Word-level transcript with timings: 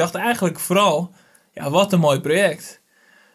dacht 0.00 0.14
eigenlijk 0.14 0.58
vooral, 0.58 1.10
ja, 1.52 1.70
wat 1.70 1.92
een 1.92 2.00
mooi 2.00 2.20
project. 2.20 2.80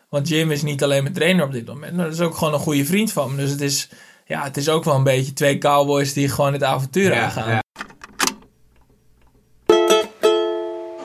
Want 0.10 0.28
Jim 0.28 0.52
is 0.52 0.62
niet 0.62 0.84
alleen 0.84 1.02
mijn 1.04 1.16
trainer 1.16 1.46
op 1.46 1.52
dit 1.52 1.66
moment, 1.68 1.96
maar 1.96 2.06
dat 2.06 2.14
is 2.14 2.20
ook 2.22 2.36
gewoon 2.38 2.54
een 2.54 2.60
goede 2.60 2.86
vriend 2.86 3.12
van 3.12 3.32
me. 3.32 3.42
Dus 3.42 3.52
het 3.52 3.62
is, 3.62 3.90
ja, 4.26 4.44
het 4.44 4.58
is 4.58 4.70
ook 4.70 4.84
wel 4.84 4.96
een 4.96 5.04
beetje 5.04 5.34
twee 5.34 5.58
cowboys 5.58 6.14
die 6.14 6.30
gewoon 6.30 6.54
het 6.54 6.64
avontuur 6.64 7.14
Ja, 7.14 7.24
aangaan. 7.24 7.50
ja. 7.50 7.64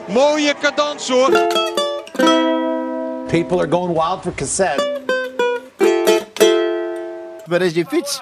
Mooie 0.07 0.55
cadans 0.61 1.09
hoor. 1.09 1.29
People 3.27 3.57
are 3.59 3.71
going 3.71 3.93
wild 3.93 4.21
for 4.21 4.33
cassette. 4.35 4.89
Waar 7.45 7.61
is 7.61 7.73
je 7.73 7.85
fiets? 7.85 8.21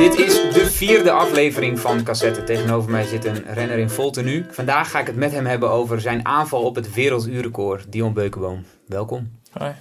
Dit 0.00 0.18
is 0.18 0.34
de 0.34 0.70
vierde 0.70 1.10
aflevering 1.10 1.80
van 1.80 2.02
Cassette. 2.02 2.44
Tegenover 2.44 2.90
mij 2.90 3.04
zit 3.04 3.24
een 3.24 3.44
renner 3.54 3.78
in 3.78 3.90
vol 3.90 4.10
tenue. 4.10 4.44
Vandaag 4.50 4.90
ga 4.90 5.00
ik 5.00 5.06
het 5.06 5.16
met 5.16 5.32
hem 5.32 5.46
hebben 5.46 5.70
over 5.70 6.00
zijn 6.00 6.26
aanval 6.26 6.62
op 6.62 6.74
het 6.74 6.94
werelduurrecord. 6.94 7.92
Dion 7.92 8.12
Beukenboom, 8.12 8.64
welkom. 8.86 9.30
Hoi. 9.50 9.74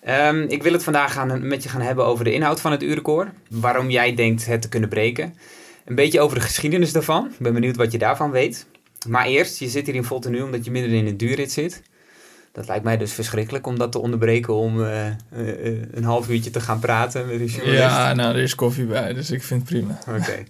Ehm, 0.00 0.42
ik 0.42 0.62
wil 0.62 0.72
het 0.72 0.82
vandaag 0.82 1.12
gaan, 1.12 1.48
met 1.48 1.62
je 1.62 1.68
gaan 1.68 1.80
hebben 1.80 2.04
over 2.04 2.24
de 2.24 2.32
inhoud 2.32 2.60
van 2.60 2.70
het 2.70 2.82
uurrecord. 2.82 3.28
Waarom 3.50 3.90
jij 3.90 4.14
denkt 4.14 4.46
het 4.46 4.62
te 4.62 4.68
kunnen 4.68 4.88
breken. 4.88 5.34
Een 5.84 5.94
beetje 5.94 6.20
over 6.20 6.36
de 6.36 6.44
geschiedenis 6.44 6.92
daarvan. 6.92 7.26
Ik 7.26 7.38
ben 7.38 7.54
benieuwd 7.54 7.76
wat 7.76 7.92
je 7.92 7.98
daarvan 7.98 8.30
weet. 8.30 8.66
Maar 9.06 9.26
eerst, 9.26 9.58
je 9.58 9.68
zit 9.68 9.86
hier 9.86 9.94
in 9.94 10.04
vol 10.04 10.20
tenue 10.20 10.44
omdat 10.44 10.64
je 10.64 10.70
midden 10.70 10.92
in 10.92 11.06
een 11.06 11.16
duurrit 11.16 11.52
zit. 11.52 11.82
Dat 12.58 12.68
lijkt 12.68 12.84
mij 12.84 12.96
dus 12.96 13.12
verschrikkelijk 13.12 13.66
om 13.66 13.78
dat 13.78 13.92
te 13.92 13.98
onderbreken 13.98 14.54
om 14.54 14.82
eh, 14.84 15.06
eh, 15.06 15.14
eh, 15.32 15.76
een 15.90 16.04
half 16.04 16.28
uurtje 16.28 16.50
te 16.50 16.60
gaan 16.60 16.78
praten 16.78 17.26
met 17.26 17.40
een 17.40 17.46
journalist. 17.46 17.82
Ja, 17.82 18.14
nou, 18.14 18.34
er 18.34 18.42
is 18.42 18.54
koffie 18.54 18.84
bij, 18.84 19.12
dus 19.12 19.30
ik 19.30 19.42
vind 19.42 19.60
het 19.60 19.68
prima. 19.70 19.98
Oké. 20.18 20.44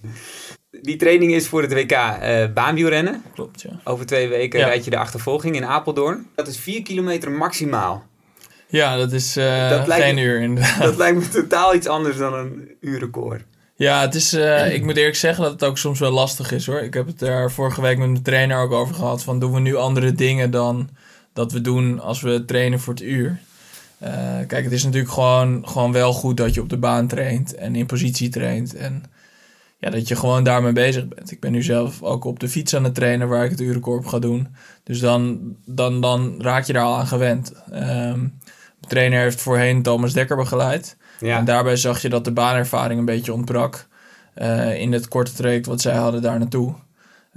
Die 0.83 0.97
training 0.97 1.33
is 1.33 1.49
voor 1.49 1.63
het 1.63 1.73
WK 1.73 1.91
eh 1.93 2.45
baanwielrennen. 2.55 3.23
Klopt, 3.35 3.63
ja. 3.63 3.71
Over 3.85 4.07
twee 4.07 4.29
weken 4.29 4.59
Ja. 4.59 4.67
rijd 4.67 4.85
je 4.85 4.91
de 4.91 4.99
achtervolging 4.99 5.57
in 5.57 5.65
Apeldoorn. 5.65 6.27
Dat 6.35 6.49
is 6.49 6.59
4 6.59 6.83
kilometer 6.83 7.31
maximaal. 7.31 8.05
Ja, 8.69 8.97
dat 8.97 9.13
is 9.13 9.33
Dat 9.35 9.93
geen 9.93 10.15
me- 10.15 10.21
uur 10.23 10.41
inderdaad. 10.41 10.83
Dat 10.83 10.97
lijkt 10.97 11.19
me 11.19 11.29
totaal 11.29 11.75
iets 11.75 11.87
anders 11.87 12.17
dan 12.17 12.35
een 12.35 12.71
uurrecord. 12.81 13.43
Ja, 13.77 14.01
het 14.01 14.15
is, 14.15 14.35
ik 14.73 14.85
moet 14.85 14.97
eerlijk 14.97 15.17
zeggen 15.17 15.43
dat 15.43 15.53
het 15.53 15.65
ook 15.65 15.79
soms 15.79 15.99
wel 16.01 16.11
lastig 16.11 16.53
is 16.53 16.67
hoor. 16.67 16.81
Ik 16.81 16.95
heb 16.95 17.07
het 17.07 17.19
daar 17.19 17.51
vorige 17.51 17.81
week 17.81 17.99
met 17.99 18.09
mijn 18.11 18.23
trainer 18.23 18.59
ook 18.59 18.73
over 18.73 18.95
gehad. 18.95 19.23
Van 19.23 19.39
doen 19.39 19.53
we 19.53 19.61
nu 19.61 19.77
andere 19.77 20.13
dingen 20.13 20.51
dan 20.51 20.89
dat 21.39 21.53
we 21.53 21.61
doen 21.61 22.01
als 22.01 22.21
we 22.21 22.45
trainen 22.45 22.81
voor 22.81 22.95
het 22.95 23.03
uur. 23.03 23.39
Eh, 23.99 24.13
kijk, 24.47 24.65
het 24.65 24.73
is 24.73 24.85
natuurlijk 24.85 25.13
gewoon, 25.13 25.69
gewoon 25.69 25.93
wel 25.93 26.13
goed 26.13 26.37
dat 26.37 26.55
je 26.55 26.61
op 26.61 26.69
de 26.69 26.77
baan 26.77 27.07
traint 27.07 27.55
en 27.55 27.77
in 27.77 27.87
positie 27.87 28.29
traint. 28.29 28.75
En 28.75 29.03
ja, 29.79 29.91
dat 29.91 30.09
je 30.09 30.17
gewoon 30.17 30.45
daarmee 30.45 30.73
bezig 30.73 31.09
bent. 31.09 31.31
Ik 31.31 31.41
ben 31.41 31.53
nu 31.53 31.63
zelf 31.63 32.03
ook 32.03 32.25
op 32.25 32.41
de 32.41 32.49
fiets 32.49 32.75
aan 32.75 32.85
het 32.85 32.95
trainen 32.95 33.29
waar 33.29 33.45
ik 33.45 33.51
het 33.51 33.61
urenkorp 33.61 34.07
ga 34.07 34.19
doen. 34.19 34.49
Dus 34.83 35.01
dan, 35.01 35.41
dan, 35.65 36.01
dan 36.01 36.35
raak 36.39 36.65
je 36.65 36.73
daar 36.73 36.85
al 36.85 36.99
aan 36.99 37.07
gewend. 37.07 37.53
Ehm, 37.71 38.19
mijn 38.19 38.89
trainer 38.89 39.21
heeft 39.21 39.41
voorheen 39.41 39.83
Thomas 39.83 40.13
Dekker 40.13 40.37
begeleid. 40.37 40.97
Ja. 41.21 41.39
En 41.39 41.45
daarbij 41.45 41.77
zag 41.77 42.03
je 42.03 42.09
dat 42.09 42.25
de 42.25 42.33
baanervaring 42.33 42.99
een 42.99 43.07
beetje 43.07 43.33
ontbrak 43.33 43.89
eh, 44.35 44.81
in 44.81 44.93
het 44.93 45.09
korte 45.09 45.33
traject 45.33 45.67
wat 45.67 45.81
zij 45.81 45.95
hadden 45.95 46.23
daar 46.23 46.39
naartoe. 46.39 46.75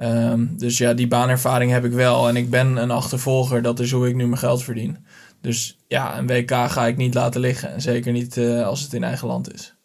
Ehm, 0.02 0.46
dus 0.50 0.78
ja, 0.78 0.94
die 0.94 1.08
baanervaring 1.08 1.72
heb 1.72 1.86
ik 1.86 1.92
wel. 1.92 2.28
En 2.28 2.36
ik 2.36 2.50
ben 2.50 2.76
een 2.76 2.92
achtervolger, 2.92 3.62
dat 3.62 3.80
is 3.80 3.92
hoe 3.92 4.08
ik 4.08 4.16
nu 4.16 4.26
mijn 4.28 4.40
geld 4.40 4.64
verdien. 4.64 5.06
Dus 5.42 5.78
ja, 5.88 6.18
een 6.18 6.28
WK 6.28 6.52
ga 6.52 6.88
ik 6.88 6.98
niet 6.98 7.14
laten 7.14 7.42
liggen. 7.42 7.74
En 7.74 7.82
zeker 7.82 8.12
niet 8.12 8.38
eh, 8.38 8.66
als 8.66 8.82
het 8.82 8.94
in 8.94 9.04
eigen 9.04 9.28
land 9.28 9.54
is. 9.54 9.76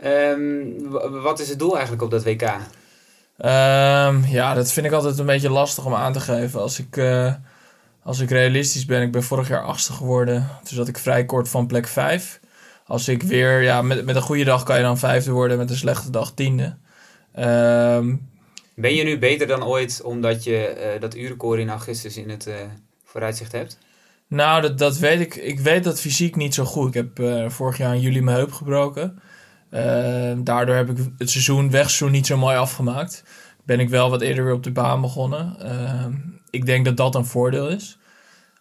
Ehm, 0.00 0.40
wat 1.22 1.38
is 1.40 1.48
het 1.48 1.58
doel 1.58 1.72
eigenlijk 1.72 2.02
op 2.02 2.10
dat 2.10 2.24
WK? 2.24 2.42
Ehm, 3.36 4.24
ja, 4.24 4.54
dat 4.54 4.72
vind 4.72 4.86
ik 4.86 4.92
altijd 4.92 5.18
een 5.18 5.26
beetje 5.26 5.50
lastig 5.50 5.86
om 5.86 5.94
aan 5.94 6.12
te 6.12 6.20
geven. 6.20 6.60
Als 6.60 6.78
ik, 6.78 6.96
eh, 6.96 7.34
als 8.02 8.20
ik 8.20 8.30
realistisch 8.30 8.84
ben, 8.84 9.02
ik 9.02 9.12
ben 9.12 9.22
vorig 9.22 9.48
jaar 9.48 9.64
achtste 9.64 9.92
geworden. 9.92 10.48
Toen 10.64 10.76
zat 10.76 10.88
ik 10.88 10.98
vrij 10.98 11.24
kort 11.24 11.48
van 11.48 11.66
plek 11.66 11.86
vijf. 11.86 12.40
Als 12.86 13.08
ik 13.08 13.22
weer, 13.22 13.62
ja, 13.62 13.82
met, 13.82 14.04
met 14.04 14.16
een 14.16 14.22
goede 14.22 14.44
dag 14.44 14.62
kan 14.62 14.76
je 14.76 14.82
dan 14.82 14.98
vijfde 14.98 15.30
worden, 15.30 15.58
met 15.58 15.70
een 15.70 15.76
slechte 15.76 16.10
dag 16.10 16.32
tiende. 16.32 16.76
Ehm, 17.32 18.14
Ben 18.80 18.94
je 18.94 19.04
nu 19.04 19.18
beter 19.18 19.46
dan 19.46 19.64
ooit 19.64 20.02
omdat 20.02 20.44
je 20.44 20.66
eh, 20.66 21.00
dat 21.00 21.16
uurrecord 21.16 21.60
in 21.60 21.68
augustus 21.68 22.16
in 22.16 22.30
het 22.30 22.46
eh, 22.46 22.54
vooruitzicht 23.04 23.52
hebt? 23.52 23.78
nou, 24.28 24.62
dat, 24.62 24.78
dat 24.78 24.98
weet 24.98 25.20
ik. 25.20 25.34
Ik 25.34 25.60
weet 25.60 25.84
dat 25.84 26.00
fysiek 26.00 26.36
niet 26.36 26.54
zo 26.54 26.64
goed. 26.64 26.88
Ik 26.88 26.94
heb 26.94 27.18
eh, 27.18 27.48
vorig 27.48 27.78
jaar 27.78 27.94
in 27.94 28.00
juli 28.00 28.22
mijn 28.22 28.36
heup 28.36 28.52
gebroken. 28.52 29.18
Daardoor 30.44 30.74
heb 30.74 30.90
ik 30.90 30.96
het 31.18 31.30
seizoen, 31.30 31.70
wegseizoen 31.70 32.10
niet 32.10 32.26
zo 32.26 32.36
mooi 32.36 32.56
afgemaakt. 32.56 33.24
Ben 33.64 33.80
ik 33.80 33.88
wel 33.88 34.10
wat 34.10 34.20
eerder 34.20 34.44
weer 34.44 34.54
op 34.54 34.62
de 34.62 34.70
baan 34.70 35.00
begonnen. 35.00 35.56
Ehm, 35.60 36.12
ik 36.50 36.66
denk 36.66 36.84
dat 36.84 36.96
dat 36.96 37.14
een 37.14 37.24
voordeel 37.24 37.68
is. 37.68 37.98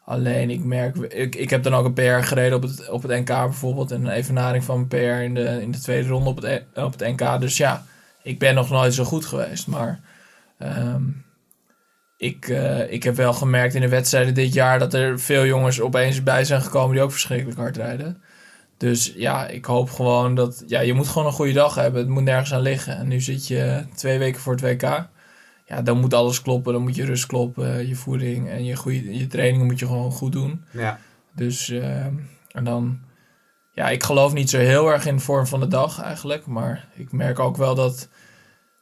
Alleen 0.04 0.50
ik 0.50 0.64
merk, 0.64 0.98
ik, 0.98 1.36
ik 1.36 1.50
heb 1.50 1.64
dan 1.64 1.76
ook 1.76 1.86
een 1.86 1.94
PR 1.94 2.26
gereden 2.26 2.58
op 2.58 2.62
het, 2.62 2.90
op 2.90 3.02
het 3.02 3.12
NK 3.12 3.28
bijvoorbeeld. 3.28 3.92
En 3.92 4.06
een 4.06 4.12
evenaring 4.12 4.64
van 4.64 4.76
mijn 4.76 4.88
PR 4.88 5.24
in 5.24 5.34
de, 5.34 5.62
in 5.62 5.72
de 5.72 5.80
tweede 5.80 6.08
ronde 6.08 6.30
op 6.30 6.36
het, 6.36 6.46
E- 6.46 6.82
op 6.82 7.00
het 7.00 7.18
NK. 7.18 7.40
Dus 7.40 7.58
ja, 7.58 7.86
ik 8.28 8.40
ben 8.40 8.56
nog 8.56 8.70
nooit 8.70 8.94
zo 8.94 9.04
goed 9.04 9.26
geweest. 9.26 9.68
Maar 9.68 10.00
ehm, 10.58 11.04
ik, 12.18 12.48
eh, 12.48 12.92
ik 12.92 13.04
heb 13.04 13.16
wel 13.16 13.34
gemerkt 13.34 13.76
in 13.76 13.82
de 13.82 13.88
wedstrijden 13.88 14.34
dit 14.34 14.54
jaar 14.54 14.80
dat 14.80 14.94
er 14.94 15.20
veel 15.20 15.46
jongens 15.46 15.82
opeens 15.82 16.24
bij 16.24 16.44
zijn 16.44 16.62
gekomen 16.62 16.96
die 16.96 17.04
ook 17.04 17.12
verschrikkelijk 17.12 17.58
hard 17.58 17.78
rijden. 17.78 18.22
Dus 18.78 19.14
ja, 19.16 19.48
ik 19.48 19.66
hoop 19.66 19.90
gewoon 19.90 20.36
dat. 20.36 20.64
Ja, 20.68 20.80
je 20.80 20.94
moet 20.94 21.08
gewoon 21.08 21.28
een 21.28 21.34
goede 21.34 21.54
dag 21.54 21.76
hebben. 21.76 22.02
Het 22.02 22.10
moet 22.10 22.24
nergens 22.24 22.54
aan 22.54 22.62
liggen. 22.62 22.98
En 22.98 23.08
nu 23.08 23.22
zit 23.22 23.48
je 23.48 23.86
twee 23.96 24.20
weken 24.20 24.42
voor 24.42 24.54
het 24.54 24.62
WK. 24.62 25.10
Ja, 25.66 25.82
dan 25.84 26.00
moet 26.00 26.14
alles 26.14 26.42
kloppen. 26.42 26.74
Dan 26.74 26.82
moet 26.82 26.96
je 26.96 27.06
rust 27.06 27.26
kloppen. 27.26 27.88
Je 27.88 27.96
voeding 27.96 28.50
en 28.50 28.66
je, 28.66 28.76
goede, 28.76 29.18
je 29.18 29.28
trainingen 29.28 29.66
moet 29.66 29.80
je 29.80 29.86
gewoon 29.86 30.12
goed 30.12 30.32
doen. 30.32 30.64
Ja. 30.72 31.00
Dus, 31.36 31.70
eh, 31.70 32.06
en 32.52 32.64
dan. 32.64 33.00
Ja, 33.78 33.90
ik 33.90 34.04
geloof 34.04 34.34
niet 34.34 34.50
zo 34.50 34.58
heel 34.58 34.92
erg 34.92 35.06
in 35.06 35.16
de 35.16 35.22
vorm 35.22 35.48
van 35.48 35.60
de 35.60 35.68
dag 35.68 36.02
eigenlijk. 36.02 36.46
Maar 36.46 36.88
ik 36.96 37.12
merk 37.12 37.40
ook 37.40 37.58
wel 37.58 37.76
dat. 37.76 38.08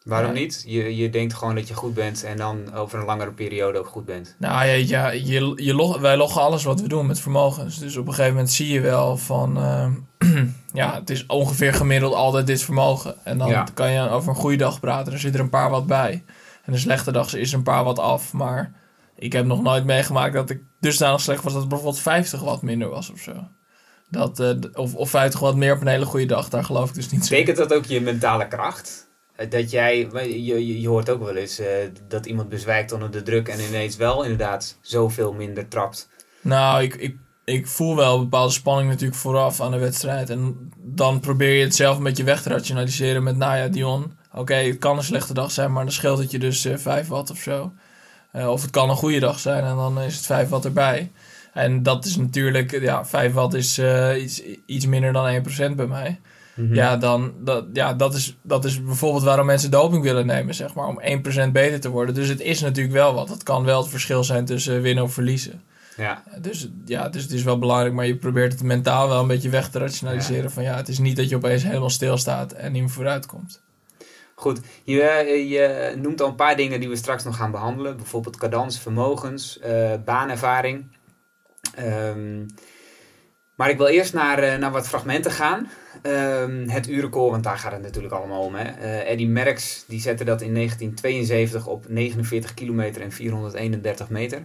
Waarom 0.03 0.33
Ja. 0.33 0.39
niet? 0.39 0.63
Je, 0.67 0.95
je 0.95 1.09
denkt 1.09 1.33
gewoon 1.33 1.55
dat 1.55 1.67
je 1.67 1.73
goed 1.73 1.93
bent 1.93 2.23
en 2.23 2.37
dan 2.37 2.73
over 2.73 2.99
een 2.99 3.05
langere 3.05 3.31
periode 3.31 3.79
ook 3.79 3.87
goed 3.87 4.05
bent. 4.05 4.35
Nou 4.39 4.65
ja, 4.65 4.73
ja 4.73 5.09
je, 5.09 5.51
je 5.55 5.73
log, 5.73 5.97
wij 5.99 6.17
loggen 6.17 6.41
alles 6.41 6.63
wat 6.63 6.81
we 6.81 6.87
doen 6.87 7.05
met 7.05 7.19
vermogens. 7.19 7.79
Dus 7.79 7.97
op 7.97 8.07
een 8.07 8.13
gegeven 8.13 8.33
moment 8.35 8.51
zie 8.51 8.67
je 8.73 8.81
wel 8.81 9.17
van... 9.17 9.57
ehm, 9.57 9.91
ja, 10.73 10.93
het 10.93 11.09
is 11.09 11.25
ongeveer 11.25 11.73
gemiddeld 11.73 12.13
altijd 12.13 12.47
dit 12.47 12.63
vermogen. 12.63 13.15
En 13.25 13.37
dan 13.37 13.49
Ja. 13.49 13.65
kan 13.73 13.91
je 13.91 14.09
over 14.09 14.29
een 14.29 14.35
goede 14.35 14.57
dag 14.57 14.79
praten. 14.79 15.13
Er 15.13 15.19
zit 15.19 15.33
er 15.33 15.39
een 15.39 15.49
paar 15.49 15.69
wat 15.69 15.87
bij. 15.87 16.23
En 16.63 16.73
een 16.73 16.79
slechte 16.79 17.11
dag 17.11 17.33
is 17.33 17.51
er 17.51 17.57
een 17.57 17.63
paar 17.63 17.83
wat 17.83 17.99
af. 17.99 18.33
Maar 18.33 18.71
ik 19.15 19.33
heb 19.33 19.45
nog 19.45 19.61
nooit 19.61 19.85
meegemaakt 19.85 20.33
dat 20.33 20.49
ik 20.49 20.61
dusdanig 20.79 21.21
slecht 21.21 21.43
was... 21.43 21.51
dat 21.51 21.61
het 21.61 21.69
bijvoorbeeld 21.69 22.01
50 22.01 22.41
wat 22.41 22.61
minder 22.61 22.89
was 22.89 23.09
of 23.11 23.19
zo. 23.19 23.33
Dat, 24.09 24.35
d- 24.35 24.77
of, 24.77 24.95
of 24.95 25.09
50 25.09 25.39
wat 25.39 25.55
meer 25.55 25.73
op 25.73 25.81
een 25.81 25.87
hele 25.87 26.05
goede 26.05 26.25
dag. 26.25 26.49
Daar 26.49 26.63
geloof 26.63 26.89
ik 26.89 26.95
dus 26.95 27.09
niet 27.11 27.25
zo. 27.25 27.29
Betekent 27.29 27.57
dat 27.57 27.73
ook 27.73 27.85
je 27.85 28.01
mentale 28.01 28.47
kracht? 28.47 29.07
Eh, 29.35 29.49
Dat 29.49 29.71
jij, 29.71 29.97
je, 30.13 30.81
je, 30.81 30.87
hoort 30.87 31.09
ook 31.09 31.23
wel 31.23 31.35
eens 31.35 31.59
eh, 31.59 31.67
dat 32.07 32.25
iemand 32.25 32.49
bezwijkt 32.49 32.91
onder 32.91 33.11
de 33.11 33.23
druk 33.23 33.47
en 33.47 33.59
ineens 33.59 33.95
wel 33.95 34.21
inderdaad 34.23 34.77
zoveel 34.81 35.33
minder 35.33 35.67
trapt. 35.67 36.09
Nou, 36.41 36.83
ik, 36.83 36.95
ik, 36.95 37.15
ik 37.45 37.67
voel 37.67 37.95
wel 37.95 38.15
een 38.15 38.21
bepaalde 38.23 38.53
spanning 38.53 38.89
natuurlijk 38.89 39.19
vooraf 39.19 39.61
aan 39.61 39.71
de 39.71 39.77
wedstrijd. 39.77 40.29
En 40.29 40.71
dan 40.77 41.19
probeer 41.19 41.53
je 41.57 41.63
het 41.63 41.75
zelf 41.75 41.97
een 41.97 42.03
beetje 42.03 42.23
weg 42.23 42.41
te 42.41 42.49
rationaliseren 42.49 43.23
met, 43.23 43.37
nou 43.37 43.57
ja, 43.57 43.67
Dion, 43.67 44.17
oké, 44.33 44.53
het 44.55 44.77
kan 44.77 44.97
een 44.97 45.03
slechte 45.03 45.33
dag 45.33 45.51
zijn, 45.51 45.71
maar 45.73 45.83
dan 45.83 45.93
scheelt 45.93 46.17
het 46.19 46.31
je 46.31 46.39
dus 46.39 46.65
eh 46.65 46.77
5 46.77 47.07
watt 47.07 47.29
of 47.31 47.37
zo. 47.37 47.71
Of 48.33 48.61
het 48.61 48.71
kan 48.71 48.89
een 48.89 48.95
goede 48.95 49.19
dag 49.19 49.39
zijn 49.39 49.63
en 49.63 49.75
dan 49.75 50.01
is 50.01 50.15
het 50.15 50.25
5 50.25 50.49
watt 50.49 50.65
erbij. 50.65 51.11
En 51.55 51.83
dat 51.83 52.05
is 52.05 52.17
natuurlijk, 52.17 52.71
ja, 52.81 53.05
5 53.05 53.33
watt 53.33 53.53
is 53.53 53.77
eh, 53.77 54.21
iets, 54.23 54.41
iets 54.65 54.85
minder 54.85 55.13
dan 55.13 55.43
1% 55.71 55.75
bij 55.75 55.87
mij. 55.87 56.19
Ja, 56.71 56.97
dan, 56.97 57.33
dat, 57.39 57.65
ja 57.73 57.93
dat, 57.93 58.13
is, 58.13 58.37
dat 58.41 58.65
is 58.65 58.83
bijvoorbeeld 58.83 59.23
waarom 59.23 59.45
mensen 59.45 59.71
doping 59.71 60.03
willen 60.03 60.25
nemen, 60.25 60.55
zeg 60.55 60.73
maar, 60.73 60.87
om 60.87 61.01
1% 61.47 61.51
beter 61.51 61.79
te 61.79 61.89
worden. 61.89 62.15
Dus 62.15 62.27
het 62.27 62.41
is 62.41 62.61
natuurlijk 62.61 62.95
wel 62.95 63.13
wat. 63.13 63.29
Het 63.29 63.43
kan 63.43 63.63
wel 63.63 63.81
het 63.81 63.89
verschil 63.89 64.23
zijn 64.23 64.45
tussen 64.45 64.81
winnen 64.81 65.03
of 65.03 65.13
verliezen. 65.13 65.61
Ja. 65.97 66.23
Dus, 66.41 66.69
ja, 66.85 67.09
dus 67.09 67.21
het 67.21 67.31
is 67.31 67.43
wel 67.43 67.59
belangrijk, 67.59 67.93
maar 67.93 68.05
je 68.05 68.15
probeert 68.15 68.51
het 68.51 68.63
mentaal 68.63 69.07
wel 69.07 69.21
een 69.21 69.27
beetje 69.27 69.49
weg 69.49 69.69
te 69.69 69.79
rationaliseren. 69.79 70.51
Van 70.51 70.63
ja, 70.63 70.75
het 70.75 70.87
is 70.87 70.99
niet 70.99 71.15
dat 71.15 71.29
je 71.29 71.35
opeens 71.35 71.63
helemaal 71.63 71.89
stilstaat 71.89 72.51
en 72.51 72.71
niet 72.71 72.81
meer 72.81 72.91
vooruit 72.91 73.25
komt. 73.25 73.61
Goed, 74.35 74.59
je, 74.83 75.01
eh, 75.01 75.49
je 75.49 75.95
noemt 75.97 76.21
al 76.21 76.27
een 76.27 76.35
paar 76.35 76.55
dingen 76.55 76.79
die 76.79 76.89
we 76.89 76.95
straks 76.95 77.23
nog 77.23 77.35
gaan 77.35 77.51
behandelen. 77.51 77.97
Bijvoorbeeld 77.97 78.37
cadans, 78.37 78.79
vermogens, 78.79 79.59
eh, 79.59 79.93
baanervaring. 80.05 80.85
Ehm, 81.75 82.45
maar 83.55 83.69
ik 83.69 83.77
wil 83.77 83.87
eerst 83.87 84.13
naar, 84.13 84.39
eh, 84.39 84.57
naar 84.57 84.71
wat 84.71 84.87
fragmenten 84.87 85.31
gaan. 85.31 85.69
Ehm, 86.01 86.67
het 86.67 86.87
urenkoor, 86.87 87.31
want 87.31 87.43
daar 87.43 87.57
gaat 87.57 87.71
het 87.71 87.81
natuurlijk 87.81 88.13
allemaal 88.13 88.41
om. 88.43 88.55
Hè. 88.55 88.63
Eh, 88.63 89.09
Eddy 89.11 89.25
Merckx 89.25 89.83
die 89.87 90.01
zette 90.01 90.23
dat 90.23 90.41
in 90.41 90.51
1972 90.51 91.67
op 91.67 91.85
49 91.89 92.53
kilometer 92.53 93.01
en 93.01 93.11
431 93.11 94.09
meter. 94.09 94.43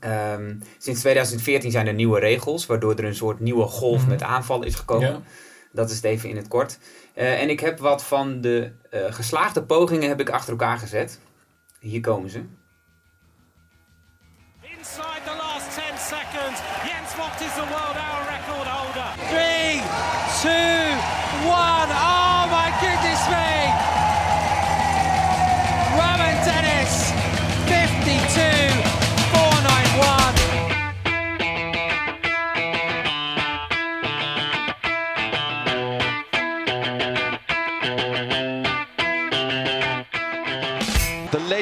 Ehm, 0.00 0.54
sinds 0.78 1.00
2014 1.00 1.70
zijn 1.70 1.86
er 1.86 1.94
nieuwe 1.94 2.18
regels, 2.20 2.66
waardoor 2.66 2.94
er 2.94 3.04
een 3.04 3.14
soort 3.14 3.40
nieuwe 3.40 3.64
golf 3.64 4.00
Mhm. 4.00 4.08
met 4.08 4.22
aanvallen 4.22 4.66
is 4.66 4.74
gekomen. 4.74 5.08
Ja. 5.08 5.20
Dat 5.72 5.90
is 5.90 5.96
het 5.96 6.04
even 6.04 6.28
in 6.28 6.36
het 6.36 6.48
kort. 6.48 6.78
Eh, 7.14 7.40
en 7.42 7.48
ik 7.50 7.60
heb 7.60 7.78
wat 7.78 8.04
van 8.04 8.40
de 8.40 8.70
geslaagde 9.10 9.62
pogingen 9.62 10.08
heb 10.08 10.20
ik 10.20 10.30
achter 10.30 10.50
elkaar 10.50 10.78
gezet. 10.78 11.18
Hier 11.80 12.00
komen 12.00 12.30
ze. 12.30 12.42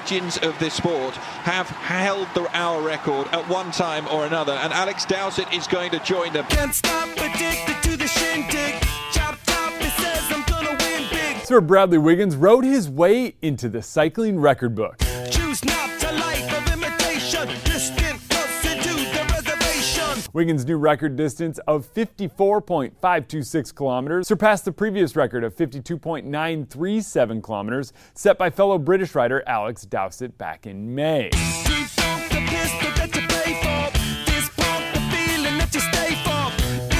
Legends 0.00 0.38
of 0.38 0.58
this 0.58 0.72
sport 0.72 1.14
have 1.44 1.68
held 1.68 2.26
the 2.34 2.48
hour 2.56 2.80
record 2.82 3.26
at 3.32 3.46
one 3.50 3.70
time 3.70 4.06
or 4.08 4.24
another, 4.24 4.52
and 4.52 4.72
Alex 4.72 5.04
Dowsett 5.04 5.52
is 5.52 5.66
going 5.66 5.90
to 5.90 5.98
join 5.98 6.32
them. 6.32 6.46
Can't 6.46 6.74
stop 6.74 7.08
addicted 7.18 7.76
to 7.82 7.96
the 7.98 8.08
shindig. 8.08 8.80
Chop 9.12 9.38
top, 9.44 9.72
it 9.74 9.92
says 10.00 10.24
I'm 10.30 10.42
gonna 10.44 10.70
win 10.70 11.06
big. 11.10 11.44
Sir 11.44 11.60
Bradley 11.60 11.98
Wiggins 11.98 12.34
wrote 12.34 12.64
his 12.64 12.88
way 12.88 13.34
into 13.42 13.68
the 13.68 13.82
cycling 13.82 14.40
record 14.40 14.74
book. 14.74 14.96
Wiggins' 20.32 20.64
new 20.64 20.78
record 20.78 21.16
distance 21.16 21.58
of 21.66 21.92
54.526 21.92 23.74
kilometers 23.74 24.28
surpassed 24.28 24.64
the 24.64 24.70
previous 24.70 25.16
record 25.16 25.42
of 25.42 25.56
52.937 25.56 27.42
kilometers 27.42 27.92
set 28.14 28.38
by 28.38 28.48
fellow 28.48 28.78
British 28.78 29.16
rider 29.16 29.42
Alex 29.48 29.82
Dowsett 29.82 30.38
back 30.38 30.68
in 30.68 30.94
May. 30.94 31.30
Street 31.32 31.90
pump 31.96 32.28
the 32.28 32.46
pistol 32.46 32.92
that 32.94 33.10
you 33.12 33.22
pay 33.26 33.54
for. 33.60 33.90
This 34.30 34.48
pump 34.50 34.84
the 34.94 35.00
feeling 35.10 35.58
that 35.58 35.74
you 35.74 35.80
stay 35.80 36.14
for. 36.22 36.52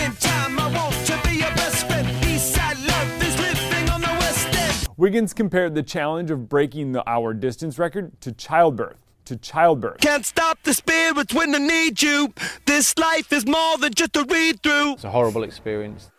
In 0.05 0.11
time, 0.17 0.59
I 0.59 0.67
want 0.75 0.97
to 1.06 1.17
be 1.29 1.37
your 1.37 1.55
best 1.55 1.87
friend. 1.87 2.09
Eastside 2.25 2.85
love 2.88 3.23
is 3.23 3.38
living 3.38 3.88
on 3.91 4.00
the 4.00 4.09
west 4.09 4.49
end. 4.56 4.88
Wiggins 4.97 5.32
compared 5.32 5.77
the 5.77 5.85
challenge 5.85 6.32
of 6.32 6.49
breaking 6.49 6.91
the 6.91 7.09
hour 7.09 7.32
distance 7.32 7.79
record 7.79 8.21
to 8.23 8.32
childbirth. 8.32 8.99
To 9.31 9.37
childbirth. 9.41 10.00
Can't 10.00 10.27
stop 10.27 10.59
the 10.62 10.73
spirits 10.73 11.32
when 11.32 11.55
I 11.55 11.59
need 11.59 12.00
you. 12.00 12.32
This 12.65 12.94
life 12.97 13.37
is 13.37 13.44
more 13.44 13.79
than 13.79 13.91
just 13.94 14.17
a 14.17 14.25
read 14.29 14.61
through. 14.61 14.94
It's 14.94 15.05
a 15.05 15.09
horrible 15.09 15.44
experience. 15.44 16.11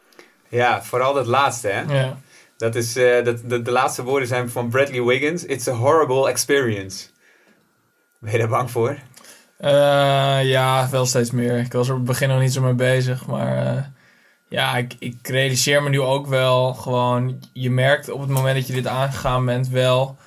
Ja, 0.50 0.84
vooral 0.84 1.13
dat 1.13 1.25
laatste, 1.28 1.68
hè? 1.68 1.81
Ja. 1.81 2.18
Dat 2.58 2.75
is, 2.75 2.96
eh, 2.96 3.24
dat, 3.24 3.50
de, 3.50 3.62
de 3.62 3.72
laatste 3.72 4.04
woorden 4.04 4.28
zijn 4.28 4.50
van 4.50 4.69
Bradley 4.69 5.04
Wiggins. 5.04 5.46
It's 5.46 5.68
a 5.68 5.72
horrible 5.72 6.30
experience. 6.30 7.08
Ben 8.19 8.31
je 8.31 8.38
daar 8.38 8.48
bang 8.48 8.72
voor? 8.72 8.98
Eh, 9.58 10.44
ja, 10.44 10.90
wel 10.90 11.06
steeds 11.06 11.31
meer. 11.31 11.58
Ik 11.58 11.74
was 11.74 11.88
er 11.88 11.94
op 11.94 12.00
het 12.00 12.08
begin 12.08 12.30
nog 12.30 12.40
niet 12.40 12.54
zo 12.54 12.62
mee 12.62 12.74
bezig. 12.74 13.25
Maar 13.25 13.68
eh, 13.68 13.84
ja, 14.48 14.78
ik, 14.78 14.96
ik 15.00 15.28
realiseer 15.28 15.84
me 15.84 15.90
nu 15.90 16.02
ook 16.02 16.28
wel 16.28 16.74
gewoon... 16.74 17.40
Je 17.54 17.69
merkt 17.72 18.10
op 18.10 18.19
het 18.19 18.30
moment 18.30 18.56
dat 18.56 18.68
je 18.68 18.74
dit 18.74 18.88
aangegaan 18.88 19.46
bent 19.46 19.68
wel... 19.68 20.18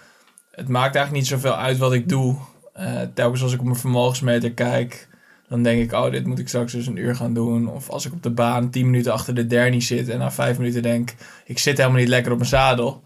Het 0.50 0.68
maakt 0.68 0.94
eigenlijk 0.94 1.24
niet 1.24 1.32
zoveel 1.32 1.56
uit 1.56 1.78
wat 1.78 1.92
ik 1.92 2.08
doe. 2.08 2.36
Eh, 2.74 3.00
telkens 3.14 3.42
als 3.42 3.52
ik 3.52 3.58
op 3.58 3.64
mijn 3.64 3.78
vermogensmeter 3.78 4.52
kijk... 4.52 5.08
Dan 5.48 5.62
denk 5.62 5.82
ik, 5.82 5.92
oh, 5.92 6.10
dit 6.10 6.26
moet 6.26 6.38
ik 6.38 6.48
straks 6.48 6.72
dus 6.72 6.86
een 6.86 6.96
uur 6.96 7.16
gaan 7.16 7.34
doen. 7.34 7.68
Of 7.68 7.90
als 7.90 8.06
ik 8.06 8.12
op 8.12 8.22
de 8.22 8.30
baan 8.30 8.70
10 8.70 8.84
minuten 8.84 9.12
achter 9.12 9.34
de 9.34 9.46
dernie 9.46 9.80
zit... 9.80 10.08
en 10.08 10.18
na 10.18 10.30
5 10.30 10.58
minuten 10.58 10.82
denk, 10.82 11.14
ik 11.44 11.58
zit 11.58 11.76
helemaal 11.76 11.98
niet 11.98 12.08
lekker 12.08 12.32
op 12.32 12.38
mijn 12.38 12.50
zadel... 12.50 13.02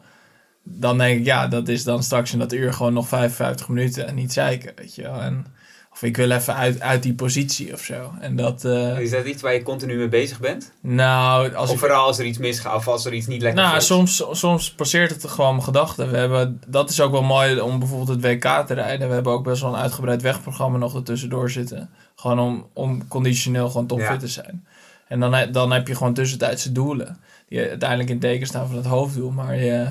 Dan 0.71 0.99
denk 0.99 1.19
ik, 1.19 1.25
ja, 1.25 1.49
dat 1.49 1.69
is 1.69 1.85
dan 1.85 2.03
straks 2.03 2.33
in 2.33 2.39
dat 2.39 2.53
uur 2.53 2.73
gewoon 2.73 2.93
nog 2.93 3.09
55 3.09 3.69
minuten 3.69 4.07
en 4.07 4.15
niet 4.15 4.33
zeiken, 4.33 4.73
weet 4.77 4.95
je. 4.95 5.03
En, 5.03 5.47
of 5.93 6.03
ik 6.03 6.17
wil 6.17 6.31
even 6.31 6.55
uit, 6.55 6.81
uit 6.81 7.03
die 7.03 7.15
positie 7.15 7.73
of 7.73 7.81
zo. 7.81 8.13
En 8.21 8.37
dat, 8.37 8.65
eh, 8.65 8.99
Is 9.01 9.11
dat 9.11 9.25
iets 9.27 9.43
waar 9.43 9.53
je 9.55 9.63
continu 9.63 9.97
mee 9.97 10.09
bezig 10.09 10.41
bent? 10.41 10.73
nou, 10.81 11.55
als 11.55 11.69
Of 11.69 11.75
ik, 11.75 11.79
vooral 11.81 12.07
als 12.07 12.19
er 12.19 12.25
iets 12.25 12.39
misgaat 12.39 12.75
of 12.75 12.89
als 12.89 13.05
er 13.05 13.13
iets 13.13 13.27
niet 13.27 13.43
lekker 13.43 13.63
nou, 13.63 13.83
voelt? 13.83 14.09
soms, 14.09 14.39
soms 14.39 14.73
passeert 14.73 15.11
het 15.11 15.31
gewoon 15.31 15.53
mijn 15.53 15.63
gedachten. 15.65 16.11
We 16.11 16.17
hebben, 16.17 16.61
dat 16.67 16.91
is 16.91 17.01
ook 17.01 17.11
wel 17.13 17.23
mooi 17.23 17.61
om 17.61 17.79
bijvoorbeeld 17.79 18.09
het 18.09 18.21
WK 18.25 18.67
te 18.67 18.75
rijden. 18.75 19.09
We 19.09 19.15
hebben 19.15 19.33
ook 19.33 19.45
best 19.45 19.63
wel 19.63 19.75
een 19.75 19.81
uitgebreid 19.81 20.23
wegprogramma 20.23 20.79
nog 20.79 20.95
ertussendoor 20.95 21.51
zitten. 21.51 21.91
Gewoon 22.17 22.39
om, 22.39 22.67
om 22.73 23.09
conditioneel 23.09 23.69
gewoon 23.71 23.87
topfit 23.87 24.09
Ja. 24.09 24.17
te 24.17 24.29
zijn. 24.29 24.67
En 25.09 25.21
dan, 25.21 25.53
dan 25.53 25.71
heb 25.73 25.89
je 25.89 25.95
gewoon 25.95 26.15
tussentijdse 26.15 26.73
doelen. 26.73 27.19
Die 27.49 27.69
uiteindelijk 27.69 28.11
in 28.11 28.19
teken 28.19 28.47
staan 28.47 28.67
van 28.67 28.77
het 28.77 28.87
hoofddoel. 28.87 29.31
Maar 29.31 29.57
je, 29.57 29.91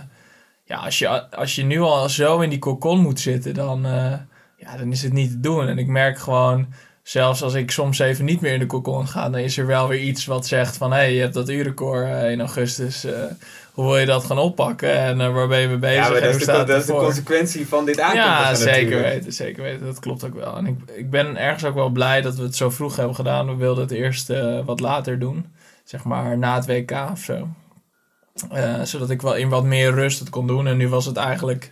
ja, 0.63 0.75
als, 0.77 0.99
je, 0.99 1.31
als 1.31 1.55
je 1.55 1.63
nu 1.63 1.81
al 1.81 2.09
zo 2.09 2.39
in 2.39 2.49
die 2.49 2.59
cocon 2.59 2.99
moet 2.99 3.19
zitten, 3.19 3.53
dan, 3.53 3.85
eh, 3.85 4.13
ja, 4.57 4.77
dan 4.77 4.91
is 4.91 5.03
het 5.03 5.13
niet 5.13 5.31
te 5.31 5.39
doen. 5.39 5.67
En 5.67 5.77
ik 5.77 5.87
merk 5.87 6.17
gewoon, 6.19 6.67
zelfs 7.03 7.41
als 7.43 7.53
ik 7.53 7.71
soms 7.71 7.99
even 7.99 8.25
niet 8.25 8.41
meer 8.41 8.53
in 8.53 8.59
de 8.59 8.65
cocon 8.65 9.07
ga, 9.07 9.29
dan 9.29 9.39
is 9.39 9.57
er 9.57 9.65
wel 9.65 9.87
weer 9.87 9.99
iets 9.99 10.25
wat 10.25 10.47
zegt 10.47 10.77
van, 10.77 10.91
hé, 10.91 10.97
hey, 10.97 11.13
je 11.13 11.21
hebt 11.21 11.33
dat 11.33 11.49
uurrecord 11.49 12.07
eh, 12.07 12.31
in 12.31 12.39
augustus. 12.39 13.03
eh, 13.03 13.13
hoe 13.73 13.85
wil 13.85 13.97
je 13.97 14.05
dat 14.05 14.23
gaan 14.23 14.37
oppakken? 14.37 14.93
En 14.97 15.21
eh, 15.21 15.33
waar 15.33 15.47
ben 15.47 15.59
je 15.59 15.67
mee 15.67 15.77
bezig? 15.77 16.03
ja, 16.05 16.11
maar 16.11 16.21
dat 16.21 16.35
is, 16.35 16.45
de, 16.45 16.63
dat 16.63 16.69
is 16.69 16.85
consequentie 16.85 17.67
van 17.67 17.85
dit 17.85 17.99
aankondigen 17.99 18.31
Ja, 18.31 18.55
zeker 18.55 18.83
natuurlijk. 18.83 19.13
weten, 19.13 19.33
zeker 19.33 19.63
weten. 19.63 19.85
Dat 19.85 19.99
klopt 19.99 20.23
ook 20.25 20.35
wel. 20.35 20.57
En 20.57 20.65
ik, 20.65 20.77
ik 20.95 21.09
ben 21.09 21.37
ergens 21.37 21.63
ook 21.65 21.75
wel 21.75 21.89
blij 21.89 22.21
dat 22.21 22.35
we 22.35 22.43
het 22.43 22.55
zo 22.55 22.69
vroeg 22.69 22.95
hebben 22.95 23.15
gedaan. 23.15 23.47
We 23.47 23.55
wilden 23.55 23.83
het 23.83 23.91
eerst 23.91 24.31
wat 24.65 24.79
later 24.79 25.19
doen. 25.19 25.45
Zeg 25.83 26.03
maar 26.03 26.37
na 26.37 26.55
het 26.55 26.65
WK 26.65 26.91
of 27.11 27.19
zo. 27.19 27.47
Zodat 28.83 29.09
ik 29.09 29.21
wel 29.21 29.35
in 29.35 29.49
wat 29.49 29.63
meer 29.63 29.91
rust 29.91 30.19
het 30.19 30.29
kon 30.29 30.47
doen. 30.47 30.67
En 30.67 30.77
nu 30.77 30.89
was 30.89 31.05
het 31.05 31.17
eigenlijk... 31.17 31.71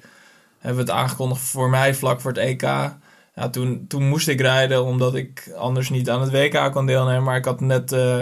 Hebben 0.65 0.85
we 0.85 0.91
het 0.91 0.99
aangekondigd 1.01 1.41
voor 1.41 1.69
mij 1.69 1.93
vlak 1.95 2.21
voor 2.21 2.31
het 2.31 2.39
EK. 2.39 2.61
Ja, 2.61 3.49
toen, 3.51 3.85
toen 3.87 4.07
moest 4.07 4.27
ik 4.27 4.41
rijden 4.41 4.83
omdat 4.83 5.15
ik 5.15 5.51
anders 5.57 5.89
niet 5.89 6.09
aan 6.09 6.21
het 6.21 6.31
WK 6.31 6.71
kon 6.71 6.85
deelnemen. 6.85 7.23
Maar 7.23 7.37
ik 7.37 7.45
had 7.45 7.59
net... 7.61 7.91
eh, 7.91 8.19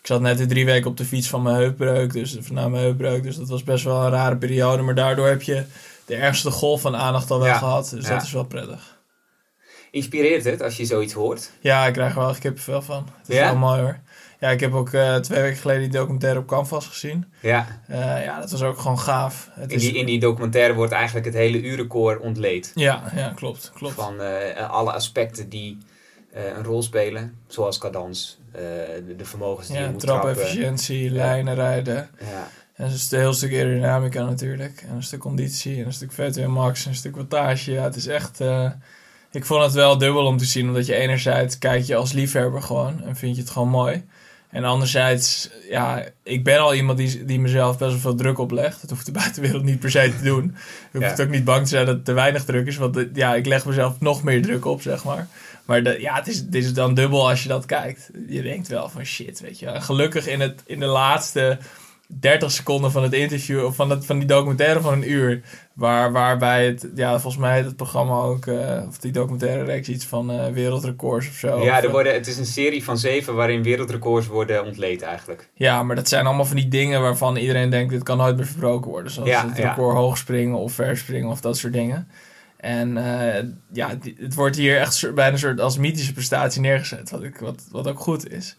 ik 0.00 0.12
zat 0.12 0.20
net 0.20 0.38
de 0.38 0.46
drie 0.46 0.64
weken 0.64 0.90
op 0.90 0.96
de 0.96 1.04
fiets 1.04 1.28
van 1.28 1.42
mijn 1.42 1.56
heupbreuk. 1.56 2.12
Dus 2.12 2.38
na 2.50 2.68
mijn 2.68 2.82
heupbreuk. 2.82 3.22
Dus 3.22 3.36
dat 3.36 3.48
was 3.48 3.62
best 3.62 3.84
wel 3.84 4.02
een 4.04 4.10
rare 4.10 4.36
periode. 4.36 4.82
Maar 4.82 4.94
daardoor 4.94 5.26
heb 5.28 5.42
je 5.42 5.64
de 6.06 6.14
ergste 6.14 6.50
golf 6.50 6.80
van 6.80 6.96
aandacht 6.96 7.30
al 7.30 7.38
wel 7.38 7.46
Ja, 7.48 7.58
gehad. 7.58 7.90
Dus 7.90 8.06
ja. 8.06 8.14
dat 8.14 8.22
is 8.22 8.32
wel 8.32 8.44
prettig. 8.44 8.98
Inspireert 9.90 10.44
het 10.44 10.62
als 10.62 10.76
je 10.76 10.84
zoiets 10.84 11.12
hoort? 11.12 11.50
Ja, 11.60 11.86
ik 11.86 11.92
krijg 11.92 12.14
er 12.14 12.20
wel 12.20 12.34
kippenvel 12.40 12.82
van. 12.82 13.08
Het 13.18 13.28
is 13.28 13.36
Ja? 13.36 13.44
wel 13.44 13.56
mooi 13.56 13.80
hoor. 13.80 13.98
Ja, 14.40 14.50
ik 14.50 14.60
heb 14.60 14.72
ook 14.74 14.92
eh, 14.92 15.16
twee 15.16 15.42
weken 15.42 15.58
geleden 15.58 15.82
die 15.82 15.90
documentaire 15.98 16.38
op 16.38 16.46
Canvas 16.46 16.86
gezien. 16.86 17.32
Ja. 17.40 17.66
Eh, 17.88 18.24
ja, 18.24 18.40
dat 18.40 18.50
was 18.50 18.62
ook 18.62 18.78
gewoon 18.78 18.98
gaaf. 18.98 19.48
Het 19.52 19.70
In 19.70 19.76
is... 19.76 19.82
die, 19.82 19.94
in 19.96 20.06
die 20.06 20.20
documentaire 20.20 20.74
wordt 20.74 20.92
eigenlijk 20.92 21.26
het 21.26 21.34
hele 21.34 21.62
uurrecord 21.62 22.20
ontleed. 22.20 22.72
Ja, 22.74 23.02
ja, 23.14 23.32
klopt. 23.34 23.72
klopt. 23.74 23.94
Van 23.94 24.20
eh, 24.20 24.70
alle 24.70 24.92
aspecten 24.92 25.48
die 25.48 25.78
een 26.32 26.64
rol 26.64 26.82
spelen. 26.82 27.36
Zoals 27.46 27.78
cadans, 27.78 28.38
de, 28.52 29.14
de 29.16 29.24
vermogens 29.24 29.66
die 29.66 29.76
je 29.76 29.82
Ja, 29.82 29.90
moet 29.90 30.00
trappen. 30.00 30.32
trapefficiëntie, 30.34 31.10
lijnen 31.10 31.54
rijden. 31.54 32.08
Ja. 32.20 32.48
En 32.74 32.88
dus 32.88 33.10
een 33.12 33.18
heel 33.18 33.32
stuk 33.32 33.52
aerodynamica 33.52 34.24
natuurlijk. 34.24 34.84
En 34.88 34.94
een 34.94 35.02
stuk 35.02 35.20
conditie. 35.20 35.80
En 35.80 35.86
een 35.86 35.92
stuk 35.92 36.12
VTM 36.12 36.48
max. 36.48 36.84
En 36.84 36.90
een 36.90 36.96
stuk 36.96 37.16
wattage. 37.16 37.72
Ja, 37.72 37.82
het 37.82 37.96
is 37.96 38.06
echt... 38.06 38.40
ik 39.30 39.44
vond 39.44 39.62
het 39.62 39.72
wel 39.72 39.98
dubbel 39.98 40.26
om 40.26 40.36
te 40.36 40.44
zien. 40.44 40.68
Omdat 40.68 40.86
je 40.86 40.94
enerzijds 40.94 41.58
kijk 41.58 41.84
je 41.84 41.96
als 41.96 42.12
liefhebber 42.12 42.62
gewoon. 42.62 43.02
En 43.02 43.16
vind 43.16 43.36
je 43.36 43.42
het 43.42 43.50
gewoon 43.50 43.68
mooi. 43.68 44.04
En 44.50 44.64
anderzijds, 44.64 45.50
ja, 45.70 46.04
ik 46.22 46.44
ben 46.44 46.58
al 46.58 46.74
iemand 46.74 46.98
die, 46.98 47.24
die 47.24 47.40
mezelf 47.40 47.78
best 47.78 47.90
wel 47.90 48.00
veel 48.00 48.14
druk 48.14 48.38
oplegt. 48.38 48.80
Dat 48.80 48.90
hoeft 48.90 49.06
de 49.06 49.12
buitenwereld 49.22 49.62
niet 49.64 49.80
per 49.80 49.90
se 49.90 50.12
te 50.18 50.24
doen. 50.24 50.56
Je 50.92 50.98
hoeft 50.98 51.16
Ja. 51.18 51.24
ook 51.24 51.30
niet 51.30 51.44
bang 51.44 51.62
te 51.62 51.68
zijn 51.68 51.86
dat 51.86 51.94
het 51.94 52.04
te 52.04 52.12
weinig 52.12 52.44
druk 52.44 52.66
is. 52.66 52.76
Want 52.76 53.04
ja, 53.14 53.34
ik 53.34 53.46
leg 53.46 53.66
mezelf 53.66 54.00
nog 54.00 54.22
meer 54.22 54.42
druk 54.42 54.64
op, 54.64 54.82
zeg 54.82 55.04
maar. 55.04 55.28
Maar 55.64 55.82
de, 55.82 56.00
ja, 56.00 56.14
het 56.14 56.26
is, 56.28 56.36
het 56.38 56.54
is 56.54 56.72
dan 56.74 56.94
dubbel 56.94 57.28
als 57.28 57.42
je 57.42 57.48
dat 57.48 57.64
kijkt. 57.66 58.10
Je 58.28 58.42
denkt 58.42 58.68
wel 58.68 58.88
van 58.88 59.04
shit, 59.04 59.40
weet 59.40 59.58
je. 59.58 59.66
En 59.66 59.82
gelukkig 59.82 60.26
in, 60.26 60.40
het, 60.40 60.62
in 60.66 60.80
de 60.80 60.86
laatste 60.86 61.58
30 62.08 62.50
seconden 62.50 62.90
van 62.90 63.02
het 63.02 63.12
interview, 63.12 63.64
of 63.64 63.76
van, 63.76 63.90
het, 63.90 64.06
van 64.06 64.18
die 64.18 64.28
documentaire 64.28 64.80
van 64.80 64.92
een 64.92 65.10
uur, 65.10 65.42
waar, 65.72 66.12
waarbij 66.12 66.66
het, 66.66 66.88
ja, 66.94 67.10
volgens 67.10 67.42
mij 67.42 67.56
het 67.56 67.76
programma 67.76 68.14
ook, 68.14 68.46
eh, 68.46 68.82
of 68.88 68.98
die 68.98 69.12
documentaire 69.12 69.64
reeks 69.64 69.88
iets 69.88 70.04
van 70.04 70.30
eh, 70.30 70.52
wereldrecords 70.52 71.28
of 71.28 71.34
zo. 71.34 71.62
Ja, 71.64 71.78
er 71.78 71.84
eh, 71.84 71.90
worden, 71.90 72.12
het 72.12 72.26
is 72.26 72.38
een 72.38 72.46
serie 72.46 72.84
van 72.84 72.98
zeven 72.98 73.34
waarin 73.34 73.62
wereldrecords 73.62 74.26
worden 74.26 74.64
ontleed 74.64 75.02
eigenlijk. 75.02 75.48
ja, 75.54 75.82
maar 75.82 75.96
dat 75.96 76.08
zijn 76.08 76.26
allemaal 76.26 76.44
van 76.44 76.56
die 76.56 76.68
dingen 76.68 77.00
waarvan 77.00 77.36
iedereen 77.36 77.70
denkt, 77.70 77.92
dit 77.92 78.02
kan 78.02 78.16
nooit 78.16 78.36
meer 78.36 78.46
verbroken 78.46 78.90
worden. 78.90 79.12
Zoals 79.12 79.28
Ja, 79.28 79.48
het 79.48 79.56
ja. 79.56 79.68
record 79.68 79.96
hoogspringen 79.96 80.56
of 80.56 80.72
verspringen 80.72 81.30
of 81.30 81.40
dat 81.40 81.56
soort 81.56 81.72
dingen. 81.72 82.08
En 82.56 82.94
ja, 83.72 83.98
het 84.18 84.34
wordt 84.34 84.56
hier 84.56 84.78
echt 84.78 85.14
bijna 85.14 85.32
een 85.32 85.38
soort 85.38 85.60
als 85.60 85.78
mythische 85.78 86.12
prestatie 86.12 86.60
neergezet, 86.60 87.10
wat, 87.10 87.22
ik, 87.22 87.38
wat, 87.38 87.62
wat 87.70 87.88
ook 87.88 88.00
goed 88.00 88.30
is. 88.30 88.56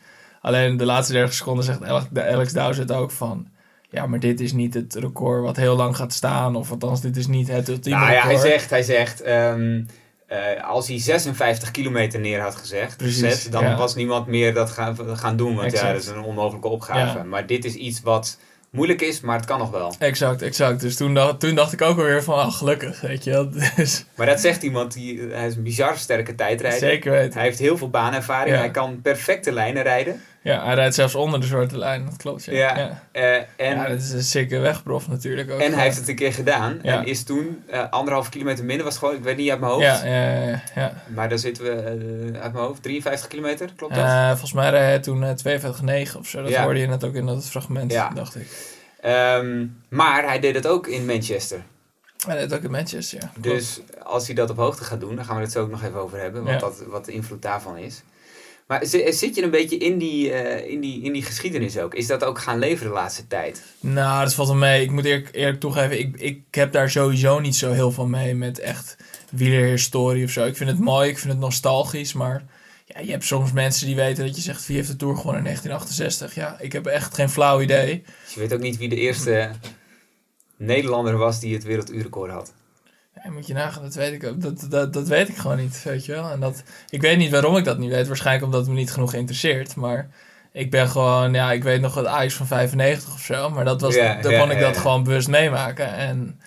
Alleen 0.47 0.77
de 0.77 0.85
laatste 0.85 1.13
30 1.13 1.33
seconden 1.33 1.63
zegt 1.63 1.83
Alex, 1.83 2.05
Alex 2.13 2.53
Dowsett 2.53 2.91
ook 2.91 3.11
van... 3.11 3.47
Ja, 3.89 4.05
maar 4.05 4.19
dit 4.19 4.39
is 4.39 4.53
niet 4.53 4.73
het 4.73 4.95
record 4.95 5.43
wat 5.43 5.55
heel 5.55 5.75
lang 5.75 5.95
gaat 5.95 6.13
staan. 6.13 6.55
Of 6.55 6.71
althans, 6.71 7.01
dit 7.01 7.17
is 7.17 7.27
niet 7.27 7.47
het 7.47 7.69
ultieme 7.69 7.99
Nou 7.99 8.11
ja, 8.11 8.21
hij 8.21 8.37
zegt, 8.37 8.69
hij 8.69 8.83
zegt 8.83 9.21
ehm, 9.21 9.81
eh, 10.27 10.63
als 10.63 10.87
hij 10.87 10.99
56 10.99 11.71
kilometer 11.71 12.19
neer 12.19 12.41
had 12.41 12.55
gezegd, 12.55 12.97
Precies, 12.97 13.21
gezet, 13.23 13.51
dan 13.51 13.63
ja. 13.63 13.77
was 13.77 13.95
niemand 13.95 14.27
meer 14.27 14.53
dat 14.53 14.69
gaan, 14.69 14.97
gaan 15.17 15.37
doen. 15.37 15.55
Want 15.55 15.71
ja, 15.71 15.91
dat 15.91 16.01
is 16.01 16.07
een 16.07 16.21
onmogelijke 16.21 16.67
opgave. 16.67 17.17
Ja. 17.17 17.23
Maar 17.23 17.45
dit 17.45 17.65
is 17.65 17.73
iets 17.73 18.01
wat 18.01 18.37
moeilijk 18.69 19.01
is, 19.01 19.21
maar 19.21 19.37
het 19.37 19.45
kan 19.45 19.59
nog 19.59 19.69
wel. 19.69 19.95
Exact, 19.99 20.41
exact. 20.41 20.81
Dus 20.81 20.95
toen 20.95 21.13
dacht, 21.13 21.39
toen 21.39 21.55
dacht 21.55 21.73
ik 21.73 21.81
ook 21.81 21.97
alweer 21.97 22.23
van, 22.23 22.35
ah, 22.35 22.53
gelukkig, 22.53 23.01
weet 23.01 23.23
je 23.23 23.31
wel. 23.31 23.49
Dus, 23.75 24.05
Maar 24.15 24.25
dat 24.25 24.39
zegt 24.39 24.63
iemand, 24.63 24.93
die, 24.93 25.21
hij 25.21 25.47
is 25.47 25.55
een 25.55 25.63
bizar 25.63 25.97
sterke 25.97 26.35
tijdrijder. 26.35 26.79
zeker 26.79 27.11
weten. 27.11 27.33
Hij 27.33 27.43
heeft 27.43 27.59
heel 27.59 27.77
veel 27.77 27.89
baanervaring. 27.89 28.55
Ja. 28.55 28.61
Hij 28.61 28.71
kan 28.71 29.01
perfecte 29.01 29.51
lijnen 29.51 29.83
rijden. 29.83 30.21
Ja, 30.47 30.65
hij 30.65 30.73
rijdt 30.75 30.95
zelfs 30.95 31.15
onder 31.15 31.39
de 31.39 31.45
zwarte 31.45 31.77
lijn, 31.77 32.05
dat 32.05 32.17
klopt. 32.17 32.45
Ja, 32.45 32.53
Ja. 32.77 33.03
Eh, 33.11 33.35
en 33.35 33.75
ja 33.75 33.87
dat 33.87 33.97
is 33.99 34.11
een 34.11 34.23
sikke 34.23 34.57
wegprof 34.59 35.07
natuurlijk 35.07 35.51
ook. 35.51 35.59
en 35.59 35.73
hij 35.73 35.83
heeft 35.83 35.97
het 35.97 36.07
een 36.07 36.15
keer 36.15 36.33
gedaan. 36.33 36.79
Ja. 36.83 36.99
En 36.99 37.05
is 37.05 37.23
toen 37.23 37.63
eh, 37.67 37.89
anderhalf 37.89 38.29
kilometer 38.29 38.65
minder. 38.65 38.85
Was 38.85 38.97
gewoon, 38.97 39.15
ik 39.15 39.23
weet 39.23 39.37
niet 39.37 39.49
uit 39.49 39.59
mijn 39.59 39.71
hoofd. 39.71 39.83
Ja, 39.85 40.61
ja. 40.75 40.93
Maar 41.07 41.29
daar 41.29 41.37
zitten 41.37 41.63
we 41.63 41.69
eh, 41.71 42.41
uit 42.41 42.53
mijn 42.53 42.65
hoofd. 42.65 42.83
53 42.83 43.27
kilometer, 43.29 43.69
klopt 43.75 43.95
dat? 43.95 44.27
Volgens 44.27 44.53
mij 44.53 44.69
reed 44.69 44.79
hij 44.81 44.99
toen 44.99 45.23
eh 45.23 46.05
52,9 46.09 46.17
of 46.17 46.27
zo. 46.27 46.43
Dat 46.43 46.55
hoorde 46.55 46.79
je 46.79 46.87
net 46.87 47.03
ook 47.03 47.13
in 47.15 47.25
dat 47.25 47.49
fragment, 47.49 47.91
Ja. 47.91 48.09
dacht 48.09 48.35
ik. 48.35 48.47
Ehm, 49.01 49.65
maar 49.89 50.23
hij 50.27 50.39
deed 50.39 50.55
het 50.55 50.67
ook 50.67 50.87
in 50.87 51.05
Manchester. 51.05 51.59
Hij 52.27 52.37
deed 52.37 52.53
ook 52.53 52.63
in 52.63 52.71
Manchester, 52.71 53.19
ja. 53.21 53.31
Klopt. 53.41 53.47
Dus 53.57 53.79
als 54.03 54.25
hij 54.25 54.35
dat 54.35 54.49
op 54.49 54.57
hoogte 54.57 54.83
gaat 54.83 54.99
doen, 54.99 55.15
dan 55.15 55.25
gaan 55.25 55.35
we 55.35 55.41
het 55.41 55.51
zo 55.51 55.61
ook 55.61 55.69
nog 55.69 55.83
even 55.83 55.99
over 55.99 56.19
hebben. 56.19 56.43
Wat, 56.43 56.59
dat, 56.59 56.83
wat 56.87 57.05
de 57.05 57.11
invloed 57.11 57.41
daarvan 57.41 57.77
is. 57.77 58.01
Maar 58.67 58.85
zi- 58.85 59.11
zit 59.11 59.35
je 59.35 59.43
een 59.43 59.49
beetje 59.49 59.77
in 59.77 59.97
die, 59.97 60.31
eh, 60.31 60.71
in, 60.71 60.79
die, 60.79 61.01
in 61.03 61.13
die 61.13 61.23
geschiedenis 61.23 61.77
ook? 61.77 61.93
Is 61.93 62.07
dat 62.07 62.23
ook 62.23 62.39
gaan 62.39 62.59
leven 62.59 62.85
de 62.87 62.93
laatste 62.93 63.27
tijd? 63.27 63.63
Nou, 63.79 64.23
dat 64.23 64.33
valt 64.33 64.47
wel 64.47 64.57
mee. 64.57 64.81
Ik 64.83 64.91
moet 64.91 65.05
eerlijk, 65.05 65.29
eerlijk 65.31 65.59
toegeven, 65.59 65.99
ik, 65.99 66.15
ik 66.19 66.41
heb 66.51 66.71
daar 66.71 66.89
sowieso 66.89 67.39
niet 67.39 67.55
zo 67.55 67.71
heel 67.71 67.91
veel 67.91 68.07
mee 68.07 68.35
met 68.35 68.59
echt 68.59 68.97
wielerhistorie 69.31 70.23
of 70.23 70.31
zo. 70.31 70.45
Ik 70.45 70.57
vind 70.57 70.69
het 70.69 70.79
mooi, 70.79 71.09
ik 71.09 71.17
vind 71.17 71.31
het 71.33 71.41
nostalgisch, 71.41 72.13
maar 72.13 72.43
ja, 72.85 72.99
je 72.99 73.11
hebt 73.11 73.23
soms 73.23 73.51
mensen 73.51 73.85
die 73.87 73.95
weten 73.95 74.25
dat 74.25 74.35
je 74.35 74.41
zegt, 74.41 74.67
wie 74.67 74.75
heeft 74.75 74.87
de 74.89 74.95
Tour 74.95 75.15
gewonnen 75.15 75.37
in 75.37 75.43
1968? 75.43 76.35
Ja, 76.35 76.59
ik 76.59 76.71
heb 76.73 76.85
echt 76.85 77.13
geen 77.15 77.29
flauw 77.29 77.61
idee. 77.61 78.03
Dus 78.25 78.33
je 78.33 78.39
weet 78.39 78.53
ook 78.53 78.59
niet 78.59 78.77
wie 78.77 78.89
de 78.89 78.95
eerste 78.95 79.51
Nederlander 80.57 81.17
was 81.17 81.39
die 81.39 81.53
het 81.53 81.63
werelduurrecord 81.63 82.31
had. 82.31 82.53
Ja, 83.23 83.31
moet 83.31 83.47
je 83.47 83.53
nagaan, 83.53 83.83
dat 83.83 83.93
weet 83.93 84.13
ik. 84.13 84.41
Dat, 84.41 84.67
dat, 84.69 84.93
dat 84.93 85.07
weet 85.07 85.29
ik 85.29 85.37
gewoon 85.37 85.57
niet, 85.57 85.83
weet 85.83 86.05
je 86.05 86.11
wel. 86.11 86.29
En 86.29 86.39
dat, 86.39 86.63
ik 86.89 87.01
weet 87.01 87.17
niet 87.17 87.31
waarom 87.31 87.57
ik 87.57 87.63
dat 87.63 87.77
niet 87.77 87.91
weet. 87.91 88.07
Waarschijnlijk 88.07 88.45
omdat 88.45 88.59
het 88.59 88.69
me 88.69 88.75
niet 88.75 88.91
genoeg 88.91 89.13
interesseert. 89.13 89.75
Maar 89.75 90.09
ik 90.51 90.71
ben 90.71 90.89
gewoon, 90.89 91.33
ja, 91.33 91.51
ik 91.51 91.63
weet 91.63 91.81
nog 91.81 91.95
het 91.95 92.05
Ajax 92.05 92.33
van 92.33 92.47
95 92.47 93.13
of 93.13 93.21
zo. 93.21 93.49
Maar 93.49 93.65
dat 93.65 93.81
was, 93.81 93.95
dan 93.95 94.37
kon 94.39 94.51
ik 94.51 94.59
dat 94.59 94.77
gewoon 94.77 95.03
bewust 95.03 95.27
meemaken. 95.27 95.93
En 95.93 96.39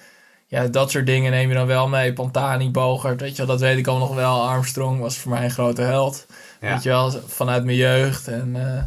ja, 0.47 0.67
dat 0.67 0.91
soort 0.91 1.07
dingen 1.07 1.31
neem 1.31 1.49
je 1.49 1.55
dan 1.55 1.67
wel 1.67 1.89
mee. 1.89 2.13
Pantani, 2.13 2.71
Bogert, 2.71 3.21
weet 3.21 3.31
je 3.31 3.37
wel, 3.37 3.47
dat 3.47 3.61
weet 3.61 3.79
ik 3.79 3.87
allemaal 3.87 4.07
nog 4.07 4.17
wel. 4.17 4.49
Armstrong 4.49 5.01
was 5.01 5.19
voor 5.19 5.31
mij 5.31 5.45
een 5.45 5.51
grote 5.51 5.83
held. 5.83 6.27
Ja. 6.61 6.73
Weet 6.73 6.83
je 6.83 6.89
wel, 6.89 7.11
vanuit 7.27 7.65
mijn 7.65 7.77
jeugd. 7.77 8.29
En 8.29 8.57
eh, 8.57 8.83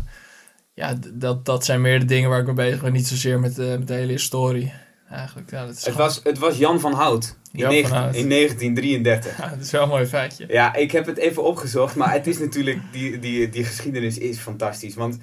ja, 0.74 0.96
dat, 1.14 1.46
dat 1.46 1.66
zijn 1.66 1.82
meer 1.82 2.00
de 2.00 2.06
dingen 2.06 2.30
waar 2.30 2.40
ik 2.40 2.46
mee 2.46 2.56
bezig 2.56 2.82
ben. 2.82 2.92
Niet 2.92 3.08
zozeer 3.08 3.40
met, 3.40 3.56
de 3.56 3.76
met 3.80 3.88
de 3.88 3.94
hele 3.94 4.12
historie. 4.12 4.74
Eigenlijk, 5.14 5.52
ja, 5.52 5.66
dat 5.66 5.76
is, 5.76 5.86
Het 5.86 5.94
gewoon- 5.94 6.08
was, 6.08 6.20
het 6.24 6.38
was 6.38 6.58
Jan 6.58 6.80
van 6.80 6.94
Hout 6.94 7.36
in, 7.52 7.60
Jan 7.60 7.68
van 7.68 7.72
19 7.74 7.98
Hout. 7.98 8.16
in 8.16 8.30
1933. 8.30 9.38
ja, 9.38 9.50
dat 9.50 9.60
is 9.60 9.72
wel 9.72 9.84
een 9.84 9.90
mooi 9.90 10.06
feitje. 10.06 10.46
Ja, 10.48 10.74
ik 10.76 10.92
heb 10.92 11.06
het 11.06 11.18
even 11.18 11.44
opgezocht, 11.44 11.96
maar 11.96 12.12
het 12.14 12.28
is 12.28 12.40
natuurlijk, 12.40 12.80
die, 12.92 13.20
die, 13.20 13.50
die 13.50 13.64
geschiedenis 13.64 14.18
is 14.18 14.38
fantastisch. 14.40 14.96
Want 14.96 15.18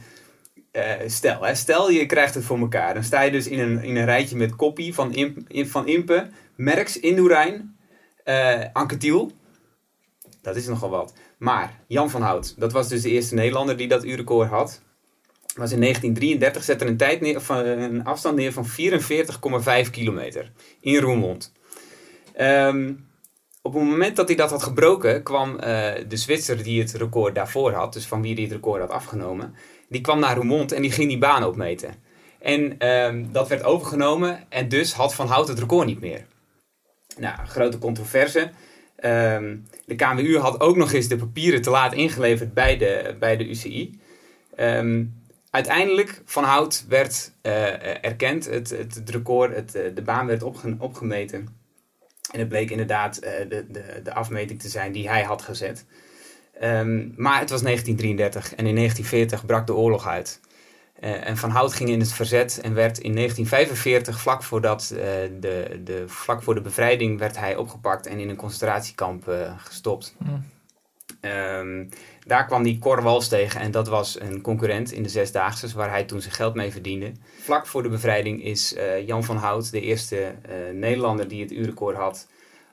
eh, 0.72 0.84
stel, 1.06 1.42
hè, 1.44 1.54
stel 1.54 1.90
je 1.90 2.06
krijgt 2.06 2.34
het 2.34 2.44
voor 2.44 2.58
elkaar. 2.58 2.94
Dan 2.94 3.04
sta 3.04 3.20
je 3.22 3.30
dus 3.30 3.46
in 3.48 3.58
een, 3.58 3.82
in 3.82 3.96
een 3.96 4.04
rijtje 4.04 4.36
met 4.36 4.56
Koppie 4.56 4.94
van, 4.94 5.14
Imp, 5.14 5.38
van 5.70 5.86
Impe, 5.88 6.28
Merks, 6.56 7.00
Indurain, 7.00 7.76
eh 8.24 8.60
Anquetil. 8.72 9.32
Dat 10.42 10.56
is 10.56 10.66
nogal 10.66 10.90
wat. 10.90 11.12
Maar 11.38 11.80
Jan 11.86 12.10
van 12.10 12.22
Hout, 12.22 12.54
dat 12.58 12.72
was 12.72 12.88
dus 12.88 13.02
de 13.02 13.10
eerste 13.10 13.34
Nederlander 13.34 13.76
die 13.76 13.88
dat 13.88 14.04
uurrecord 14.04 14.48
had. 14.48 14.82
Was 15.54 15.72
in 15.72 15.80
1933, 15.80 16.64
zette 16.64 16.86
een, 16.86 16.96
tijd 16.96 17.42
van, 17.42 17.56
een 17.66 18.04
afstand 18.04 18.36
neer 18.36 18.52
van 18.52 18.66
44,5 19.84 19.90
kilometer 19.90 20.52
in 20.80 20.96
Roermond. 20.96 21.52
Ehm, 22.34 22.92
op 23.62 23.74
het 23.74 23.82
moment 23.82 24.16
dat 24.16 24.28
hij 24.28 24.36
dat 24.36 24.50
had 24.50 24.62
gebroken, 24.62 25.22
kwam 25.22 25.58
eh, 25.58 25.92
de 26.08 26.16
Zwitser 26.16 26.62
die 26.62 26.80
het 26.80 26.92
record 26.92 27.34
daarvoor 27.34 27.72
had, 27.72 27.92
dus 27.92 28.06
van 28.06 28.22
wie 28.22 28.34
hij 28.34 28.42
het 28.42 28.52
record 28.52 28.80
had 28.80 28.90
afgenomen, 28.90 29.54
die 29.88 30.00
kwam 30.00 30.18
naar 30.18 30.36
Roermond 30.36 30.72
en 30.72 30.82
die 30.82 30.92
ging 30.92 31.08
die 31.08 31.18
baan 31.18 31.44
opmeten. 31.44 31.94
En 32.38 32.78
ehm, 32.78 33.24
dat 33.32 33.48
werd 33.48 33.64
overgenomen 33.64 34.44
en 34.48 34.68
dus 34.68 34.92
had 34.92 35.14
Van 35.14 35.26
Hout 35.26 35.48
het 35.48 35.58
record 35.58 35.86
niet 35.86 36.00
meer. 36.00 36.26
Nou, 37.18 37.46
grote 37.46 37.78
controverse. 37.78 38.50
Ehm, 38.96 39.56
de 39.86 39.94
KMU 39.94 40.38
had 40.38 40.60
ook 40.60 40.76
nog 40.76 40.92
eens 40.92 41.08
de 41.08 41.16
papieren 41.16 41.62
te 41.62 41.70
laat 41.70 41.92
ingeleverd 41.92 42.54
bij 42.54 42.76
de, 42.76 43.16
bij 43.18 43.36
de 43.36 43.48
UCI. 43.48 44.00
Ehm, 44.54 45.04
uiteindelijk, 45.50 46.22
Van 46.24 46.44
Hout 46.44 46.84
werd 46.88 47.32
eh, 47.42 48.04
erkend, 48.04 48.44
het, 48.44 48.70
het, 48.70 49.02
record, 49.10 49.54
het, 49.54 49.74
eh, 49.74 49.94
de 49.94 50.02
baan 50.02 50.26
werd 50.26 50.42
opge- 50.42 50.76
opgemeten. 50.78 51.58
En 52.32 52.38
het 52.38 52.48
bleek 52.48 52.70
inderdaad 52.70 53.16
eh, 53.16 53.48
de, 53.48 53.66
de, 53.70 54.00
de 54.02 54.14
afmeting 54.14 54.60
te 54.60 54.68
zijn 54.68 54.92
die 54.92 55.08
hij 55.08 55.22
had 55.22 55.42
gezet. 55.42 55.86
Ehm, 56.60 57.08
maar 57.16 57.38
het 57.38 57.50
was 57.50 57.62
1933 57.62 58.54
en 58.54 58.66
in 58.66 58.74
1940 58.74 59.46
brak 59.46 59.66
de 59.66 59.74
oorlog 59.74 60.06
uit. 60.06 60.40
En 61.00 61.36
Van 61.36 61.50
Hout 61.50 61.72
ging 61.72 61.88
in 61.88 62.00
het 62.00 62.12
verzet 62.12 62.60
en 62.60 62.74
werd 62.74 62.98
in 62.98 63.14
1945, 63.14 64.20
vlak, 64.20 64.42
voordat, 64.42 64.88
de, 65.40 65.80
de, 65.84 66.04
vlak 66.06 66.42
voor 66.42 66.54
de 66.54 66.60
bevrijding, 66.60 67.18
werd 67.18 67.36
hij 67.36 67.56
opgepakt 67.56 68.06
en 68.06 68.18
in 68.18 68.28
een 68.28 68.36
concentratiekamp 68.36 69.32
gestopt. 69.56 70.14
Hmm. 70.18 70.44
Ehm, 71.20 71.84
daar 72.26 72.46
kwam 72.46 72.62
hij 72.62 72.78
Cor 72.80 73.02
Wals 73.02 73.28
tegen 73.28 73.60
en 73.60 73.70
dat 73.70 73.88
was 73.88 74.20
een 74.20 74.40
concurrent 74.40 74.92
in 74.92 75.02
de 75.02 75.08
Zesdaagse, 75.08 75.68
waar 75.74 75.90
hij 75.90 76.04
toen 76.04 76.20
zijn 76.20 76.34
geld 76.34 76.54
mee 76.54 76.72
verdiende. 76.72 77.12
Vlak 77.40 77.66
voor 77.66 77.82
de 77.82 77.88
bevrijding 77.88 78.44
is 78.44 78.74
eh, 78.74 79.06
Jan 79.06 79.24
van 79.24 79.36
Hout, 79.36 79.70
de 79.70 79.80
eerste 79.80 80.16
eh, 80.16 80.54
Nederlander 80.72 81.28
die 81.28 81.42
het 81.42 81.52
uurrecord 81.52 81.96
had, 81.96 82.26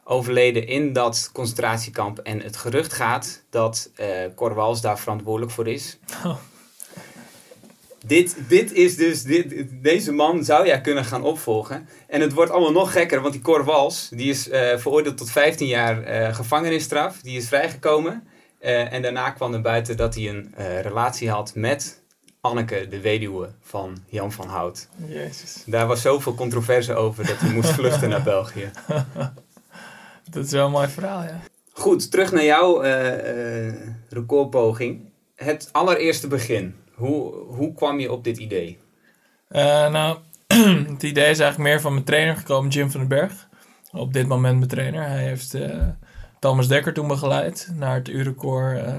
overleden 0.04 0.68
in 0.68 0.94
dat 0.94 1.30
concentratiekamp. 1.34 2.20
En 2.20 2.42
het 2.42 2.58
gerucht 2.58 2.94
gaat 2.94 3.44
dat 3.50 3.92
eh 3.96 4.08
Cor 4.36 4.54
Wals 4.54 4.82
daar 4.82 5.00
verantwoordelijk 5.00 5.51
voor 5.51 5.68
is. 5.68 5.98
Oh. 6.25 6.38
Dit, 8.06 8.36
dit 8.48 8.72
is 8.72 8.96
dus, 8.96 9.24
dit, 9.24 9.66
deze 9.72 10.12
man 10.12 10.44
zou 10.44 10.66
jij 10.66 10.82
kunnen 10.82 11.06
gaan 11.06 11.24
opvolgen. 11.24 11.89
En 12.08 12.22
het 12.22 12.34
wordt 12.34 12.51
allemaal 12.51 12.72
nog 12.72 12.92
gekker, 12.92 13.22
want 13.22 13.34
die 13.34 13.42
Cor 13.42 13.63
Wals, 13.63 14.10
die 14.10 14.30
is 14.30 14.48
veroordeeld 14.75 15.18
tot 15.18 15.32
15 15.32 15.68
jaar 15.68 16.34
gevangenisstraf. 16.36 17.22
Die 17.22 17.38
is 17.38 17.48
vrijgekomen. 17.48 18.27
Eh, 18.67 18.93
en 18.93 19.01
daarna 19.01 19.29
kwam 19.29 19.53
er 19.53 19.62
buiten 19.62 19.97
dat 19.97 20.15
hij 20.15 20.29
een 20.29 20.53
eh, 20.55 20.81
relatie 20.81 21.29
had 21.29 21.55
met 21.55 22.01
Anneke, 22.41 22.88
de 22.89 23.00
weduwe 23.00 23.50
van 23.62 23.97
Jan 24.05 24.31
van 24.31 24.47
Hout. 24.47 24.88
Jezus. 25.07 25.63
Daar 25.65 25.88
was 25.88 26.01
zoveel 26.01 26.36
controverse 26.36 26.93
over 26.93 27.27
dat 27.27 27.39
hij 27.39 27.53
moest 27.53 27.69
vluchten 27.69 28.09
naar 28.09 28.24
België. 28.24 28.71
Dat 30.31 30.45
is 30.45 30.51
wel 30.51 30.65
een 30.65 30.71
mooi 30.71 30.88
verhaal, 30.88 31.24
ja. 31.24 31.39
Goed, 31.71 32.12
terug 32.12 32.31
naar 32.31 32.43
jouw 32.43 32.81
eh, 32.81 33.74
recordpoging. 34.09 35.09
Het 35.36 35.69
allereerste 35.71 36.27
begin. 36.27 36.75
Hoe, 36.93 37.33
hoe 37.33 37.74
kwam 37.74 38.00
je 38.00 38.12
op 38.12 38.24
dit 38.24 38.38
idee? 38.38 38.79
Nou, 39.50 40.17
het 40.93 41.03
idee 41.03 41.29
is 41.29 41.39
eigenlijk 41.39 41.57
meer 41.57 41.81
van 41.81 41.93
mijn 41.93 42.05
trainer 42.05 42.36
gekomen, 42.36 42.71
Jim 42.71 42.91
van 42.91 43.00
den 43.00 43.09
Berg. 43.09 43.47
Op 43.91 44.13
dit 44.13 44.27
moment 44.27 44.57
mijn 44.57 44.69
trainer. 44.69 45.07
Hij 45.07 45.24
heeft 45.24 45.57
Thomas 46.39 46.67
Dekker 46.67 46.94
toen 46.94 47.08
begeleid 47.08 47.70
naar 47.75 47.96
het 47.96 48.08
uurrecord. 48.10 48.77
eh, 48.84 48.94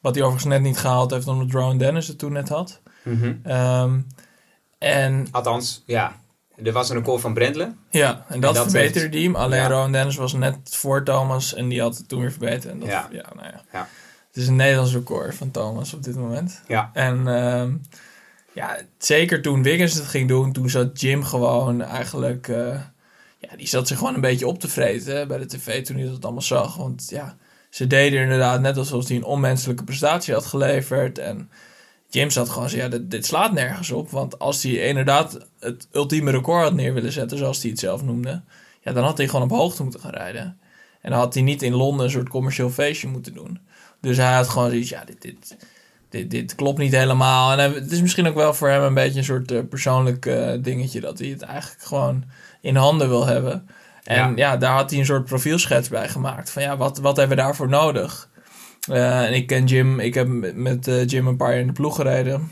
wat 0.00 0.14
hij 0.14 0.24
overigens 0.24 0.52
net 0.52 0.62
niet 0.62 0.78
gehaald 0.78 1.10
heeft, 1.10 1.26
omdat 1.28 1.50
Rowan 1.50 1.78
Dennis 1.78 2.08
het 2.08 2.18
toen 2.18 2.32
net 2.32 2.48
had. 2.48 2.80
Ehm, 3.42 3.98
en 4.78 5.28
Althans, 5.30 5.82
ja. 5.86 6.16
Er 6.64 6.72
was 6.72 6.90
een 6.90 6.96
record 6.96 7.20
van 7.20 7.34
Brendle. 7.34 7.72
ja, 7.90 8.24
en 8.28 8.40
dat, 8.40 8.54
dat 8.54 8.62
verbeterde 8.70 9.00
heeft- 9.00 9.12
die 9.12 9.24
hem. 9.24 9.36
Alleen 9.36 9.60
ja. 9.60 9.68
Rowan 9.68 9.92
Dennis 9.92 10.16
was 10.16 10.32
net 10.32 10.56
voor 10.62 11.02
Thomas 11.04 11.54
en 11.54 11.68
die 11.68 11.80
had 11.80 11.96
het 11.96 12.08
toen 12.08 12.20
weer 12.20 12.30
verbeterd. 12.30 12.72
En 12.72 12.78
dat, 12.80 12.88
Ja. 12.88 13.08
ja. 13.12 13.24
nou 13.34 13.46
ja. 13.46 13.62
Ja. 13.72 13.88
Het 14.28 14.36
is 14.36 14.48
een 14.48 14.56
Nederlands 14.56 14.92
record 14.92 15.34
van 15.34 15.50
Thomas 15.50 15.94
op 15.94 16.02
dit 16.02 16.16
moment. 16.16 16.62
Ja. 16.68 16.90
En 16.92 17.28
ehm, 17.28 17.72
ja, 18.52 18.76
zeker 18.98 19.42
toen 19.42 19.62
Wiggins 19.62 19.94
het 19.94 20.04
ging 20.04 20.28
doen, 20.28 20.52
toen 20.52 20.70
zat 20.70 21.00
Jim 21.00 21.24
gewoon 21.24 21.82
eigenlijk... 21.82 22.48
eh, 22.48 22.80
die 23.56 23.66
zat 23.66 23.88
zich 23.88 23.98
gewoon 23.98 24.14
een 24.14 24.20
beetje 24.20 24.46
op 24.46 24.60
te 24.60 24.68
vreten 24.68 25.28
bij 25.28 25.38
de 25.38 25.46
tv 25.46 25.84
toen 25.84 25.96
hij 25.96 26.06
dat 26.06 26.24
allemaal 26.24 26.42
zag. 26.42 26.76
Want 26.76 27.06
ja, 27.08 27.36
ze 27.70 27.86
deden 27.86 28.20
inderdaad 28.20 28.60
net 28.60 28.76
alsof 28.76 29.08
hij 29.08 29.16
een 29.16 29.24
onmenselijke 29.24 29.84
prestatie 29.84 30.34
had 30.34 30.46
geleverd. 30.46 31.18
En 31.18 31.50
Jim 32.08 32.30
zat 32.30 32.48
gewoon 32.48 32.70
zo, 32.70 32.76
ja, 32.76 32.88
dit, 32.88 33.26
slaat 33.26 33.52
nergens 33.52 33.90
op. 33.90 34.10
Want 34.10 34.38
als 34.38 34.62
hij 34.62 34.72
inderdaad 34.72 35.46
het 35.58 35.88
ultieme 35.92 36.30
record 36.30 36.62
had 36.62 36.74
neer 36.74 36.94
willen 36.94 37.12
zetten, 37.12 37.38
zoals 37.38 37.62
hij 37.62 37.70
het 37.70 37.78
zelf 37.78 38.02
noemde... 38.02 38.42
Ja, 38.80 38.92
dan 38.92 39.04
had 39.04 39.18
hij 39.18 39.28
gewoon 39.28 39.50
op 39.50 39.56
hoogte 39.56 39.82
moeten 39.82 40.00
gaan 40.00 40.10
rijden. 40.10 40.58
En 41.00 41.10
dan 41.10 41.18
had 41.18 41.34
hij 41.34 41.42
niet 41.42 41.62
in 41.62 41.74
Londen 41.74 42.04
een 42.04 42.10
soort 42.10 42.28
commercieel 42.28 42.70
feestje 42.70 43.08
moeten 43.08 43.34
doen. 43.34 43.60
Dus 44.00 44.16
hij 44.16 44.34
had 44.34 44.48
gewoon 44.48 44.70
zoiets, 44.70 44.88
ja, 44.88 45.04
dit, 45.04 45.22
dit, 45.22 45.56
dit, 46.08 46.30
dit 46.30 46.54
klopt 46.54 46.78
niet 46.78 46.92
helemaal. 46.92 47.58
En 47.58 47.74
het 47.74 47.92
is 47.92 48.00
misschien 48.00 48.26
ook 48.26 48.34
wel 48.34 48.54
voor 48.54 48.68
hem 48.68 48.82
een 48.82 48.94
beetje 48.94 49.18
een 49.18 49.24
soort 49.24 49.50
eh, 49.50 49.60
persoonlijk 49.68 50.26
eh, 50.26 50.52
dingetje... 50.60 51.00
dat 51.00 51.18
hij 51.18 51.28
het 51.28 51.42
eigenlijk 51.42 51.82
gewoon 51.82 52.24
in 52.66 52.76
handen 52.76 53.08
wil 53.08 53.26
hebben. 53.26 53.66
En 54.04 54.16
Ja. 54.16 54.32
ja. 54.36 54.56
daar 54.56 54.72
had 54.74 54.90
hij 54.90 54.98
een 54.98 55.04
soort 55.06 55.24
profielschets 55.24 55.88
bij 55.88 56.08
gemaakt. 56.08 56.50
Van 56.50 56.62
ja, 56.62 56.76
wat, 56.76 56.98
wat 56.98 57.16
hebben 57.16 57.36
we 57.36 57.42
daarvoor 57.42 57.68
nodig? 57.68 58.28
Eh, 58.90 59.24
en 59.26 59.34
ik 59.34 59.46
ken 59.46 59.64
Jim, 59.64 60.00
ik 60.00 60.14
heb 60.14 60.26
met- 60.28 60.56
met 60.56 60.88
eh, 60.88 61.06
Jim 61.06 61.26
een 61.26 61.36
paar 61.36 61.50
jaar 61.50 61.60
in 61.60 61.66
de 61.66 61.72
ploeg 61.72 61.96
gereden. 61.96 62.50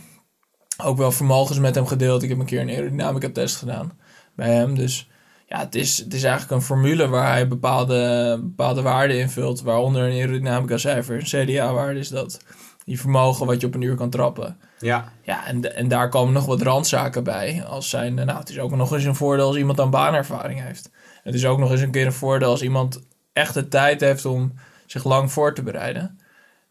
Ook 0.83 0.97
wel 0.97 1.12
vermogens 1.12 1.59
met 1.59 1.75
hem 1.75 1.87
gedeeld. 1.87 2.23
Ik 2.23 2.28
heb 2.28 2.38
een 2.38 2.44
keer 2.44 2.61
een 2.61 2.68
aerodynamica 2.68 3.28
test 3.33 3.56
gedaan 3.56 3.92
bij 4.37 4.49
hem. 4.54 4.75
Dus 4.75 5.11
ja, 5.47 5.59
het 5.59 5.75
is, 5.75 5.99
het 5.99 6.14
is 6.14 6.23
eigenlijk 6.23 6.52
een 6.54 6.66
formule 6.66 7.09
waar 7.09 7.30
hij 7.33 7.49
bepaalde, 7.49 8.38
bepaalde 8.42 8.83
waarden 8.83 9.18
invult. 9.18 9.62
Waaronder 9.62 10.02
een 10.02 10.12
aerodynamica 10.21 10.76
cijfer. 10.76 11.16
Een 11.16 11.47
CDA-waarde 11.47 11.99
is 11.99 12.09
dat. 12.09 12.40
Die 12.85 13.00
vermogen 13.00 13.47
wat 13.47 13.61
je 13.61 13.67
op 13.67 13.75
een 13.75 13.83
uur 13.83 13.95
kan 13.95 14.11
trappen. 14.11 14.59
Ja, 14.79 15.12
Ja, 15.23 15.47
en, 15.47 15.76
en 15.76 15.88
daar 15.88 16.09
komen 16.09 16.33
nog 16.33 16.47
wat 16.47 16.62
randzaken 16.62 17.25
bij. 17.25 17.64
Als 17.64 17.91
zijn, 17.91 18.14
nou, 18.14 18.38
het 18.38 18.49
is 18.49 18.59
ook 18.59 18.76
nog 18.76 18.93
eens 18.93 19.05
een 19.05 19.14
voordeel 19.14 19.47
als 19.47 19.57
iemand 19.57 19.81
aan 19.81 19.91
baanervaring 19.91 20.62
heeft. 20.62 20.91
Het 21.23 21.35
is 21.35 21.47
ook 21.47 21.59
nog 21.59 21.71
eens 21.71 21.81
een 21.81 21.91
keer 21.91 22.07
een 22.07 22.12
voordeel 22.12 22.50
als 22.50 22.62
iemand 22.62 23.03
echt 23.33 23.55
de 23.55 23.69
tijd 23.69 24.00
heeft 24.00 24.25
om 24.25 24.55
zich 24.87 25.05
lang 25.05 25.33
voor 25.33 25.55
te 25.55 25.62
bereiden. 25.62 26.19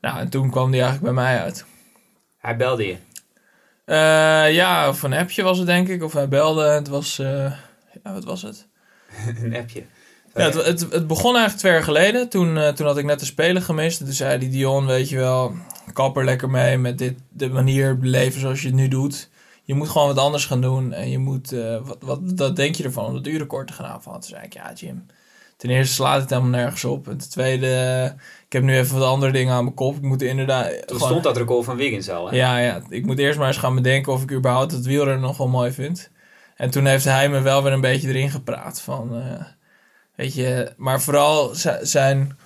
Nou, 0.01 0.19
en 0.19 0.29
toen 0.29 0.49
kwam 0.49 0.71
die 0.71 0.81
eigenlijk 0.81 1.13
bij 1.13 1.23
mij 1.23 1.41
uit. 1.41 1.65
hij 2.37 2.57
belde 2.57 2.87
je. 2.87 2.97
Eh, 3.85 4.53
ja, 4.53 4.89
of 4.89 5.03
een 5.03 5.13
appje 5.13 5.43
was 5.43 5.57
het 5.57 5.67
denk 5.67 5.87
ik. 5.87 6.03
Of 6.03 6.13
hij 6.13 6.27
belde. 6.27 6.63
Het 6.63 6.87
was, 6.87 7.19
eh, 7.19 7.53
ja, 8.03 8.13
wat 8.13 8.23
was 8.23 8.41
het? 8.41 8.67
een 9.43 9.55
appje. 9.55 9.83
Ja, 10.33 10.41
het, 10.43 10.53
het, 10.65 10.79
het 10.91 11.07
begon 11.07 11.31
eigenlijk 11.31 11.57
twee 11.57 11.71
jaar 11.71 11.83
geleden. 11.83 12.29
Toen, 12.29 12.57
eh, 12.57 12.69
toen 12.69 12.85
had 12.85 12.97
ik 12.97 13.05
net 13.05 13.19
de 13.19 13.25
Spelen 13.25 13.61
gemist. 13.61 13.99
En 13.99 14.05
toen 14.05 14.13
zei 14.13 14.39
die 14.39 14.49
Dion, 14.49 14.85
weet 14.85 15.09
je 15.09 15.17
wel, 15.17 15.53
kap 15.93 16.17
er 16.17 16.25
lekker 16.25 16.49
mee 16.49 16.77
met 16.77 16.97
dit, 16.97 17.19
de 17.29 17.49
manier 17.49 17.97
leven 18.01 18.39
zoals 18.39 18.61
je 18.61 18.67
het 18.67 18.75
nu 18.75 18.87
doet. 18.87 19.29
Je 19.63 19.73
moet 19.73 19.89
gewoon 19.89 20.07
wat 20.07 20.17
anders 20.17 20.45
gaan 20.45 20.61
doen. 20.61 20.93
En 20.93 21.09
je 21.09 21.17
moet, 21.17 21.51
eh, 21.51 21.77
wat, 21.83 21.97
wat 21.99 22.37
dat 22.37 22.55
denk 22.55 22.75
je 22.75 22.83
ervan 22.83 23.05
om 23.05 23.13
dat 23.13 23.27
uurrecord 23.27 23.67
te 23.67 23.73
gaan 23.73 23.85
aanvallen? 23.85 24.19
Toen 24.19 24.29
zei 24.29 24.43
ik, 24.43 24.53
ja 24.53 24.73
Jim, 24.75 25.05
ten 25.57 25.69
eerste 25.69 25.93
slaat 25.93 26.21
het 26.21 26.29
helemaal 26.29 26.51
nergens 26.51 26.85
op. 26.85 27.07
En 27.07 27.17
ten 27.17 27.29
tweede, 27.29 28.15
ik 28.45 28.53
heb 28.53 28.63
nu 28.63 28.77
even 28.77 28.99
wat 28.99 29.07
andere 29.07 29.31
dingen 29.31 29.53
aan 29.53 29.63
mijn 29.63 29.75
kop. 29.75 29.95
Ik 29.95 30.01
moet 30.01 30.21
inderdaad... 30.21 30.69
Toen 30.69 30.81
gewoon- 30.97 31.07
stond 31.07 31.23
dat 31.23 31.37
record 31.37 31.65
van 31.65 31.75
Wiggins 31.75 32.09
al, 32.09 32.29
hè? 32.29 32.35
ja, 32.35 32.57
ja, 32.57 32.81
ik 32.89 33.05
moet 33.05 33.19
eerst 33.19 33.37
maar 33.39 33.47
eens 33.47 33.57
gaan 33.57 33.75
bedenken 33.75 34.13
of 34.13 34.23
ik 34.23 34.31
überhaupt 34.31 34.71
het 34.71 34.85
wielrennen 34.85 35.21
nog 35.21 35.37
wel 35.37 35.47
mooi 35.47 35.71
vind. 35.71 36.09
En 36.55 36.69
toen 36.69 36.85
heeft 36.85 37.05
hij 37.05 37.29
me 37.29 37.41
wel 37.41 37.63
weer 37.63 37.71
een 37.71 37.81
beetje 37.81 38.07
erin 38.07 38.29
gepraat 38.29 38.81
van, 38.81 39.15
eh, 39.15 39.45
weet 40.15 40.33
je, 40.33 40.71
maar 40.77 41.01
vooral 41.01 41.55
zi- 41.55 41.77
zijn, 41.81 42.37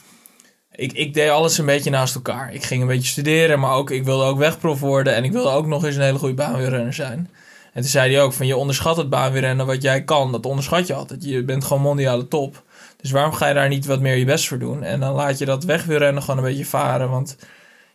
ik, 0.72 0.92
ik 0.94 1.14
deed 1.14 1.30
alles 1.30 1.58
een 1.58 1.66
beetje 1.66 1.90
naast 1.90 2.16
elkaar. 2.16 2.54
Ik 2.54 2.64
ging 2.64 2.82
een 2.82 2.88
beetje 2.88 3.08
studeren, 3.10 3.60
maar 3.60 3.72
ook, 3.74 3.92
ik 3.92 4.04
wilde 4.04 4.24
ook 4.24 4.38
wegprof 4.38 4.80
worden 4.80 5.16
en 5.16 5.24
ik 5.24 5.32
wilde 5.32 5.50
ook 5.50 5.66
nog 5.66 5.86
eens 5.86 5.96
een 5.96 6.02
hele 6.02 6.18
goede 6.18 6.34
baanwielrenner 6.34 6.94
zijn. 6.94 7.30
En 7.74 7.82
toen 7.84 7.92
zei 7.92 8.14
hij 8.14 8.24
ook 8.24 8.34
van, 8.34 8.48
je 8.48 8.58
onderschat 8.58 8.98
het 8.98 9.10
baanwielrennen 9.10 9.66
wat 9.66 9.82
jij 9.82 10.04
kan, 10.04 10.32
dat 10.32 10.46
onderschat 10.46 10.88
je 10.88 10.94
altijd. 10.94 11.24
Je 11.24 11.44
bent 11.44 11.64
gewoon 11.64 11.82
mondiale 11.82 12.28
top. 12.28 12.64
Dus 13.02 13.12
waarom 13.12 13.34
ga 13.34 13.48
je 13.48 13.54
daar 13.54 13.68
niet 13.70 13.86
wat 13.86 14.00
meer 14.00 14.16
je 14.16 14.26
best 14.26 14.48
voor 14.48 14.60
doen? 14.60 14.84
En 14.84 15.00
dan 15.00 15.14
laat 15.14 15.38
je 15.38 15.46
dat 15.46 15.64
wegwielrennen 15.64 16.24
gewoon 16.24 16.38
een 16.38 16.44
beetje 16.50 16.66
varen, 16.66 17.10
want 17.10 17.38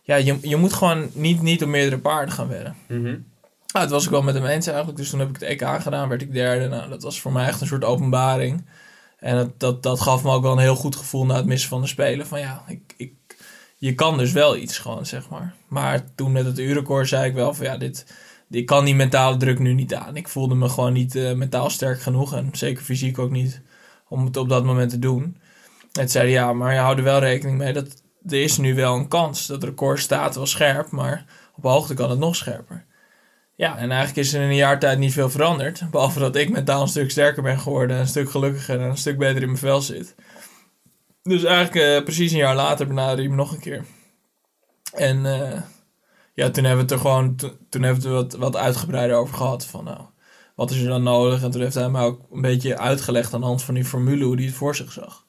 ja, 0.03 0.15
je, 0.15 0.37
je 0.41 0.55
moet 0.55 0.73
gewoon 0.73 1.09
niet, 1.13 1.41
niet 1.41 1.63
op 1.63 1.69
meerdere 1.69 1.97
paarden 1.97 2.33
gaan 2.33 2.47
wedden. 2.47 2.75
Mhm. 2.87 3.03
Nou, 3.03 3.85
het 3.85 3.89
was 3.89 4.03
ik 4.05 4.09
wel 4.09 4.21
met 4.21 4.35
hem 4.35 4.45
eens 4.45 4.67
eigenlijk. 4.67 4.97
Dus 4.97 5.09
toen 5.09 5.19
heb 5.19 5.29
ik 5.29 5.33
het 5.39 5.43
EK 5.43 5.67
gedaan, 5.81 6.09
werd 6.09 6.21
ik 6.21 6.33
derde. 6.33 6.67
Nou, 6.67 6.89
dat 6.89 7.03
was 7.03 7.21
voor 7.21 7.31
mij 7.31 7.47
echt 7.47 7.61
een 7.61 7.67
soort 7.67 7.83
openbaring. 7.83 8.65
En 9.23 9.35
dat, 9.35 9.59
dat, 9.59 9.83
dat 9.83 10.01
gaf 10.01 10.23
me 10.23 10.31
ook 10.31 10.41
wel 10.41 10.51
een 10.51 10.57
heel 10.57 10.75
goed 10.75 10.95
gevoel 10.95 11.25
na 11.25 11.35
het 11.35 11.45
missen 11.45 11.69
van 11.69 11.81
de 11.81 11.87
Spelen. 11.87 12.27
Van 12.27 12.39
ja, 12.39 12.63
ik, 12.67 12.93
ik, 12.97 13.13
je 13.77 13.95
kan 13.95 14.17
dus 14.17 14.31
wel 14.31 14.57
iets 14.57 14.77
gewoon, 14.77 15.05
zeg 15.05 15.29
maar. 15.29 15.53
Maar 15.67 16.03
toen 16.15 16.31
met 16.31 16.45
het 16.45 16.59
uurrecord 16.59 17.07
zei 17.07 17.29
ik 17.29 17.33
wel 17.33 17.53
van 17.53 17.65
ja, 17.65 17.77
dit, 17.77 18.05
ik 18.49 18.65
kan 18.65 18.85
die 18.85 18.95
mentale 18.95 19.37
druk 19.37 19.59
nu 19.59 19.73
niet 19.73 19.95
aan. 19.95 20.15
Ik 20.15 20.27
voelde 20.27 20.55
me 20.55 20.69
gewoon 20.69 20.93
niet 20.93 21.15
eh, 21.15 21.33
mentaal 21.33 21.69
sterk 21.69 22.01
genoeg. 22.01 22.33
En 22.33 22.49
zeker 22.51 22.83
fysiek 22.83 23.19
ook 23.19 23.31
niet. 23.31 23.61
Om 24.07 24.25
het 24.25 24.37
op 24.37 24.49
dat 24.49 24.63
moment 24.63 24.89
te 24.89 24.99
doen. 24.99 25.23
En 25.23 25.37
toen 25.91 26.09
zei 26.09 26.29
ja, 26.29 26.53
maar 26.53 26.73
je 26.73 26.79
houdt 26.79 26.97
er 26.97 27.03
wel 27.05 27.19
rekening 27.19 27.57
mee 27.57 27.73
dat 27.73 28.03
er 28.27 28.41
is 28.41 28.57
nu 28.57 28.75
wel 28.75 28.95
een 28.95 29.07
kans. 29.07 29.47
Dat 29.47 29.63
record 29.63 29.99
staat 29.99 30.35
wel 30.35 30.45
scherp, 30.45 30.91
maar 30.91 31.25
op 31.55 31.63
hoogte 31.63 31.93
kan 31.93 32.09
het 32.09 32.19
nog 32.19 32.35
scherper. 32.35 32.85
Ja, 33.55 33.77
en 33.77 33.91
eigenlijk 33.91 34.27
is 34.27 34.33
er 34.33 34.41
in 34.41 34.49
een 34.49 34.55
jaar 34.55 34.79
tijd 34.79 34.99
niet 34.99 35.13
veel 35.13 35.29
veranderd. 35.29 35.91
Behalve 35.91 36.19
dat 36.19 36.35
ik 36.35 36.49
mentaal 36.49 36.81
een 36.81 36.87
stuk 36.87 37.11
sterker 37.11 37.43
ben 37.43 37.59
geworden, 37.59 37.97
een 37.99 38.07
stuk 38.07 38.29
gelukkiger 38.31 38.79
en 38.81 38.89
een 38.89 38.97
stuk 38.97 39.17
beter 39.17 39.41
in 39.41 39.47
mijn 39.47 39.57
vel 39.57 39.81
zit. 39.81 40.15
Dus 41.23 41.43
eigenlijk 41.43 41.85
eh, 41.85 42.03
precies 42.03 42.31
een 42.31 42.37
jaar 42.37 42.55
later 42.55 42.87
benaderde 42.87 43.21
hij 43.21 43.29
me 43.29 43.35
nog 43.35 43.51
een 43.51 43.59
keer. 43.59 43.85
En 44.93 45.25
eh, 45.25 45.61
ja, 46.33 46.49
toen 46.49 46.63
hebben 46.63 46.75
we 46.75 46.81
het 46.81 46.91
er 46.91 46.99
gewoon, 46.99 47.35
to- 47.35 47.57
toen 47.69 47.81
hebben 47.81 48.03
we 48.03 48.09
het 48.09 48.31
wat, 48.31 48.33
wat 48.41 48.55
uitgebreider 48.55 49.15
over 49.17 49.35
gehad. 49.35 49.65
Van 49.65 49.83
nou, 49.83 50.01
wat 50.55 50.71
is 50.71 50.81
er 50.81 50.87
dan 50.87 51.03
nodig? 51.03 51.43
En 51.43 51.51
toen 51.51 51.61
heeft 51.61 51.73
hij 51.75 51.89
mij 51.89 52.01
ook 52.01 52.21
een 52.31 52.41
beetje 52.41 52.77
uitgelegd 52.77 53.33
aan 53.33 53.39
de 53.39 53.45
hand 53.45 53.63
van 53.63 53.73
die 53.73 53.85
formule 53.85 54.23
hoe 54.25 54.35
hij 54.35 54.45
het 54.45 54.53
voor 54.53 54.75
zich 54.75 54.91
zag. 54.91 55.25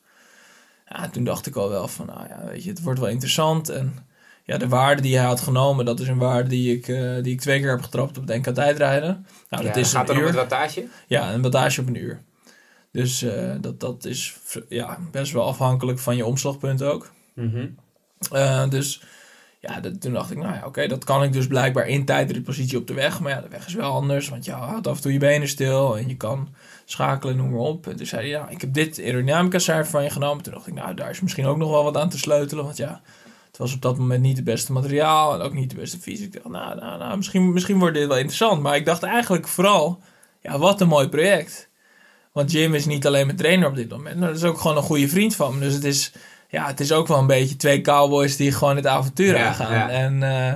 Ja, 0.89 1.09
toen 1.09 1.25
dacht 1.25 1.47
ik 1.47 1.57
al 1.57 1.69
wel 1.69 1.89
van, 1.89 2.07
nou 2.07 2.29
ja, 2.29 2.45
weet 2.47 2.65
je, 2.65 2.71
het 2.71 2.83
wordt 2.83 3.01
wel 3.01 3.09
interessant. 3.09 3.69
En 3.69 4.07
ja, 4.45 4.57
de 4.59 4.69
waarde 4.69 5.03
die 5.03 5.17
hij 5.17 5.27
had 5.27 5.41
genomen, 5.41 5.85
dat 5.85 6.01
is 6.01 6.09
een 6.09 6.19
waarde 6.19 6.49
die 6.49 6.77
ik, 6.77 6.89
eh, 6.89 7.23
die 7.23 7.33
ik 7.33 7.41
twee 7.41 7.61
keer 7.61 7.71
heb 7.71 7.83
getrapt 7.83 8.19
op 8.19 8.27
het 8.29 8.37
NK 8.47 8.55
tijdrijden. 8.55 9.27
Nou, 9.51 9.63
Ja, 9.65 9.69
dat 9.69 9.77
is 9.77 9.93
gaat 9.93 10.09
een 10.09 10.15
dan 10.15 10.23
uur. 10.23 10.27
het 10.29 10.37
wattage? 10.37 10.87
Ja, 11.07 11.33
een 11.33 11.43
wattage 11.43 11.81
op 11.81 11.87
een 11.87 11.95
uur. 12.03 12.21
Dus 12.93 13.23
eh, 13.23 13.53
dat, 13.61 13.81
dat 13.81 14.05
is 14.05 14.37
ja, 14.69 14.99
best 15.11 15.33
wel 15.33 15.45
afhankelijk 15.47 15.99
van 15.99 16.17
je 16.17 16.25
omslagpunt 16.27 16.83
ook. 16.83 17.11
Mhm. 17.35 17.67
Eh, 18.33 18.69
dus 18.69 19.03
ja, 19.61 19.81
dat- 19.81 20.01
toen 20.01 20.13
dacht 20.13 20.31
ik, 20.31 20.39
nou 20.39 20.55
ja, 20.55 20.63
oké, 20.67 20.87
dat 20.87 21.05
kan 21.05 21.23
ik 21.23 21.33
dus 21.33 21.47
blijkbaar 21.47 21.87
in 21.89 22.05
tijdritpositie 22.05 22.79
op 22.79 22.87
de 22.87 22.95
weg. 22.95 23.21
Maar 23.21 23.33
ja, 23.33 23.41
de 23.41 23.49
weg 23.49 23.67
is 23.67 23.75
wel 23.75 23.93
anders, 23.93 24.29
want 24.29 24.45
je 24.45 24.51
houdt 24.53 24.87
af 24.87 24.97
en 24.97 25.03
toe 25.03 25.13
je 25.13 25.19
benen 25.19 25.49
stil 25.49 25.99
en 25.99 26.09
je 26.09 26.17
kan 26.17 26.49
schakelen, 26.85 27.37
noem 27.37 27.51
maar 27.51 27.61
op. 27.61 27.87
En 27.87 27.97
toen 27.97 28.07
zei 28.07 28.21
hij, 28.21 28.31
ja, 28.31 28.49
ik 28.49 28.61
heb 28.61 28.73
dit 28.75 28.99
aerodynamica 28.99 29.59
cijfer 29.59 29.91
van 29.91 30.03
je 30.03 30.11
genomen. 30.11 30.43
Toen 30.45 30.53
dacht 30.53 30.67
ik, 30.67 30.75
nou, 30.75 30.95
daar 30.95 31.11
is 31.11 31.21
misschien 31.21 31.47
ook 31.47 31.57
nog 31.57 31.71
wel 31.71 31.85
wat 31.85 31.97
aan 31.97 32.09
te 32.09 32.19
sleutelen, 32.19 32.65
want 32.65 32.77
ja, 32.77 33.01
het 33.55 33.63
was 33.63 33.75
op 33.75 33.83
dat 33.83 33.99
moment 33.99 34.23
niet 34.23 34.37
het 34.37 34.45
beste 34.45 34.73
materiaal 34.73 35.35
en 35.35 35.41
ook 35.41 35.53
niet 35.53 35.71
de 35.71 35.77
beste 35.77 35.99
fysiek. 35.99 36.35
Ik 36.35 36.43
dacht, 36.43 36.55
nou, 36.55 36.81
nou, 36.81 36.99
nou 36.99 37.17
misschien, 37.17 37.53
misschien 37.53 37.79
wordt 37.79 37.95
dit 37.95 38.07
wel 38.07 38.17
interessant. 38.17 38.63
Maar 38.63 38.77
ik 38.77 38.85
dacht 38.85 39.03
eigenlijk 39.03 39.49
vooral, 39.49 40.01
ja, 40.41 40.59
wat 40.59 40.81
een 40.81 40.89
mooi 40.89 41.09
project. 41.09 41.69
Want 42.33 42.51
Jim 42.53 42.75
is 42.75 42.87
niet 42.87 43.07
alleen 43.07 43.27
mijn 43.27 43.39
trainer 43.39 43.69
op 43.69 43.75
dit 43.75 43.91
moment, 43.91 44.19
maar 44.19 44.29
dat 44.29 44.37
is 44.37 44.45
ook 44.45 44.59
gewoon 44.59 44.77
een 44.77 44.83
goede 44.83 45.09
vriend 45.09 45.37
van 45.37 45.55
me. 45.55 45.61
Dus 45.61 45.75
het 45.75 45.85
is, 45.85 46.13
ja, 46.49 46.67
het 46.67 46.81
is 46.81 46.93
ook 46.93 47.07
wel 47.07 47.19
een 47.19 47.27
beetje 47.27 47.57
twee 47.57 47.81
cowboys 47.81 48.37
die 48.37 48.53
gewoon 48.53 48.77
het 48.77 48.87
avontuur 48.87 49.37
Ja, 49.37 49.47
aangaan. 49.47 49.73
ja. 49.73 49.89
En 49.89 50.15
uh, 50.21 50.53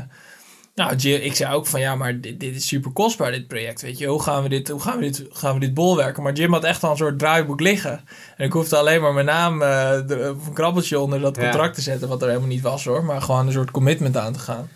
nou, 0.78 0.96
ik 0.96 1.34
zei 1.34 1.54
ook 1.54 1.66
van 1.66 1.80
ja, 1.80 1.94
maar 1.94 2.20
dit, 2.20 2.40
dit 2.40 2.56
is 2.56 2.66
super 2.66 2.90
kostbaar, 2.90 3.30
dit 3.30 3.46
project. 3.46 3.82
Weet 3.82 3.98
je, 3.98 4.06
hoe 4.06 4.22
gaan 4.22 4.42
we 4.42 4.48
dit, 4.48 4.68
hoe 4.68 4.80
gaan 4.80 4.98
we 4.98 5.02
dit, 5.02 5.24
gaan 5.30 5.54
we 5.54 5.60
dit 5.60 5.74
bolwerken? 5.74 6.22
Maar 6.22 6.32
Jim 6.32 6.52
had 6.52 6.64
echt 6.64 6.82
al 6.82 6.90
een 6.90 6.96
soort 6.96 7.18
draaiboek 7.18 7.60
liggen. 7.60 8.00
En 8.36 8.46
ik 8.46 8.52
hoefde 8.52 8.76
alleen 8.76 9.00
maar 9.00 9.12
mijn 9.12 9.26
naam 9.26 9.62
uh, 9.62 9.98
of 10.08 10.46
een 10.46 10.52
krabbeltje 10.52 10.98
onder 10.98 11.20
dat 11.20 11.38
contract 11.38 11.68
ja. 11.68 11.72
te 11.72 11.80
zetten, 11.80 12.08
wat 12.08 12.22
er 12.22 12.28
helemaal 12.28 12.48
niet 12.48 12.60
was 12.60 12.84
hoor. 12.84 13.04
Maar 13.04 13.22
gewoon 13.22 13.46
een 13.46 13.52
soort 13.52 13.70
commitment 13.70 14.16
aan 14.16 14.32
te 14.32 14.38
gaan. 14.38 14.68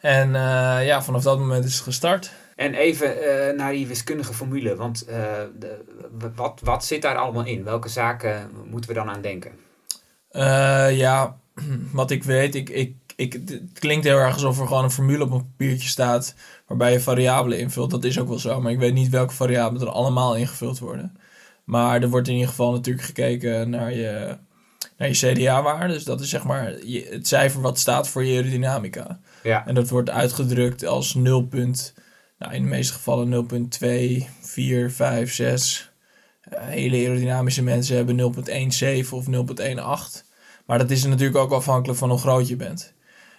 En 0.00 0.28
uh, 0.28 0.86
ja, 0.86 1.02
vanaf 1.02 1.22
dat 1.22 1.38
moment 1.38 1.64
is 1.64 1.74
het 1.74 1.82
gestart. 1.82 2.32
En 2.56 2.74
even 2.74 3.16
uh, 3.16 3.56
naar 3.56 3.72
die 3.72 3.86
wiskundige 3.86 4.34
formule, 4.34 4.76
want 4.76 5.06
de, 5.58 5.78
wat, 6.34 6.60
wat 6.64 6.84
zit 6.84 7.02
daar 7.02 7.16
allemaal 7.16 7.44
in? 7.44 7.64
Welke 7.64 7.88
zaken 7.88 8.50
moeten 8.70 8.90
we 8.90 8.96
dan 8.96 9.10
aan 9.10 9.22
denken? 9.22 9.52
Ja, 10.96 11.36
wat 11.92 12.10
ik 12.10 12.24
weet, 12.24 12.54
ik, 12.54 12.70
ik, 12.70 12.94
ik, 13.16 13.32
het 13.32 13.78
klinkt 13.78 14.04
heel 14.04 14.18
erg 14.18 14.32
alsof 14.32 14.60
er 14.60 14.66
gewoon 14.66 14.84
een 14.84 14.90
formule 14.90 15.24
op 15.24 15.30
een 15.30 15.46
papiertje 15.46 15.88
staat 15.88 16.34
waarbij 16.66 16.92
je 16.92 17.00
variabelen 17.00 17.58
invult. 17.58 17.90
Dat 17.90 18.04
is 18.04 18.18
ook 18.18 18.28
wel 18.28 18.38
zo, 18.38 18.60
maar 18.60 18.72
ik 18.72 18.78
weet 18.78 18.94
niet 18.94 19.08
welke 19.08 19.34
variabelen 19.34 19.86
er 19.86 19.92
allemaal 19.92 20.36
ingevuld 20.36 20.78
worden. 20.78 21.16
Maar 21.64 22.02
er 22.02 22.08
wordt 22.08 22.28
in 22.28 22.34
ieder 22.34 22.48
geval 22.48 22.72
natuurlijk 22.72 23.06
gekeken 23.06 23.70
naar 23.70 23.92
je, 23.94 24.36
naar 24.96 25.08
je 25.08 25.14
CDA-waarde. 25.14 25.92
Dus 25.92 26.04
dat 26.04 26.20
is 26.20 26.28
zeg 26.28 26.44
maar 26.44 26.84
je, 26.84 27.08
het 27.10 27.28
cijfer 27.28 27.60
wat 27.60 27.78
staat 27.78 28.08
voor 28.08 28.24
je 28.24 28.36
aerodynamica. 28.36 29.18
Ja. 29.42 29.66
En 29.66 29.74
dat 29.74 29.88
wordt 29.88 30.10
uitgedrukt 30.10 30.84
als 30.84 31.14
0. 31.14 31.48
Nou, 32.38 32.54
in 32.54 32.62
de 32.62 32.68
meeste 32.68 32.92
gevallen 32.92 33.46
0.2, 33.80 34.24
4, 34.40 34.90
5, 34.90 35.32
6. 35.32 35.92
Uh, 36.52 36.58
hele 36.60 36.96
aerodynamische 36.96 37.62
mensen 37.62 37.96
hebben 37.96 38.34
0.17 39.04 39.10
of 39.10 39.26
0.18. 39.26 40.24
Maar 40.66 40.78
dat 40.78 40.90
is 40.90 41.04
natuurlijk 41.04 41.38
ook 41.38 41.52
afhankelijk 41.52 41.98
van 41.98 42.10
hoe 42.10 42.18
groot 42.18 42.48
je 42.48 42.56
bent. 42.56 42.94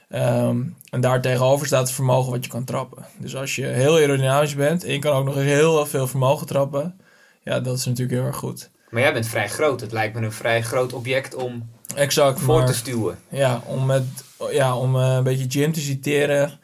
Um, 0.10 0.76
en 0.89 1.02
daar 1.02 1.22
tegenover 1.22 1.68
staat 1.68 1.82
het 1.82 1.96
vermogen 1.96 2.32
wat 2.32 2.44
je 2.44 2.50
kan 2.50 2.63
trappen. 2.63 3.06
Dus 3.18 3.36
als 3.36 3.56
je 3.56 3.65
heel 3.65 3.96
aerodynamisch 3.96 4.56
bent 4.56 4.84
en 4.84 4.91
je 4.91 5.00
kan 5.00 5.13
ook 5.13 5.26
nog 5.26 5.36
eens 5.36 5.46
heel 5.46 5.86
veel 5.86 6.08
vermogen 6.08 6.48
trappen, 6.48 7.00
ja, 7.44 7.60
dat 7.60 7.78
is 7.78 7.86
natuurlijk 7.86 8.18
heel 8.18 8.28
erg 8.28 8.38
goed. 8.38 8.70
Maar 8.89 9.02
jij 9.02 9.13
bent 9.13 9.28
vrij 9.28 9.50
groot. 9.50 9.82
Het 9.82 9.91
lijkt 9.91 10.15
me 10.15 10.26
een 10.26 10.32
vrij 10.32 10.63
groot 10.63 10.94
object 10.94 11.36
om 11.36 11.70
exact, 11.96 12.39
voor 12.39 12.58
maar, 12.58 12.65
te 12.65 12.74
stuwen. 12.74 13.18
Ja, 13.30 13.62
om, 13.65 13.86
met, 13.86 14.04
ja, 14.52 14.78
om 14.78 14.96
uh, 14.96 15.15
een 15.15 15.24
beetje 15.24 15.46
Jim 15.46 15.72
te 15.72 15.80
citeren. 15.80 16.60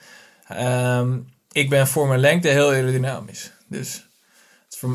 Um, 0.51 1.27
ik 1.51 1.69
ben 1.69 1.87
voor 1.87 2.07
mijn 2.07 2.19
lengte 2.19 2.47
heel 2.47 2.69
aerodynamisch. 2.69 3.51
Dus 3.67 4.05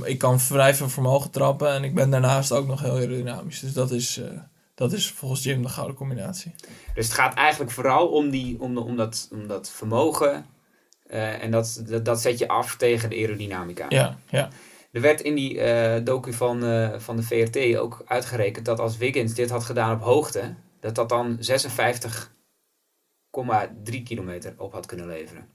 ik 0.05 0.19
kan 0.19 0.41
vrij 0.41 0.75
veel 0.75 0.89
vermogen 0.89 1.31
trappen 1.31 1.71
en 1.71 1.85
ik 1.85 1.95
ben 1.95 2.11
daarnaast 2.11 2.53
ook 2.53 2.67
nog 2.67 2.81
heel 2.81 2.97
aerodynamisch. 2.97 3.61
Dus 3.61 3.73
dat 3.73 3.91
is, 3.91 4.19
uh, 4.19 4.27
dat 4.77 4.93
is 4.93 5.11
volgens 5.11 5.43
Jim 5.43 5.63
de 5.63 5.69
gouden 5.69 5.97
combinatie. 5.97 6.55
Dus 6.95 7.07
het 7.07 7.15
gaat 7.15 7.35
eigenlijk 7.35 7.71
vooral 7.71 8.09
om, 8.09 8.31
die, 8.31 8.61
om, 8.61 8.75
de, 8.75 8.81
om, 8.81 8.97
dat, 8.97 9.29
om 9.33 9.47
dat 9.47 9.71
vermogen 9.71 10.47
uh, 11.11 11.43
en 11.43 11.51
dat, 11.51 11.83
dat, 11.87 12.05
dat, 12.05 12.21
zet 12.21 12.39
je 12.39 12.49
af 12.49 12.77
tegen 12.77 13.11
de 13.11 13.17
aerodynamica. 13.17 13.87
Ja, 13.89 14.19
ja. 14.31 14.49
Er 14.93 15.01
werd 15.01 15.21
in 15.21 15.35
die 15.35 15.61
eh, 15.61 16.05
docu 16.05 16.33
van, 16.33 16.65
eh, 16.65 16.99
van 16.99 17.17
de 17.17 17.23
VRT 17.23 17.77
ook 17.77 18.03
uitgerekend 18.07 18.65
dat 18.65 18.79
als 18.79 18.97
Wiggins 18.97 19.35
dit 19.35 19.51
had 19.51 19.65
gedaan 19.65 19.95
op 19.95 20.03
hoogte, 20.03 20.55
dat 20.81 20.95
dat 20.95 21.09
dan 21.09 21.39
56,3 21.41 24.03
kilometer 24.05 24.55
op 24.57 24.73
had 24.73 24.87
kunnen 24.87 25.07
leveren. 25.07 25.49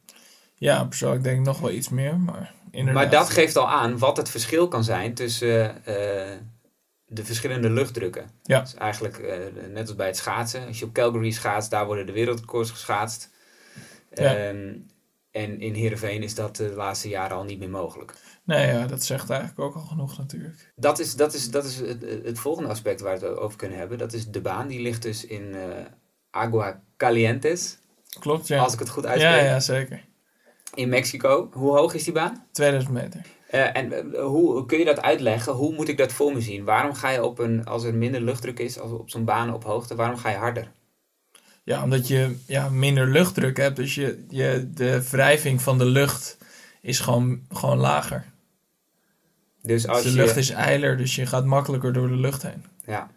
Ja, 0.56 0.86
persoonlijk 0.86 1.24
denk 1.24 1.40
ik 1.40 1.46
nog 1.46 1.60
wel 1.60 1.72
iets 1.72 1.90
meer, 1.90 2.20
maar 2.20 2.54
inderdaad. 2.72 3.04
Maar 3.04 3.12
dat 3.12 3.30
geeft 3.30 3.56
al 3.56 3.70
aan 3.70 3.98
wat 3.98 4.18
het 4.18 4.30
verschil 4.30 4.68
kan 4.68 4.84
zijn 4.84 5.14
tussen 5.14 5.86
eh, 5.86 6.38
de 7.12 7.26
verschillende 7.26 7.70
luchtdrukken. 7.70 8.30
Ja. 8.44 8.62
Is 8.62 8.74
eigenlijk 8.74 9.18
eh, 9.18 9.38
net 9.70 9.88
als 9.88 9.96
bij 9.96 10.08
het 10.08 10.18
schaatsen. 10.18 10.68
Als 10.68 10.80
je 10.80 10.86
op 10.86 10.94
Calgary 10.94 11.32
schaatst, 11.32 11.72
daar 11.72 11.86
worden 11.86 12.06
de 12.06 12.12
wereldrecords 12.12 12.72
geschaatst. 12.72 13.30
Ja. 14.14 14.36
Ehm, 14.36 14.74
en 15.32 15.60
in 15.60 15.74
Heerenveen 15.74 16.24
is 16.24 16.36
dat 16.36 16.56
de 16.56 16.70
laatste 16.70 17.10
jaren 17.10 17.38
al 17.38 17.44
niet 17.44 17.60
meer 17.60 17.70
mogelijk. 17.70 18.14
Nee, 18.44 18.68
ja, 18.68 18.88
dat 18.88 19.04
zegt 19.04 19.30
eigenlijk 19.30 19.60
ook 19.60 19.76
al 19.76 19.82
genoeg 19.82 20.18
natuurlijk. 20.18 20.72
Dat 20.76 21.00
is, 21.00 21.16
dat 21.16 21.34
is, 21.34 21.52
dat 21.52 21.66
is 21.66 21.78
het, 21.78 22.02
het 22.24 22.40
volgende 22.40 22.70
aspect 22.70 23.02
waar 23.02 23.20
we 23.20 23.26
het 23.26 23.38
over 23.38 23.58
kunnen 23.58 23.78
hebben. 23.78 23.98
Dat 23.98 24.14
is 24.14 24.28
de 24.28 24.42
baan. 24.42 24.68
Die 24.68 24.82
ligt 24.82 25.02
dus 25.02 25.26
in 25.26 25.56
eh 25.56 25.86
Agua 26.32 26.82
Calientes, 26.98 27.78
Klopt, 28.20 28.48
ja. 28.48 28.64
als 28.64 28.74
ik 28.74 28.80
het 28.80 28.90
goed 28.90 29.06
uitspreek, 29.06 29.42
ja, 29.42 29.46
ja, 29.46 29.60
zeker. 29.60 30.06
in 30.74 30.90
Mexico. 30.90 31.50
Hoe 31.54 31.78
hoog 31.78 31.94
is 31.94 32.04
die 32.04 32.14
baan? 32.14 32.48
2000 32.52 32.94
meter. 32.94 33.26
Eh, 33.52 33.76
en 33.78 34.14
eh, 34.16 34.24
hoe 34.24 34.66
kun 34.66 34.78
je 34.80 34.86
dat 34.86 35.02
uitleggen? 35.02 35.54
Hoe 35.54 35.74
moet 35.74 35.88
ik 35.88 35.98
dat 35.98 36.12
voor 36.12 36.34
me 36.34 36.42
zien? 36.42 36.64
Waarom 36.64 36.94
ga 36.94 37.10
je 37.10 37.24
op 37.24 37.40
een, 37.40 37.66
als 37.66 37.84
er 37.84 37.94
minder 37.96 38.22
luchtdruk 38.22 38.60
is, 38.60 38.80
als 38.80 38.92
op 38.92 39.10
zo'n 39.10 39.26
baan 39.26 39.54
op 39.54 39.64
hoogte, 39.64 39.96
waarom 39.96 40.18
ga 40.18 40.30
je 40.30 40.38
harder? 40.38 40.72
Ja, 41.64 41.84
omdat 41.84 42.08
je 42.08 42.36
ja, 42.48 42.70
minder 42.70 43.08
luchtdruk 43.08 43.58
hebt. 43.58 43.76
Dus 43.76 43.96
je, 43.96 44.26
je, 44.30 44.70
de 44.74 45.10
wrijving 45.10 45.62
van 45.62 45.78
de 45.78 45.86
lucht 45.86 46.38
is 46.82 47.00
gewoon, 47.00 47.42
gewoon 47.50 47.78
lager. 47.78 48.26
Dus 49.62 49.88
als 49.88 50.02
Dus 50.04 50.12
de 50.12 50.18
je, 50.18 50.24
lucht 50.26 50.36
is 50.38 50.50
eiler, 50.50 50.98
dus 50.98 51.16
je 51.16 51.26
gaat 51.26 51.46
makkelijker 51.46 51.94
door 51.94 52.08
de 52.08 52.16
lucht 52.16 52.42
heen. 52.42 52.66
Ja. 52.86 53.10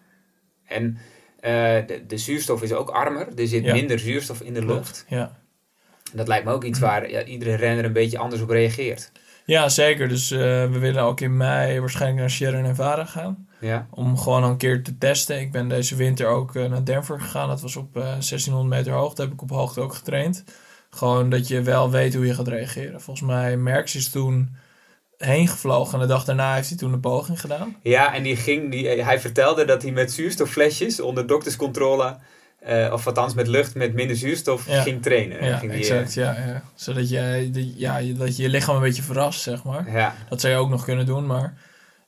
En 0.65 0.99
eh, 1.41 1.53
de, 1.87 2.05
de 2.07 2.19
zuurstof 2.19 2.63
is 2.63 2.73
ook 2.73 2.89
armer. 2.91 3.29
Er 3.39 3.47
zit 3.49 3.65
Ja. 3.65 3.73
minder 3.73 3.99
zuurstof 3.99 4.41
in 4.41 4.55
de 4.55 4.65
lucht. 4.65 5.05
Ja. 5.09 5.39
Dat 6.13 6.29
lijkt 6.29 6.45
me 6.45 6.53
ook 6.53 6.65
iets 6.65 6.79
waar 6.79 7.11
ja, 7.11 7.25
iedere 7.25 7.55
renner 7.55 7.85
een 7.85 7.93
beetje 7.93 8.19
anders 8.19 8.43
op 8.43 8.49
reageert. 8.51 9.13
Ja, 9.45 9.69
zeker. 9.69 10.09
Dus 10.09 10.31
eh, 10.31 10.39
we 10.41 10.79
willen 10.79 11.03
ook 11.03 11.21
in 11.21 11.37
mei 11.37 11.81
waarschijnlijk 11.81 12.21
naar 12.21 12.31
Sierra 12.31 12.61
Nevada 12.61 13.05
gaan. 13.05 13.49
Ja. 13.61 13.87
Om 13.91 14.19
gewoon 14.19 14.45
een 14.45 14.57
keer 14.57 14.83
te 14.83 14.99
testen. 14.99 15.41
Ik 15.41 15.53
ben 15.53 15.69
deze 15.69 15.97
winter 15.97 16.27
ook 16.27 16.55
eh, 16.55 16.65
naar 16.65 16.85
Denver 16.85 17.21
gegaan. 17.21 17.49
Dat 17.49 17.61
was 17.61 17.77
op 17.77 17.97
eh 17.97 18.03
1600 18.03 18.69
meter 18.69 18.93
hoogte. 18.93 19.23
Heb 19.23 19.33
ik 19.33 19.43
op 19.43 19.51
hoogte 19.51 19.81
ook 19.81 19.95
getraind. 19.95 20.45
Gewoon 20.91 21.31
dat 21.31 21.49
je 21.49 21.63
wel 21.63 21.91
weet 21.91 22.15
hoe 22.15 22.27
je 22.27 22.35
gaat 22.35 22.49
reageren. 22.49 23.01
Volgens 23.01 23.27
mij 23.27 23.57
Merckx 23.57 23.95
is 23.95 24.11
toen 24.11 24.57
heen 25.19 25.49
gevlogen. 25.49 25.95
En 25.95 26.01
de 26.01 26.07
dag 26.07 26.25
daarna 26.25 26.55
heeft 26.55 26.69
hij 26.69 26.79
toen 26.79 26.93
een 26.93 27.01
poging 27.01 27.41
gedaan. 27.41 27.77
Ja, 27.83 28.15
en 28.15 28.23
die 28.23 28.37
ging, 28.37 28.71
die, 28.71 28.89
hij 28.89 29.21
vertelde 29.21 29.65
dat 29.65 29.83
hij 29.83 29.91
met 29.91 30.13
zuurstofflesjes 30.13 31.01
onder 31.01 31.27
dokterscontrole, 31.27 32.17
eh, 32.65 32.93
of 32.93 33.07
althans 33.07 33.35
met 33.35 33.47
lucht 33.47 33.75
met 33.75 33.95
minder 33.95 34.17
zuurstof, 34.17 34.69
Ja. 34.69 34.83
ging 34.83 35.03
trainen. 35.03 35.45
Ja, 35.45 35.57
ging 35.57 35.71
die, 35.73 35.81
exact. 35.81 36.15
Ja, 36.15 36.33
ja. 36.47 36.63
Zodat 36.75 37.09
je, 37.09 37.49
de- 37.53 37.79
ja, 37.79 37.97
je- 37.97 38.13
dat 38.13 38.37
je 38.37 38.43
je 38.43 38.49
lichaam 38.49 38.75
een 38.77 38.83
beetje 38.83 39.03
verrast, 39.03 39.41
zeg 39.41 39.65
maar. 39.65 39.91
ja, 39.93 40.15
Dat 40.29 40.41
zou 40.41 40.53
je 40.53 40.59
ook 40.59 40.69
nog 40.71 40.85
kunnen 40.85 41.07
doen, 41.07 41.27
maar 41.27 41.55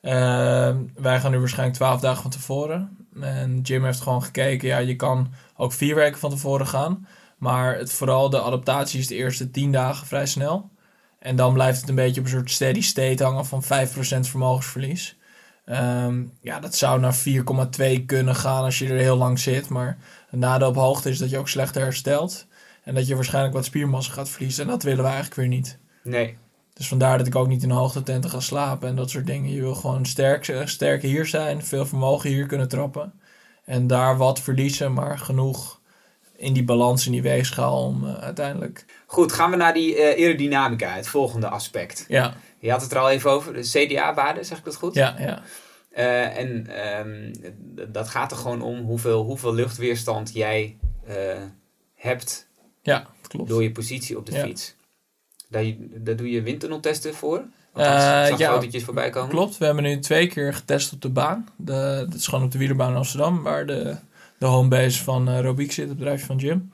ehm, 0.02 0.76
wij 0.96 1.20
gaan 1.20 1.30
nu 1.30 1.38
waarschijnlijk 1.38 1.76
12 1.78 2.00
dagen 2.00 2.22
van 2.22 2.30
tevoren. 2.30 2.96
En 3.20 3.60
Jim 3.62 3.84
heeft 3.84 4.00
gewoon 4.00 4.22
gekeken, 4.22 4.68
ja, 4.68 4.78
je 4.78 4.96
kan 4.96 5.32
ook 5.56 5.72
vier 5.72 5.94
weken 5.94 6.18
van 6.18 6.30
tevoren 6.30 6.66
gaan. 6.66 7.06
Maar 7.38 7.78
het, 7.78 7.92
vooral 7.92 8.30
de 8.30 8.40
adaptatie 8.42 9.00
is 9.00 9.06
de 9.06 9.14
eerste 9.14 9.50
10 9.50 9.72
dagen 9.72 10.06
vrij 10.06 10.26
snel. 10.26 10.70
En 11.18 11.36
dan 11.36 11.52
blijft 11.52 11.80
het 11.80 11.88
een 11.88 11.94
beetje 11.94 12.20
op 12.20 12.26
een 12.26 12.32
soort 12.32 12.50
steady 12.50 12.80
state 12.82 13.24
hangen 13.24 13.46
van 13.46 13.62
5% 13.62 14.28
vermogensverlies. 14.28 15.16
Ehm, 15.64 16.22
ja, 16.40 16.60
dat 16.60 16.74
zou 16.74 17.00
naar 17.00 17.14
4,2 17.14 18.04
kunnen 18.06 18.34
gaan 18.34 18.62
als 18.64 18.78
je 18.78 18.88
er 18.88 18.98
heel 18.98 19.16
lang 19.16 19.38
zit. 19.38 19.68
Maar 19.68 19.98
het 20.36 20.44
nadeel 20.44 20.68
op 20.68 20.76
hoogte 20.76 21.08
is 21.10 21.18
dat 21.18 21.30
je 21.30 21.38
ook 21.38 21.48
slechter 21.48 21.82
herstelt. 21.82 22.46
En 22.84 22.94
dat 22.94 23.06
je 23.06 23.14
waarschijnlijk 23.14 23.54
wat 23.54 23.64
spiermassa 23.64 24.12
gaat 24.12 24.28
verliezen. 24.28 24.64
En 24.64 24.70
dat 24.70 24.82
willen 24.82 25.02
we 25.04 25.10
eigenlijk 25.10 25.36
weer 25.36 25.48
niet. 25.48 25.78
nee. 26.02 26.36
Dus 26.72 26.88
vandaar 26.88 27.18
dat 27.18 27.26
ik 27.26 27.36
ook 27.36 27.48
niet 27.48 27.62
in 27.62 27.70
een 27.70 27.76
hoogtetenten 27.76 28.30
ga 28.30 28.40
slapen 28.40 28.88
en 28.88 28.96
dat 28.96 29.10
soort 29.10 29.26
dingen. 29.26 29.52
Je 29.52 29.60
wil 29.60 29.74
gewoon 29.74 30.06
sterk, 30.06 30.62
sterk 30.64 31.02
hier 31.02 31.26
zijn, 31.26 31.64
veel 31.64 31.86
vermogen 31.86 32.30
hier 32.30 32.46
kunnen 32.46 32.68
trappen. 32.68 33.12
En 33.64 33.86
daar 33.86 34.16
wat 34.16 34.40
verliezen, 34.40 34.92
maar 34.92 35.18
genoeg 35.18 35.80
in 36.36 36.52
die 36.52 36.64
balans, 36.64 37.06
in 37.06 37.12
die 37.12 37.22
weegschaal 37.22 37.84
om 37.84 38.06
eh, 38.06 38.14
uiteindelijk... 38.14 38.84
Goed, 39.06 39.32
gaan 39.32 39.50
we 39.50 39.56
naar 39.56 39.74
die 39.74 39.96
eh, 39.96 40.24
aerodynamica, 40.24 40.90
het 40.90 41.08
volgende 41.08 41.48
aspect. 41.48 42.04
Ja, 42.08 42.34
Je 42.58 42.70
had 42.70 42.82
het 42.82 42.92
er 42.92 42.98
al 42.98 43.10
even 43.10 43.30
over, 43.30 43.52
de 43.52 43.60
CDA-waarde, 43.60 44.44
zeg 44.44 44.58
ik 44.58 44.64
dat 44.64 44.76
goed? 44.76 44.94
ja, 44.94 45.14
ja. 45.18 45.42
Eh, 45.96 46.38
en 46.38 46.66
ehm, 46.66 47.32
dat 47.92 48.08
gaat 48.08 48.30
er 48.30 48.36
gewoon 48.36 48.62
om 48.62 48.78
hoeveel, 48.78 49.24
hoeveel 49.24 49.54
luchtweerstand 49.54 50.32
jij 50.34 50.76
eh, 51.06 51.14
hebt 51.94 52.48
Ja, 52.82 53.06
klopt. 53.28 53.48
door 53.48 53.62
je 53.62 53.72
positie 53.72 54.18
op 54.18 54.26
de 54.26 54.32
Ja. 54.32 54.42
fiets. 54.44 54.74
Daar, 55.48 56.16
doe 56.16 56.30
je 56.30 56.42
windtunneltesten 56.42 57.14
voor? 57.14 57.44
Zag 57.74 58.38
ja, 58.38 58.60
voorbij 58.70 59.10
komen. 59.10 59.28
Klopt, 59.30 59.58
we 59.58 59.64
hebben 59.64 59.82
nu 59.84 59.98
twee 59.98 60.26
keer 60.26 60.54
getest 60.54 60.92
op 60.92 61.00
de 61.02 61.10
baan. 61.10 61.48
De, 61.56 62.04
dat 62.08 62.14
is 62.14 62.26
gewoon 62.26 62.44
op 62.44 62.52
de 62.52 62.58
wielerbaan 62.58 62.90
in 62.90 62.96
Amsterdam, 62.96 63.42
waar 63.42 63.66
de, 63.66 63.96
de 64.38 64.46
homebase 64.46 65.04
van 65.04 65.28
eh 65.28 65.40
Robiek 65.40 65.72
zit, 65.72 65.88
het 65.88 65.98
bedrijf 65.98 66.26
van 66.26 66.36
Jim. 66.36 66.72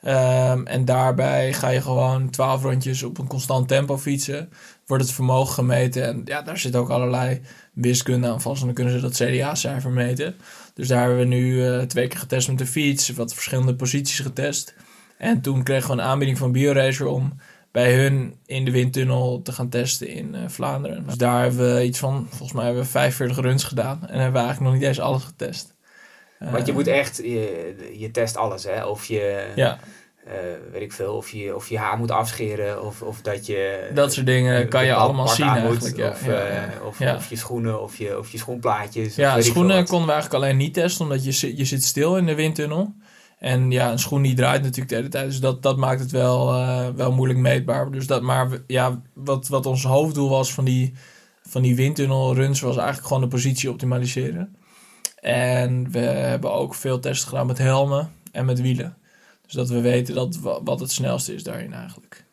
Ehm, 0.00 0.66
en 0.66 0.84
daarbij 0.84 1.52
ga 1.52 1.68
je 1.68 1.80
gewoon 1.80 2.30
12 2.30 2.62
rondjes 2.62 3.02
op 3.02 3.18
een 3.18 3.26
constant 3.26 3.68
tempo 3.68 3.98
fietsen. 3.98 4.50
Wordt 4.86 5.04
het 5.04 5.12
vermogen 5.12 5.54
gemeten. 5.54 6.04
En 6.04 6.22
ja, 6.24 6.42
daar 6.42 6.58
zit 6.58 6.76
ook 6.76 6.88
allerlei 6.90 7.40
wiskunde 7.72 8.28
aan 8.28 8.40
vast. 8.40 8.60
En 8.60 8.66
dan 8.66 8.74
kunnen 8.74 8.92
ze 8.92 9.00
dat 9.00 9.14
CDA-cijfer 9.14 9.90
meten. 9.90 10.34
Dus 10.74 10.88
daar 10.88 11.00
hebben 11.00 11.18
we 11.18 11.24
nu 11.24 11.66
eh, 11.66 11.80
twee 11.80 12.08
keer 12.08 12.18
getest 12.18 12.48
met 12.48 12.58
de 12.58 12.66
fiets. 12.66 13.08
Wat 13.10 13.34
verschillende 13.34 13.74
posities 13.74 14.18
getest. 14.20 14.74
En 15.18 15.40
toen 15.40 15.62
kregen 15.62 15.86
we 15.86 15.92
een 15.92 16.08
aanbieding 16.08 16.38
van 16.38 16.52
BioRacer 16.52 17.06
om 17.06 17.32
bij 17.72 17.94
hun 17.94 18.34
in 18.46 18.64
de 18.64 18.70
windtunnel 18.70 19.42
te 19.42 19.52
gaan 19.52 19.68
testen 19.68 20.08
in 20.08 20.34
eh, 20.34 20.40
Vlaanderen. 20.48 21.04
Dus 21.06 21.14
daar 21.14 21.42
hebben 21.42 21.74
we 21.74 21.84
iets 21.84 21.98
van, 21.98 22.26
volgens 22.28 22.52
mij 22.52 22.64
hebben 22.64 22.82
we 22.82 22.88
45 22.88 23.38
runs 23.38 23.64
gedaan. 23.64 23.98
En 24.02 24.20
hebben 24.20 24.32
we 24.32 24.46
eigenlijk 24.46 24.60
nog 24.60 24.72
niet 24.72 24.82
eens 24.88 25.00
alles 25.00 25.22
getest. 25.24 25.72
Want 26.38 26.64
je 26.66 26.72
Eh, 26.72 26.78
moet 26.78 26.86
echt, 26.86 27.16
je, 27.16 27.92
je 27.98 28.10
test 28.10 28.36
alles 28.36 28.64
hè. 28.64 28.84
Of 28.84 29.04
je, 29.04 29.52
Ja, 29.56 29.78
eh, 30.24 30.32
weet 30.72 30.82
ik 30.82 30.92
veel, 30.92 31.14
of 31.14 31.30
je, 31.30 31.54
of 31.54 31.68
je 31.68 31.78
haar 31.78 31.98
moet 31.98 32.10
afscheren. 32.10 32.84
Of, 32.84 33.02
of 33.02 33.20
dat 33.20 33.46
je... 33.46 33.90
dat 33.94 34.12
soort 34.12 34.26
dingen 34.26 34.60
een 34.60 34.68
kan 34.68 34.84
je 34.84 34.94
allemaal 34.94 35.28
zien 35.28 35.46
eigenlijk. 35.46 35.96
Ja, 35.96 36.08
Of, 36.08 36.26
ja, 36.26 36.32
eh, 36.32 36.98
ja. 36.98 37.14
of, 37.14 37.28
je 37.28 37.36
schoenen, 37.36 37.82
of 37.82 37.96
je, 37.96 38.18
of 38.18 38.30
je 38.30 38.38
schoenplaatjes. 38.38 39.14
Ja, 39.14 39.40
schoenen 39.40 39.86
konden 39.86 40.06
we 40.06 40.12
eigenlijk 40.12 40.44
alleen 40.44 40.56
niet 40.56 40.74
testen, 40.74 41.04
omdat 41.04 41.24
je, 41.24 41.56
je 41.56 41.64
zit 41.64 41.84
stil 41.84 42.16
in 42.16 42.26
de 42.26 42.34
windtunnel. 42.34 42.94
En 43.38 43.70
ja, 43.70 43.90
een 43.90 43.98
schoen 43.98 44.22
die 44.22 44.34
draait 44.34 44.62
natuurlijk 44.62 44.88
de 44.88 44.94
hele 44.94 45.08
tijd. 45.08 45.26
Dus 45.26 45.40
dat, 45.40 45.62
dat 45.62 45.76
maakt 45.76 46.00
het 46.00 46.10
wel, 46.10 46.54
eh, 46.54 46.88
wel 46.96 47.12
moeilijk 47.12 47.38
meetbaar. 47.38 47.90
Dus 47.90 48.06
dat, 48.06 48.22
maar 48.22 48.48
ja, 48.66 49.02
wat, 49.14 49.48
wat 49.48 49.66
ons 49.66 49.84
hoofddoel 49.84 50.28
was 50.28 50.52
van 50.52 50.64
die, 50.64 50.92
van 51.42 51.62
die 51.62 51.76
windtunnelruns... 51.76 52.60
was 52.60 52.76
eigenlijk 52.76 53.06
gewoon 53.06 53.22
de 53.22 53.28
positie 53.28 53.70
optimaliseren. 53.70 54.56
En 55.20 55.90
we 55.90 55.98
hebben 55.98 56.52
ook 56.52 56.74
veel 56.74 57.00
testen 57.00 57.28
gedaan 57.28 57.46
met 57.46 57.58
helmen 57.58 58.12
en 58.32 58.44
met 58.44 58.60
wielen. 58.60 58.96
Dus 59.44 59.52
dat 59.54 59.68
we 59.68 59.80
weten 59.80 60.14
dat, 60.14 60.36
wa- 60.36 60.62
wat 60.62 60.80
het 60.80 60.90
snelste 60.92 61.34
is 61.34 61.42
daarin 61.42 61.72
eigenlijk. 61.72 62.24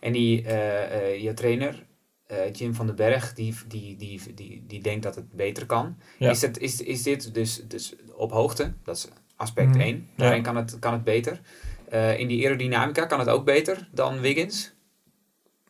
En 0.00 0.12
die, 0.12 0.42
eh, 0.42 0.82
eh, 1.14 1.22
je 1.22 1.34
trainer, 1.34 1.84
eh, 2.26 2.52
Jim 2.52 2.74
van 2.74 2.86
den 2.86 2.96
Berg, 2.96 3.34
die, 3.34 3.54
die, 3.68 3.96
die, 3.96 4.20
die, 4.34 4.64
die 4.66 4.82
denkt 4.82 5.02
dat 5.02 5.14
het 5.14 5.32
beter 5.32 5.66
kan. 5.66 5.96
Ja. 6.18 6.30
Is, 6.30 6.40
het, 6.42 6.58
is, 6.58 6.80
is 6.80 7.02
dit 7.02 7.34
dus, 7.34 7.62
dus 7.68 7.94
op 8.14 8.30
hoogte? 8.32 8.72
Dat 8.84 8.96
is 8.96 9.08
aspect 9.36 9.68
Mhm. 9.68 9.80
1. 9.80 10.08
Daarin 10.16 10.42
kan, 10.42 10.56
het, 10.56 10.78
kan 10.78 10.92
het 10.92 11.04
beter. 11.04 11.40
Eh, 11.88 12.18
in 12.18 12.28
die 12.28 12.44
aerodynamica 12.44 13.06
kan 13.06 13.18
het 13.18 13.28
ook 13.28 13.44
beter 13.44 13.88
dan 13.92 14.20
Wiggins. 14.20 14.72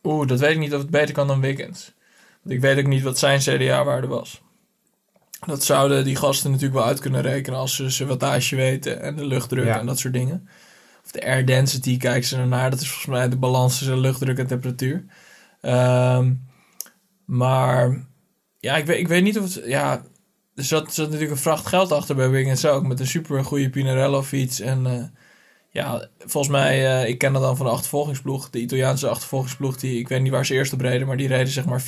Oeh, 0.02 0.26
dat 0.28 0.40
weet 0.40 0.50
ik 0.52 0.58
niet 0.58 0.74
of 0.74 0.80
het 0.80 0.90
beter 0.90 1.14
kan 1.14 1.26
dan 1.26 1.40
Wiggins. 1.40 1.94
Want 2.42 2.54
ik 2.54 2.60
weet 2.60 2.78
ook 2.78 2.86
niet 2.86 3.02
wat 3.02 3.18
zijn 3.18 3.38
CDA-waarde 3.40 4.06
was. 4.06 4.42
Dat 5.46 5.64
zouden 5.64 6.04
die 6.04 6.16
gasten 6.16 6.50
natuurlijk 6.50 6.78
wel 6.78 6.86
uit 6.88 7.00
kunnen 7.00 7.20
rekenen 7.22 7.58
als 7.58 7.74
ze 7.76 7.90
zijn 7.90 8.08
wattage 8.08 8.56
weten 8.56 9.00
en 9.02 9.16
de 9.16 9.26
luchtdruk 9.26 9.64
Ja. 9.66 9.78
en 9.78 9.86
dat 9.86 9.98
soort 9.98 10.12
dingen. 10.14 10.48
Of 11.08 11.14
de 11.20 11.26
air 11.26 11.46
density 11.46 11.96
kijken 11.96 12.28
ze 12.28 12.36
ernaar. 12.36 12.70
Dat 12.70 12.80
is 12.80 12.88
volgens 12.88 13.06
mij 13.06 13.28
de 13.28 13.36
balans 13.36 13.78
tussen 13.78 14.00
luchtdruk 14.00 14.38
en 14.38 14.46
temperatuur. 14.46 15.04
Ehm, 15.60 16.32
maar 17.24 18.06
ja, 18.60 18.76
ik 18.76 18.86
weet, 18.86 18.98
ik 18.98 19.08
weet 19.08 19.22
niet 19.22 19.38
of 19.38 19.54
het... 19.54 19.62
Ja, 19.66 20.02
er 20.54 20.64
zat, 20.64 20.94
zat 20.94 21.04
natuurlijk 21.04 21.30
een 21.30 21.36
vracht 21.36 21.66
geld 21.66 21.92
achter 21.92 22.16
bij 22.16 22.30
Wiggins 22.30 22.66
ook. 22.66 22.86
Met 22.86 23.00
een 23.00 23.06
super 23.06 23.44
goede 23.44 23.70
Pinarello 23.70 24.22
fiets. 24.22 24.60
En 24.60 24.86
eh, 24.86 25.04
ja, 25.70 26.08
volgens 26.18 26.52
mij, 26.52 27.00
eh, 27.00 27.08
ik 27.08 27.18
ken 27.18 27.32
dat 27.32 27.42
dan 27.42 27.56
van 27.56 27.66
de 27.66 27.72
achtervolgingsploeg. 27.72 28.50
De 28.50 28.60
Italiaanse 28.60 29.08
achtervolgingsploeg. 29.08 29.76
Die, 29.76 29.98
ik 29.98 30.08
weet 30.08 30.22
niet 30.22 30.32
waar 30.32 30.46
ze 30.46 30.54
eerst 30.54 30.72
op 30.72 30.80
reden. 30.80 31.06
Maar 31.06 31.16
die 31.16 31.28
reden 31.28 31.52
zeg 31.52 31.64
maar 31.64 31.82
4.07. 31.82 31.86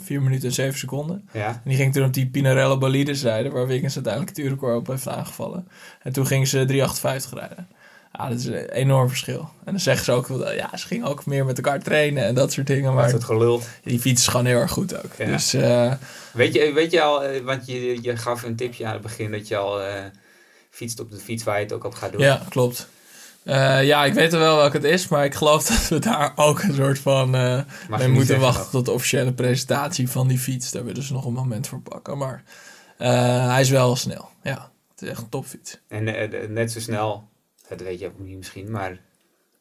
4 0.00 0.22
minuten 0.22 0.48
en 0.48 0.54
7 0.54 0.78
seconden. 0.78 1.28
Ja. 1.32 1.48
En 1.48 1.62
die 1.64 1.76
ging 1.76 1.92
toen 1.92 2.04
op 2.04 2.14
die 2.14 2.30
Pinarello 2.30 2.78
Bolides 2.78 3.22
rijden. 3.22 3.52
Waar 3.52 3.66
Wiggins 3.66 3.94
uiteindelijk 3.94 4.36
het 4.36 4.62
op 4.62 4.86
heeft 4.86 5.08
aangevallen. 5.08 5.68
En 6.02 6.12
toen 6.12 6.26
gingen 6.26 6.46
ze 6.46 6.66
3.58 6.68 7.38
rijden. 7.38 7.68
Ja, 8.12 8.28
dat 8.28 8.38
is 8.38 8.44
een 8.44 8.68
enorm 8.68 9.08
verschil. 9.08 9.40
En 9.40 9.72
dan 9.72 9.80
zeggen 9.80 10.04
ze 10.04 10.12
ook, 10.12 10.26
wel, 10.26 10.52
ja, 10.52 10.76
ze 10.76 10.86
gingen 10.86 11.06
ook 11.06 11.26
meer 11.26 11.44
met 11.44 11.56
elkaar 11.56 11.82
trainen 11.82 12.24
en 12.24 12.34
dat 12.34 12.52
soort 12.52 12.66
dingen. 12.66 12.94
Maar 12.94 13.12
het 13.12 13.24
gelul. 13.24 13.62
die 13.84 14.00
fiets 14.00 14.20
is 14.20 14.28
gewoon 14.28 14.46
heel 14.46 14.58
erg 14.58 14.70
goed 14.70 14.96
ook. 15.04 15.12
Ja. 15.18 15.26
Dus 15.26 15.54
eh, 15.54 15.92
Weet 16.32 16.54
je, 16.54 16.72
weet 16.72 16.90
je 16.90 17.02
al, 17.02 17.24
eh, 17.24 17.42
want 17.42 17.66
je, 17.66 18.02
je 18.02 18.16
gaf 18.16 18.42
een 18.42 18.56
tipje 18.56 18.86
aan 18.86 18.92
het 18.92 19.02
begin 19.02 19.30
dat 19.30 19.48
je 19.48 19.56
al 19.56 19.82
eh, 19.82 19.94
fietst 20.70 21.00
op 21.00 21.10
de 21.10 21.16
fiets 21.18 21.44
waar 21.44 21.56
je 21.56 21.62
het 21.64 21.72
ook 21.72 21.84
op 21.84 21.94
gaat 21.94 22.12
doen. 22.12 22.20
ja, 22.20 22.42
klopt. 22.48 22.88
Eh, 23.44 23.84
ja, 23.84 24.04
ik 24.04 24.14
weet 24.14 24.32
er 24.32 24.38
wel 24.38 24.56
welke 24.56 24.76
het 24.76 24.86
is, 24.86 25.08
maar 25.08 25.24
ik 25.24 25.34
geloof 25.34 25.66
dat 25.66 25.88
we 25.88 25.98
daar 25.98 26.32
ook 26.36 26.62
een 26.62 26.74
soort 26.74 26.98
van... 26.98 27.34
eh 27.34 27.60
niet 27.98 28.08
moeten 28.08 28.40
wachten 28.40 28.62
nog. 28.62 28.70
tot 28.70 28.84
de 28.84 28.90
officiële 28.90 29.32
presentatie 29.32 30.08
van 30.08 30.28
die 30.28 30.38
fiets. 30.38 30.70
Daar 30.70 30.84
willen 30.84 31.02
ze 31.02 31.12
nog 31.12 31.24
een 31.24 31.32
moment 31.32 31.66
voor 31.66 31.80
pakken. 31.80 32.18
Maar 32.18 32.42
eh, 32.98 33.50
hij 33.50 33.60
is 33.60 33.70
wel 33.70 33.96
snel. 33.96 34.28
Ja, 34.42 34.70
het 34.92 35.02
is 35.02 35.08
echt 35.08 35.20
een 35.20 35.28
topfiets. 35.28 35.78
En 35.88 36.04
net 36.52 36.72
zo 36.72 36.80
snel, 36.80 37.28
dat 37.76 37.86
weet 37.86 38.00
je 38.00 38.06
ook 38.06 38.18
niet 38.18 38.36
misschien, 38.36 38.70
maar 38.70 39.00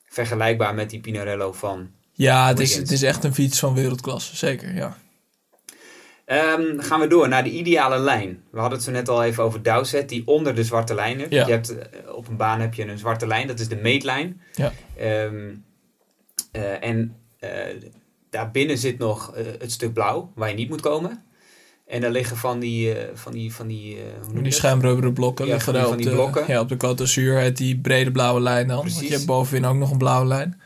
vergelijkbaar 0.06 0.74
met 0.74 0.90
die 0.90 1.00
Pinarello 1.00 1.52
van. 1.52 1.90
Ja, 2.12 2.48
het 2.48 2.60
is, 2.60 2.76
het 2.76 2.92
is 2.92 3.02
echt 3.02 3.24
een 3.24 3.34
fiets 3.34 3.60
van 3.60 3.74
wereldklasse. 3.74 4.36
Zeker, 4.36 4.76
ja. 4.76 4.98
Ehm, 6.26 6.80
gaan 6.80 7.00
we 7.00 7.08
door 7.08 7.28
naar 7.28 7.44
de 7.44 7.50
ideale 7.50 8.00
lijn. 8.00 8.44
We 8.52 8.60
hadden 8.60 8.78
het 8.78 8.88
zo 8.88 8.92
net 8.92 9.10
al 9.10 9.24
even 9.24 9.44
over 9.44 9.64
Dowsett, 9.64 10.10
die 10.10 10.28
onder 10.28 10.56
de 10.56 10.64
zwarte 10.64 10.94
lijn. 10.94 11.20
Ja. 11.20 11.46
Je 11.46 11.52
hebt 11.52 11.78
eh, 11.78 12.16
op 12.16 12.28
een 12.28 12.38
baan 12.38 12.62
heb 12.62 12.74
je 12.74 12.88
een 12.88 12.98
zwarte 12.98 13.28
lijn, 13.28 13.48
dat 13.48 13.60
is 13.60 13.68
de 13.68 13.76
meetlijn. 13.76 14.42
Ja. 14.54 14.72
Ehm, 14.98 15.56
eh, 16.52 16.84
en 16.84 17.16
eh, 17.40 17.50
daarbinnen 18.30 18.78
zit 18.78 18.98
nog 18.98 19.36
het 19.60 19.72
stuk 19.72 19.94
blauw, 19.94 20.32
waar 20.36 20.50
je 20.50 20.56
niet 20.56 20.70
moet 20.70 20.82
komen. 20.82 21.24
En 21.92 22.02
daar 22.02 22.12
liggen 22.12 22.38
van 22.38 22.60
die, 22.60 22.94
eh, 22.94 23.10
van 23.14 23.32
die, 23.32 23.54
van 23.54 23.68
die, 23.68 23.98
hoe 24.34 24.42
dat? 24.42 24.54
schuimrubberen 24.54 25.14
blokken 25.14 25.46
Ja, 25.46 25.52
liggen 25.54 25.74
van 25.74 25.82
die- 25.82 25.84
op, 25.84 25.90
van 25.90 25.98
die 26.02 26.10
de, 26.10 26.16
blokken. 26.16 26.44
Ja, 26.48 26.60
op 26.60 26.70
de 26.70 26.76
Côte 26.76 26.96
d'Azur 26.96 27.38
heet 27.38 27.58
die 27.58 27.80
brede 27.80 28.12
blauwe 28.12 28.42
lijn 28.42 28.68
dan. 28.68 28.76
Want 28.78 28.90
Precies. 28.90 29.08
je 29.08 29.14
hebt 29.14 29.26
bovenin 29.26 29.66
ook 29.66 29.76
nog 29.76 29.92
een 29.92 29.98
blauwe 29.98 30.28
lijn. 30.28 30.62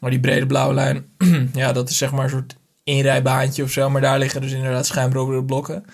Maar 0.00 0.10
die 0.10 0.20
brede 0.20 0.46
blauwe 0.46 0.74
lijn, 0.74 1.04
ja, 1.54 1.72
dat 1.72 1.88
is 1.88 1.96
zeg 1.98 2.12
maar 2.12 2.24
een 2.24 2.30
soort 2.30 2.56
inrijbaantje 2.84 3.62
of 3.62 3.70
zo. 3.70 3.90
Maar 3.90 4.00
daar 4.00 4.18
liggen 4.18 4.40
dus 4.40 4.52
inderdaad 4.52 4.86
schuimrubberen 4.86 5.44
blokken. 5.46 5.84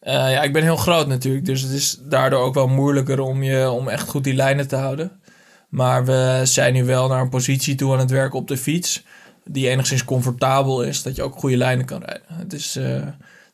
Eh, 0.00 0.12
ja, 0.12 0.42
ik 0.42 0.52
ben 0.52 0.62
heel 0.62 0.76
groot 0.76 1.06
natuurlijk. 1.06 1.44
Dus 1.44 1.60
het 1.60 1.72
is 1.72 1.98
daardoor 2.02 2.40
ook 2.40 2.54
wel 2.54 2.68
moeilijker 2.68 3.20
om, 3.20 3.42
je, 3.42 3.70
om 3.70 3.88
echt 3.88 4.08
goed 4.08 4.24
die 4.24 4.34
lijnen 4.34 4.68
te 4.68 4.76
houden. 4.76 5.10
Maar 5.68 6.04
we 6.04 6.40
zijn 6.44 6.72
nu 6.72 6.84
wel 6.84 7.08
naar 7.08 7.20
een 7.20 7.28
positie 7.28 7.74
toe 7.74 7.92
aan 7.92 7.98
het 7.98 8.10
werken 8.10 8.38
op 8.38 8.48
de 8.48 8.56
fiets. 8.56 9.04
Die 9.44 9.68
enigszins 9.68 10.04
comfortabel 10.04 10.82
is. 10.82 11.02
Dat 11.02 11.16
je 11.16 11.22
ook 11.22 11.38
goede 11.38 11.56
lijnen 11.56 11.84
kan 11.86 12.02
rijden. 12.04 12.26
Het 12.28 12.52
is, 12.52 12.78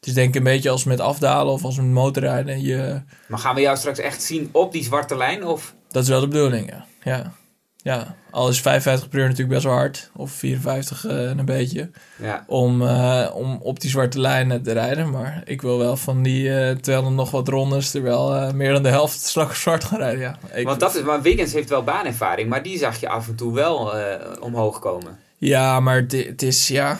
het 0.01 0.09
is 0.09 0.15
denk 0.15 0.29
ik 0.29 0.35
een 0.35 0.43
beetje 0.43 0.71
als 0.71 0.85
met 0.85 1.01
afdalen 1.01 1.53
of 1.53 1.65
als 1.65 1.77
met 1.77 1.87
motorrijden. 1.87 2.61
Je, 2.61 3.03
Maar 3.27 3.39
gaan 3.39 3.55
we 3.55 3.61
jou 3.61 3.77
straks 3.77 3.99
echt 3.99 4.23
zien 4.23 4.49
op 4.53 4.73
die 4.73 4.85
zwarte 4.85 5.17
lijn? 5.17 5.45
Of? 5.45 5.75
dat 5.91 6.03
is 6.03 6.09
wel 6.09 6.21
de 6.21 6.29
bedoeling, 6.29 6.71
ja. 6.71 6.85
Ja, 7.03 7.33
ja. 7.77 8.15
al 8.31 8.49
is 8.49 8.61
55 8.61 9.09
per 9.09 9.19
uur 9.19 9.25
natuurlijk 9.25 9.53
best 9.53 9.65
wel 9.65 9.75
hard. 9.75 10.11
Of 10.17 10.31
54 10.31 11.07
eh, 11.07 11.31
en 11.31 11.39
een 11.39 11.45
beetje. 11.45 11.91
Ja. 12.17 12.45
Om, 12.47 12.83
eh, 12.83 13.31
om 13.35 13.59
op 13.63 13.81
die 13.81 13.91
zwarte 13.91 14.21
lijnen 14.21 14.63
te 14.63 14.73
rijden. 14.73 15.11
Maar 15.11 15.43
ik 15.45 15.63
wil 15.63 15.79
wel 15.79 15.97
van 15.97 16.23
die 16.23 16.55
eh 16.55 16.77
200 16.77 17.17
nog 17.17 17.31
wat 17.31 17.49
rondes... 17.49 17.95
er 17.95 18.07
eh, 18.07 18.53
meer 18.53 18.73
dan 18.73 18.83
de 18.83 18.89
helft 18.89 19.21
straks 19.29 19.61
zwart 19.61 19.85
gaan 19.85 19.99
rijden, 19.99 20.21
ja. 20.21 20.39
Ik, 20.53 20.67
Want 20.67 20.81
dat 20.81 20.95
is, 20.95 21.03
maar 21.03 21.23
Wiggins 21.23 21.53
heeft 21.53 21.69
wel 21.69 21.85
baanervaring, 21.85 22.49
maar 22.49 22.63
die 22.63 22.79
zag 22.79 23.01
je 23.01 23.09
af 23.09 23.29
en 23.29 23.35
toe 23.35 23.55
wel 23.55 23.93
omhoog 24.41 24.79
komen. 24.79 25.19
Ja, 25.37 25.81
maar 25.81 25.97
het, 25.97 26.13
het 26.13 26.43
is, 26.43 26.69
ja... 26.69 26.99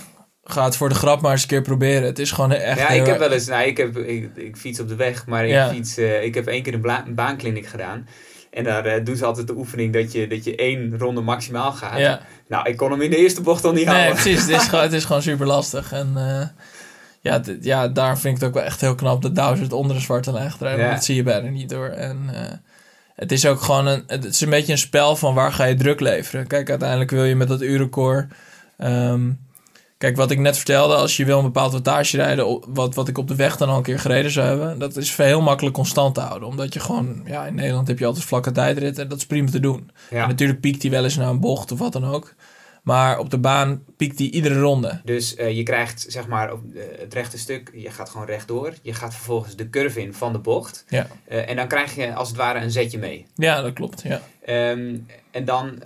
Ga 0.51 0.65
het 0.65 0.77
voor 0.77 0.89
de 0.89 0.95
grap 0.95 1.21
maar 1.21 1.33
eens 1.33 1.43
een 1.43 1.49
keer 1.49 1.63
proberen. 1.63 2.03
Het 2.03 2.19
is 2.19 2.31
gewoon 2.33 2.53
echt... 2.53 2.79
Ja, 2.79 2.89
ik 2.89 3.07
heb 3.07 3.19
wel 3.19 3.33
eens, 3.33 3.47
nou, 3.47 3.67
ik, 3.67 3.77
heb, 3.77 3.97
ik, 3.97 4.31
ik 4.37 4.57
fiets 4.57 4.81
op 4.81 4.89
de 4.89 4.95
weg, 4.95 5.27
maar 5.27 5.45
ik, 5.45 5.51
Ja. 5.51 5.69
fiets, 5.69 5.97
eh, 5.97 6.25
ik 6.25 6.35
heb 6.35 6.47
één 6.47 6.63
keer 6.63 6.75
een, 6.75 6.81
bla- 6.81 7.05
een 7.07 7.15
baankliniek 7.15 7.67
gedaan. 7.67 8.09
En 8.51 8.65
daar 8.65 8.85
eh, 8.85 9.05
doen 9.05 9.17
ze 9.17 9.25
altijd 9.25 9.47
de 9.47 9.57
oefening 9.57 9.93
dat 9.93 10.13
je, 10.13 10.27
dat 10.27 10.45
je 10.45 10.57
één 10.57 10.99
ronde 10.99 11.21
maximaal 11.21 11.73
gaat. 11.73 11.99
Ja. 11.99 12.21
Nou, 12.49 12.69
ik 12.69 12.77
kon 12.77 12.91
hem 12.91 13.01
in 13.01 13.11
de 13.11 13.17
eerste 13.17 13.41
bocht 13.41 13.65
al 13.65 13.73
niet 13.73 13.87
Nee, 13.87 13.95
halen. 13.95 14.13
precies. 14.15 14.41
Het 14.41 14.51
is 14.61 14.67
gewoon, 14.69 14.85
het 14.85 14.93
is 14.93 15.05
gewoon 15.05 15.23
super 15.23 15.47
lastig. 15.47 15.93
En 15.93 16.13
eh, 16.17 16.47
ja, 17.21 17.41
ja, 17.61 17.89
daar 17.89 18.19
vind 18.19 18.35
ik 18.35 18.41
het 18.41 18.49
ook 18.49 18.55
wel 18.57 18.65
echt 18.65 18.81
heel 18.81 18.95
knap 18.95 19.23
dat 19.23 19.35
Dowser 19.37 19.63
het 19.63 19.73
onder 19.73 19.97
de 19.97 20.03
zwarte 20.03 20.33
lijn. 20.33 20.53
Ja. 20.61 20.91
Dat 20.95 21.05
zie 21.05 21.15
je 21.15 21.23
bijna 21.23 21.49
niet 21.49 21.69
door. 21.69 21.87
En 21.89 22.19
het 23.15 23.33
is 23.33 23.47
ook 23.47 23.61
gewoon 23.63 23.87
een, 23.87 24.03
het 24.07 24.25
is 24.25 24.41
een 24.41 24.51
beetje 24.51 24.73
een 24.73 24.79
spel 24.79 25.17
van 25.17 25.35
waar 25.35 25.53
ga 25.53 25.65
je 25.65 25.75
druk 25.75 26.01
leveren. 26.01 26.47
Kijk, 26.47 26.71
uiteindelijk 26.71 27.11
wil 27.11 27.25
je 27.25 27.37
met 27.37 27.49
dat 27.49 27.63
urenkoor... 27.63 28.27
ehm, 28.77 29.31
kijk, 30.01 30.17
wat 30.17 30.31
ik 30.31 30.39
net 30.39 30.57
vertelde, 30.57 30.95
als 30.95 31.17
je 31.17 31.25
wil 31.25 31.39
een 31.39 31.45
bepaald 31.45 31.73
wattage 31.73 32.17
rijden... 32.17 32.61
wat, 32.75 32.95
wat 32.95 33.09
ik 33.09 33.19
op 33.19 33.29
de 33.29 33.35
weg 33.35 33.57
dan 33.57 33.69
al 33.69 33.77
een 33.77 33.83
keer 33.83 33.99
gereden 33.99 34.31
zou 34.31 34.47
hebben... 34.47 34.79
dat 34.79 34.97
is 34.97 35.17
heel 35.17 35.41
makkelijk 35.41 35.75
constant 35.75 36.15
te 36.15 36.21
houden. 36.21 36.49
Omdat 36.49 36.75
je 36.75 36.81
gewoon... 36.81 37.23
Ja, 37.27 37.47
in 37.47 37.55
Nederland 37.55 37.89
heb 37.89 37.99
je 37.99 38.07
altijd 38.07 38.25
vlakke 38.25 38.53
tijdrit 38.53 38.99
en 38.99 39.09
dat 39.09 39.19
is 39.19 39.27
prima 39.27 39.51
te 39.51 39.61
doen. 39.61 39.91
Ja. 40.11 40.23
En 40.23 40.29
natuurlijk 40.29 40.61
piekt 40.61 40.83
hij 40.83 40.91
wel 40.91 41.05
eens 41.05 41.17
naar 41.17 41.29
een 41.29 41.41
bocht 41.41 41.73
of 41.73 41.79
wat 41.79 41.93
dan 41.93 42.05
ook. 42.05 42.35
Maar 42.83 43.19
op 43.19 43.31
de 43.31 43.39
baan 43.39 43.83
piekt 43.97 44.19
hij 44.19 44.29
iedere 44.29 44.61
ronde. 44.61 45.01
Dus 45.05 45.35
eh, 45.35 45.57
je 45.57 45.63
krijgt 45.63 46.07
zeg 46.09 46.27
maar 46.27 46.53
op, 46.53 46.61
eh, 46.75 46.83
het 47.01 47.15
rechte 47.15 47.39
stuk, 47.39 47.71
je 47.75 47.91
gaat 47.91 48.11
gewoon 48.11 48.27
rechtdoor. 48.27 48.73
Je 48.83 48.95
gaat 48.95 49.15
vervolgens 49.15 49.57
de 49.57 49.71
curve 49.71 50.01
in 50.03 50.15
van 50.15 50.33
de 50.33 50.39
bocht. 50.39 50.85
Ja, 50.89 51.07
Eh, 51.25 51.51
en 51.51 51.57
dan 51.57 51.69
krijg 51.69 51.95
je 51.95 52.15
als 52.15 52.29
het 52.29 52.37
ware 52.37 52.61
een 52.61 52.71
zetje 52.71 52.99
mee. 52.99 53.27
ja 53.35 53.63
dat 53.63 53.73
klopt. 53.73 54.03
Ja. 54.03 54.21
Ehm, 54.45 54.97
en 55.31 55.45
dan, 55.45 55.83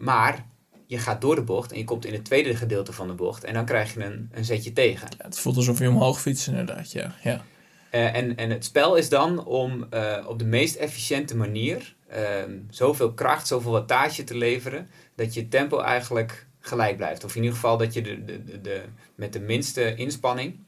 maar 0.00 0.44
je 0.86 0.98
gaat 0.98 1.20
door 1.20 1.34
de 1.34 1.42
bocht 1.42 1.72
en 1.72 1.78
je 1.78 1.84
komt 1.84 2.04
in 2.06 2.12
het 2.12 2.24
tweede 2.24 2.56
gedeelte 2.56 2.92
van 2.92 3.06
de 3.06 3.12
bocht. 3.14 3.44
En 3.44 3.54
dan 3.54 3.64
krijg 3.64 3.94
je 3.94 4.04
een, 4.04 4.28
een 4.32 4.44
zetje 4.44 4.72
tegen. 4.72 5.08
Ja, 5.18 5.24
het 5.24 5.38
voelt 5.38 5.56
alsof 5.56 5.78
je 5.78 5.88
omhoog 5.88 6.20
fietst 6.20 6.46
inderdaad. 6.46 6.92
Ja, 6.92 7.14
ja. 7.22 7.44
Eh, 7.90 8.14
en, 8.16 8.36
en 8.36 8.50
het 8.50 8.64
spel 8.64 8.96
is 8.96 9.08
dan 9.08 9.44
om 9.44 9.86
eh, 9.90 10.24
op 10.28 10.38
de 10.38 10.44
meest 10.44 10.76
efficiënte 10.76 11.36
manier 11.36 11.94
ehm, 12.08 12.50
zoveel 12.70 13.12
kracht, 13.12 13.46
zoveel 13.46 13.70
wattage 13.72 14.24
te 14.24 14.36
leveren, 14.36 14.88
dat 15.14 15.34
je 15.34 15.48
tempo 15.48 15.80
eigenlijk 15.80 16.46
gelijk 16.60 16.96
blijft. 16.96 17.24
Of 17.24 17.30
in 17.34 17.40
ieder 17.42 17.54
geval 17.54 17.76
dat 17.76 17.94
je 17.94 18.02
de, 18.02 18.24
de, 18.24 18.44
de, 18.44 18.60
de- 18.60 18.84
met 19.14 19.32
de 19.32 19.40
minste 19.40 19.94
inspanning 19.94 20.58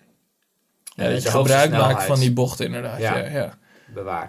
ja 0.85 1.05
eh, 1.05 1.13
dat 1.13 1.23
je 1.23 1.29
gebruik 1.31 1.71
maakt 1.71 2.05
van 2.07 2.19
die 2.21 2.33
bocht 2.33 2.61
inderdaad. 2.61 2.99
Ja. 3.01 3.17
Ja. 3.17 3.31
Ja, 3.31 3.59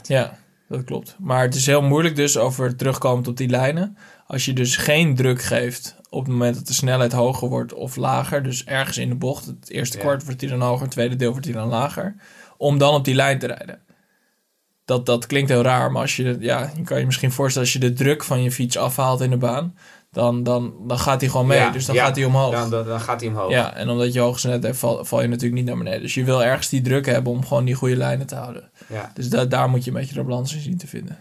ja. 0.08 0.38
Dat 0.70 0.84
klopt. 0.84 1.16
Maar 1.20 1.42
het 1.42 1.56
is 1.56 1.66
heel 1.66 1.82
moeilijk 1.82 2.16
dus 2.16 2.38
over 2.38 2.76
terugkomend 2.76 3.28
op 3.28 3.38
die 3.38 3.50
lijnen. 3.50 3.98
Als 4.28 4.46
je 4.46 4.54
dus 4.54 4.78
geen 4.78 5.16
druk 5.16 5.42
geeft 5.42 5.96
op 6.10 6.20
het 6.24 6.32
moment 6.32 6.56
dat 6.56 6.68
de 6.68 6.74
snelheid 6.74 7.12
hoger 7.12 7.50
wordt 7.50 7.74
of 7.74 7.96
lager. 7.96 8.44
Dus 8.44 8.66
ergens 8.66 8.98
in 8.98 9.10
de 9.10 9.16
bocht. 9.16 9.46
Het 9.46 9.70
eerste 9.70 9.98
Ja. 9.98 10.04
kwart 10.04 10.24
wordt 10.24 10.40
die 10.40 10.50
dan 10.50 10.62
hoger, 10.62 10.82
het 10.82 10.92
tweede 10.92 11.16
deel 11.16 11.30
wordt 11.32 11.46
die 11.46 11.56
dan 11.56 11.68
lager. 11.68 12.16
Om 12.58 12.78
dan 12.78 12.94
op 12.94 13.06
die 13.06 13.16
lijn 13.16 13.40
te 13.40 13.48
rijden. 13.48 13.80
Dat, 14.86 15.06
dat 15.06 15.26
klinkt 15.26 15.50
heel 15.50 15.62
raar, 15.62 15.92
maar 15.92 16.02
als 16.02 16.16
je, 16.16 16.38
ja, 16.40 16.72
je 16.76 16.84
kan 16.84 17.00
je 17.00 17.06
misschien 17.06 17.32
voorstellen 17.32 17.68
als 17.68 17.78
je 17.82 17.90
de 17.90 17.94
druk 17.94 18.24
van 18.24 18.44
je 18.44 18.52
fiets 18.52 18.78
afhaalt 18.78 19.22
in 19.22 19.30
de 19.30 19.38
baan, 19.38 19.76
dan, 20.12 20.44
dan, 20.44 20.74
dan 20.88 21.00
gaat 21.00 21.22
hij 21.22 21.30
gewoon 21.30 21.48
mee. 21.48 21.58
Ja, 21.60 21.70
dus 21.72 21.86
dan 21.86 21.96
ja, 21.96 22.06
gaat 22.06 22.16
hij 22.16 22.26
omhoog. 22.26 22.52
Dan, 22.54 22.70
dan, 22.70 22.86
dan 22.86 23.00
gaat 23.00 23.20
hij 23.22 23.30
omhoog. 23.30 23.52
Ja, 23.52 23.76
en 23.76 23.90
omdat 23.90 24.14
je 24.14 24.20
hoge 24.20 24.40
snelheid 24.40 24.64
hebt, 24.64 24.78
val, 24.78 25.06
val 25.06 25.22
je 25.22 25.28
natuurlijk 25.28 25.56
niet 25.56 25.66
naar 25.66 25.78
beneden. 25.78 26.02
Dus 26.02 26.14
je 26.14 26.24
wil 26.24 26.44
ergens 26.44 26.70
die 26.70 26.82
druk 26.82 27.06
hebben 27.06 27.32
om 27.34 27.46
gewoon 27.46 27.66
die 27.66 27.76
goede 27.76 27.96
lijnen 27.98 28.28
te 28.28 28.36
houden. 28.36 28.72
Ja. 28.88 29.12
Dus 29.14 29.30
da- 29.30 29.46
daar 29.46 29.70
moet 29.70 29.84
je 29.84 29.92
een 29.92 29.98
beetje 29.98 30.14
de 30.16 30.24
balans 30.24 30.54
in 30.54 30.62
zien 30.62 30.78
te 30.78 30.88
vinden. 30.88 31.18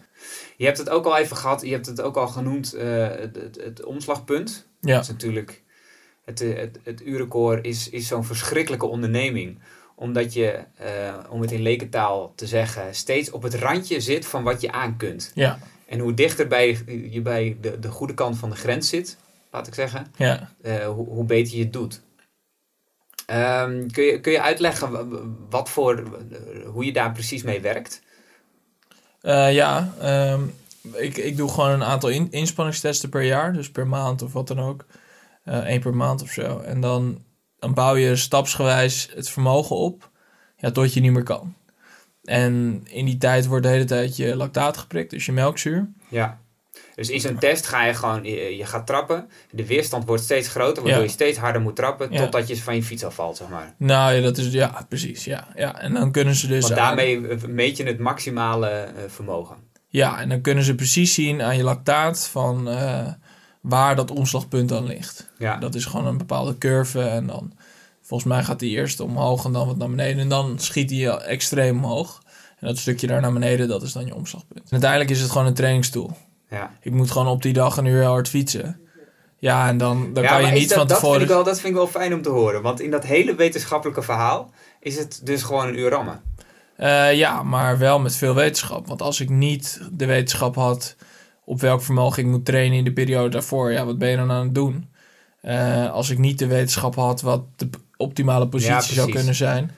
Je 0.57 0.65
hebt 0.65 0.79
het 0.79 0.89
ook 0.91 1.05
al 1.05 1.17
even 1.19 1.37
gehad, 1.37 1.61
je 1.63 1.73
hebt 1.73 1.87
het 1.87 2.01
ook 2.01 2.17
al 2.17 2.29
genoemd, 2.29 2.73
eh, 2.73 3.07
het, 3.09 3.37
het, 3.37 3.61
het 3.65 3.85
omslagpunt. 3.85 4.67
Ja, 4.81 4.95
Dat 4.95 5.03
is 5.03 5.09
natuurlijk, 5.09 5.63
het, 6.25 6.41
eh, 6.41 6.57
het, 6.59 6.79
het 6.85 7.03
urenkoor 7.07 7.59
is, 7.65 7.91
is 7.91 8.07
zo'n 8.07 8.25
verschrikkelijke 8.25 8.87
onderneming. 8.87 9.59
Omdat 9.95 10.33
je, 10.33 10.59
eh, 10.77 11.15
om 11.31 11.41
het 11.41 11.51
in 11.53 11.63
lekentaal 11.63 12.33
te 12.37 12.47
zeggen, 12.47 12.95
steeds 12.95 13.31
op 13.31 13.43
het 13.43 13.55
randje 13.55 14.01
zit 14.01 14.27
van 14.27 14.43
wat 14.43 14.61
je 14.61 14.73
aan 14.73 14.97
kunt. 14.97 15.31
ja, 15.35 15.59
En 15.89 15.99
hoe 15.99 16.15
dichter 16.15 16.47
bij, 16.47 16.79
je 17.11 17.21
bij 17.21 17.57
de, 17.61 17.79
de 17.79 17.89
goede 17.89 18.15
kant 18.15 18.39
van 18.39 18.51
de 18.51 18.57
grens 18.57 18.89
zit, 18.89 19.17
laat 19.51 19.67
ik 19.67 19.75
zeggen, 19.75 20.07
ja. 20.17 20.53
eh, 20.63 20.87
hoe, 20.87 21.07
hoe 21.07 21.25
beter 21.25 21.57
je 21.57 21.63
het 21.63 21.73
doet. 21.73 22.03
Ehm, 23.27 23.87
kun, 23.89 24.05
je, 24.05 24.21
kun 24.21 24.33
je 24.33 24.43
uitleggen 24.43 24.91
wa- 24.91 25.07
wa- 25.07 25.21
wat 25.51 25.71
voor, 25.71 25.97
eh, 25.99 26.69
hoe 26.69 26.85
je 26.85 26.93
daar 26.93 27.13
precies 27.13 27.43
mee 27.43 27.61
werkt? 27.61 28.03
Eh, 29.21 29.53
ja, 29.53 29.93
ehm, 30.01 30.43
ik, 30.93 31.17
ik 31.17 31.37
doe 31.37 31.49
gewoon 31.51 31.71
een 31.71 31.85
aantal 31.85 32.09
in, 32.09 32.31
inspanningstesten 32.31 33.09
per 33.09 33.23
jaar. 33.23 33.53
Dus 33.53 33.71
per 33.71 33.87
maand 33.87 34.23
of 34.23 34.33
wat 34.33 34.49
dan 34.49 34.61
ook. 34.61 34.87
Eén 35.45 35.81
per 35.81 35.95
maand 35.95 36.23
of 36.23 36.31
zo. 36.31 36.59
En 36.59 36.81
dan, 36.81 37.25
dan 37.59 37.75
bouw 37.75 37.97
je 37.97 38.17
stapsgewijs 38.17 39.09
het 39.15 39.29
vermogen 39.29 39.77
op. 39.77 40.11
Ja, 40.57 40.71
tot 40.71 40.95
je 40.95 41.01
niet 41.01 41.13
meer 41.13 41.23
kan. 41.23 41.55
En 42.29 42.83
in 42.89 43.05
die 43.05 43.19
tijd 43.19 43.47
wordt 43.47 43.65
de 43.65 43.71
hele 43.71 43.85
tijd 43.85 44.17
je 44.17 44.37
lactaat 44.37 44.77
geprikt. 44.77 45.11
Dus 45.11 45.27
je 45.27 45.33
melkzuur. 45.33 45.89
Ja. 46.09 46.39
Dus 46.95 47.11
in 47.11 47.21
zo'n 47.21 47.39
test 47.39 47.67
ga 47.67 47.85
je 47.85 47.95
gewoon, 47.95 48.25
je, 48.25 48.65
gaat 48.65 48.87
trappen. 48.87 49.29
De 49.51 49.67
weerstand 49.67 50.05
wordt 50.05 50.23
steeds 50.23 50.49
groter, 50.49 50.83
waardoor 50.83 51.01
Ja. 51.01 51.07
je 51.07 51.13
steeds 51.13 51.39
harder 51.39 51.61
moet 51.61 51.77
trappen. 51.77 52.13
Ja. 52.13 52.19
Totdat 52.19 52.49
je 52.49 52.63
van 52.63 52.75
je 52.75 52.83
fiets 52.83 53.05
afvalt, 53.05 53.37
zeg 53.37 53.49
maar. 53.49 53.75
Nou 53.77 54.13
ja, 54.15 54.23
dat 54.23 54.39
is, 54.39 54.53
ja, 54.53 54.87
precies. 54.89 55.25
Ja, 55.25 55.49
ja. 55.55 55.81
En 55.81 55.95
dan 55.95 56.13
kunnen 56.13 56.35
ze 56.35 56.47
dus... 56.47 56.63
Want 56.63 56.75
daarmee 56.75 57.29
eh, 57.29 57.43
meet 57.43 57.77
je 57.77 57.85
het 57.85 57.99
maximale 57.99 58.69
eh, 58.69 59.03
vermogen. 59.07 59.57
Ja, 59.89 60.21
en 60.21 60.29
dan 60.29 60.41
kunnen 60.41 60.65
ze 60.65 60.75
precies 60.75 61.15
zien 61.15 61.43
aan 61.43 61.57
je 61.57 61.63
lactaat 61.63 62.29
van 62.29 62.69
eh, 62.69 63.07
waar 63.61 63.97
dat 63.97 64.11
omslagpunt 64.11 64.69
dan 64.69 64.87
ligt. 64.87 65.31
Ja. 65.39 65.57
Dat 65.57 65.75
is 65.75 65.85
gewoon 65.85 66.07
een 66.07 66.19
bepaalde 66.19 66.59
curve 66.59 67.01
en 67.03 67.27
dan 67.27 67.53
volgens 68.09 68.31
mij 68.31 68.43
gaat 68.43 68.59
die 68.59 68.77
eerst 68.77 69.01
omhoog 69.01 69.45
en 69.45 69.53
dan 69.53 69.67
wat 69.67 69.77
naar 69.77 69.89
beneden 69.89 70.19
en 70.19 70.29
dan 70.29 70.59
schiet 70.59 70.89
die 70.89 71.11
extreem 71.11 71.77
omhoog. 71.77 72.23
En 72.59 72.67
dat 72.67 72.79
stukje 72.79 73.07
daar 73.07 73.21
naar 73.21 73.33
beneden, 73.33 73.69
dat 73.69 73.83
is 73.83 73.93
dan 73.93 74.07
je 74.07 74.15
omslagpunt. 74.15 74.65
En 74.65 74.71
uiteindelijk 74.71 75.11
is 75.11 75.21
het 75.21 75.31
gewoon 75.31 75.47
een 75.47 75.55
trainingstool. 75.55 76.17
Ja. 76.51 76.71
Ik 76.81 76.93
moet 76.93 77.11
gewoon 77.11 77.29
op 77.29 77.43
die 77.43 77.53
dag 77.53 77.77
een 77.77 77.85
uur 77.85 78.05
hard 78.05 78.29
fietsen. 78.29 78.81
Ja, 79.39 79.69
en 79.69 79.79
dan, 79.79 80.13
dan 80.13 80.23
Ja, 80.23 80.29
kan 80.29 80.47
je 80.47 80.53
niet 80.53 80.69
dat, 80.69 80.79
van 80.79 80.87
dat 80.87 80.97
tevoren... 80.97 81.19
Vind 81.19 81.31
ik 81.31 81.37
wel, 81.37 81.45
dat 81.45 81.61
vind 81.61 81.69
ik 81.69 81.79
wel 81.79 81.87
fijn 81.87 82.15
om 82.15 82.23
te 82.23 82.29
horen. 82.29 82.63
Want 82.63 82.81
in 82.81 82.91
dat 82.91 83.05
hele 83.05 83.35
wetenschappelijke 83.35 84.03
verhaal 84.03 84.51
is 84.81 84.99
het 84.99 85.21
dus 85.25 85.43
gewoon 85.43 85.69
een 85.69 85.79
uur 85.79 85.91
rammen. 85.91 86.23
Eh, 86.77 87.15
ja, 87.15 87.43
maar 87.43 87.79
wel 87.79 87.99
met 87.99 88.17
veel 88.17 88.35
wetenschap. 88.35 88.87
Want 88.87 89.03
als 89.03 89.21
ik 89.21 89.29
niet 89.29 89.81
de 89.93 90.07
wetenschap 90.07 90.55
had 90.55 90.97
op 91.45 91.61
welk 91.61 91.83
vermogen 91.83 92.23
ik 92.23 92.29
moet 92.29 92.45
trainen 92.45 92.79
in 92.79 92.85
de 92.85 92.93
periode 92.93 93.29
daarvoor, 93.29 93.73
ja, 93.73 93.85
wat 93.85 93.99
ben 93.99 94.11
je 94.11 94.17
dan 94.17 94.31
aan 94.31 94.45
het 94.45 94.55
doen? 94.55 94.91
Eh, 95.41 95.93
als 95.93 96.11
ik 96.11 96.19
niet 96.19 96.39
de 96.39 96.47
wetenschap 96.47 96.95
had 96.95 97.21
wat 97.21 97.43
de 97.57 97.71
optimale 97.99 98.49
positie 98.49 98.95
zou 98.95 99.11
kunnen 99.11 99.35
zijn. 99.35 99.71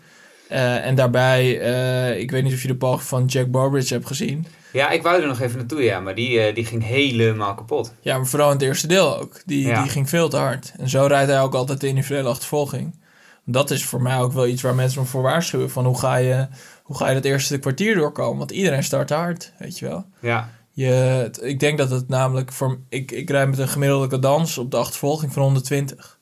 Eh, 0.48 0.86
en 0.86 0.94
daarbij, 0.94 1.60
eh, 1.60 2.20
ik 2.20 2.30
weet 2.30 2.42
niet 2.42 2.52
of 2.52 2.62
je 2.62 2.68
de 2.68 2.76
poging 2.76 3.02
van 3.08 3.24
Jack 3.24 3.50
Barbridge 3.50 3.94
hebt 3.94 4.06
gezien. 4.06 4.46
Ja, 4.72 4.90
ik 4.90 5.02
wou 5.02 5.20
er 5.22 5.26
nog 5.28 5.40
even 5.40 5.58
naartoe, 5.58 5.82
ja. 5.82 6.00
Maar 6.00 6.14
die, 6.14 6.40
eh, 6.40 6.54
die 6.54 6.64
ging 6.64 6.84
helemaal 6.84 7.54
kapot. 7.54 7.92
Ja, 8.00 8.16
maar 8.16 8.26
vooral 8.26 8.48
in 8.48 8.54
het 8.56 8.62
eerste 8.62 8.86
deel 8.86 9.18
ook. 9.18 9.42
Die, 9.46 9.66
Ja. 9.66 9.82
die 9.82 9.90
ging 9.90 10.08
veel 10.08 10.28
te 10.28 10.36
hard. 10.36 10.72
En 10.78 10.88
zo 10.88 11.06
rijdt 11.06 11.30
hij 11.30 11.40
ook 11.40 11.54
altijd 11.54 11.80
de 11.80 11.86
individuele 11.86 12.28
achtervolging. 12.28 12.98
Dat 13.44 13.70
is 13.70 13.84
voor 13.84 14.02
mij 14.02 14.18
ook 14.18 14.32
wel 14.32 14.46
iets 14.46 14.62
waar 14.62 14.74
mensen 14.74 15.00
me 15.00 15.06
voor 15.06 15.22
waarschuwen. 15.22 15.70
Van 15.70 15.84
hoe 15.84 15.98
ga 15.98 16.16
je, 16.16 16.48
hoe 16.82 16.96
ga 16.96 17.08
je 17.08 17.14
dat 17.14 17.24
eerste 17.24 17.58
kwartier 17.58 17.94
doorkomen? 17.94 18.38
Want 18.38 18.50
iedereen 18.50 18.84
start 18.84 19.10
hard, 19.10 19.52
weet 19.58 19.78
je 19.78 19.86
wel. 19.88 20.04
Ja, 20.20 20.48
Je, 20.72 21.30
ik 21.40 21.60
denk 21.60 21.78
dat 21.78 21.90
het 21.90 22.08
namelijk 22.08 22.52
voor. 22.52 22.78
Ik, 22.88 23.10
ik 23.10 23.30
rijd 23.30 23.48
met 23.48 23.58
een 23.58 23.68
gemiddelde 23.68 24.06
cadans 24.06 24.58
op 24.58 24.70
de 24.70 24.76
achtervolging 24.76 25.32
van 25.32 25.42
120. 25.42 26.18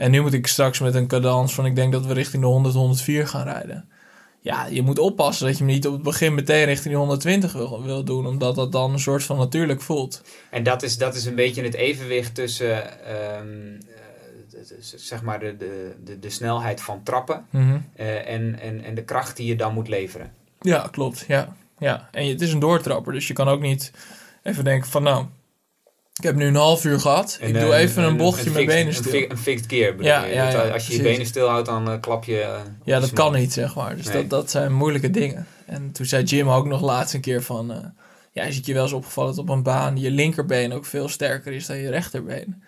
En 0.00 0.10
nu 0.10 0.20
moet 0.20 0.32
ik 0.32 0.46
straks 0.46 0.78
met 0.80 0.94
een 0.94 1.06
cadans 1.06 1.54
van. 1.54 1.66
Ik 1.66 1.74
denk 1.76 1.92
dat 1.92 2.06
we 2.06 2.12
richting 2.12 2.42
de 2.42 2.48
100, 2.48 2.74
104 2.74 3.28
gaan 3.28 3.44
rijden. 3.44 3.88
Ja, 4.40 4.66
je 4.66 4.82
moet 4.82 4.98
oppassen 4.98 5.46
dat 5.46 5.58
je 5.58 5.64
hem 5.64 5.72
niet 5.72 5.86
op 5.86 5.92
het 5.92 6.02
begin 6.02 6.34
meteen 6.34 6.64
richting 6.64 6.88
die 6.88 6.96
120 6.96 7.52
wil, 7.52 7.82
wil 7.82 8.04
doen. 8.04 8.26
Omdat 8.26 8.54
dat 8.54 8.72
dan 8.72 8.92
een 8.92 8.98
soort 8.98 9.22
van 9.22 9.36
natuurlijk 9.38 9.80
voelt. 9.80 10.22
en 10.50 10.62
dat 10.62 10.82
is, 10.82 10.98
dat 10.98 11.14
is 11.14 11.24
een 11.24 11.34
beetje 11.34 11.62
het 11.62 11.74
evenwicht 11.74 12.34
tussen, 12.34 13.04
ehm, 13.04 13.46
eh, 14.52 14.64
zeg 14.96 15.22
maar, 15.22 15.40
de, 15.40 15.56
de, 15.56 15.94
de, 16.04 16.18
de 16.18 16.30
snelheid 16.30 16.80
van 16.80 17.02
trappen 17.02 17.44
Mhm. 17.50 17.78
eh, 17.96 18.28
en, 18.28 18.60
en, 18.60 18.84
en 18.84 18.94
de 18.94 19.04
kracht 19.04 19.36
die 19.36 19.46
je 19.46 19.56
dan 19.56 19.74
moet 19.74 19.88
leveren. 19.88 20.32
Ja, 20.60 20.88
klopt. 20.90 21.24
Ja. 21.28 21.56
ja. 21.78 22.08
En 22.12 22.24
je- 22.26 22.32
het 22.32 22.40
is 22.40 22.52
een 22.52 22.58
doortrapper. 22.58 23.12
Dus 23.12 23.26
je 23.28 23.34
kan 23.34 23.48
ook 23.48 23.60
niet 23.60 23.92
even 24.42 24.64
denken 24.64 24.90
van. 24.90 25.02
Nou, 25.02 25.24
ik 26.18 26.24
heb 26.24 26.34
nu 26.34 26.46
een 26.46 26.54
half 26.54 26.84
uur 26.84 27.00
gehad. 27.00 27.38
En, 27.40 27.48
ik 27.48 27.54
eh, 27.54 27.60
doe 27.62 27.74
even 27.74 28.02
een 28.02 28.16
bochtje 28.16 28.50
met 28.50 28.66
benen 28.66 28.94
stil. 28.94 29.24
een 29.28 29.38
fixed 29.38 29.68
bedoel 29.68 30.04
Ja, 30.06 30.24
je. 30.24 30.34
ja, 30.34 30.50
ja, 30.50 30.62
eh, 30.64 30.72
als 30.72 30.86
je 30.86 30.96
je 30.96 31.02
benen 31.02 31.26
stilhoudt, 31.26 31.66
dan 31.66 31.90
eh, 31.90 32.00
klap 32.00 32.24
je... 32.24 32.40
eh, 32.40 32.60
Ja, 32.84 33.00
dat 33.00 33.08
je 33.08 33.14
kan 33.14 33.32
niet, 33.32 33.52
zeg 33.52 33.74
maar. 33.74 33.96
Dus 33.96 34.06
Nee. 34.06 34.14
dat, 34.14 34.30
dat 34.30 34.50
zijn 34.50 34.72
moeilijke 34.72 35.10
dingen. 35.10 35.46
En 35.66 35.92
toen 35.92 36.06
zei 36.06 36.22
Jim 36.24 36.48
ook 36.50 36.66
nog 36.66 36.82
laatst 36.82 37.14
een 37.14 37.20
keer 37.20 37.42
van... 37.42 37.72
eh, 37.72 37.78
ja, 38.32 38.44
het 38.44 38.66
je 38.66 38.74
wel 38.74 38.82
eens 38.82 38.92
opgevallen 38.92 39.30
dat 39.34 39.44
op 39.44 39.48
een 39.48 39.62
baan 39.62 39.96
je 40.00 40.10
linkerbeen 40.10 40.72
ook 40.72 40.84
veel 40.86 41.08
sterker 41.08 41.52
is 41.52 41.66
dan 41.66 41.76
je 41.78 41.90
rechterbeen? 41.90 42.62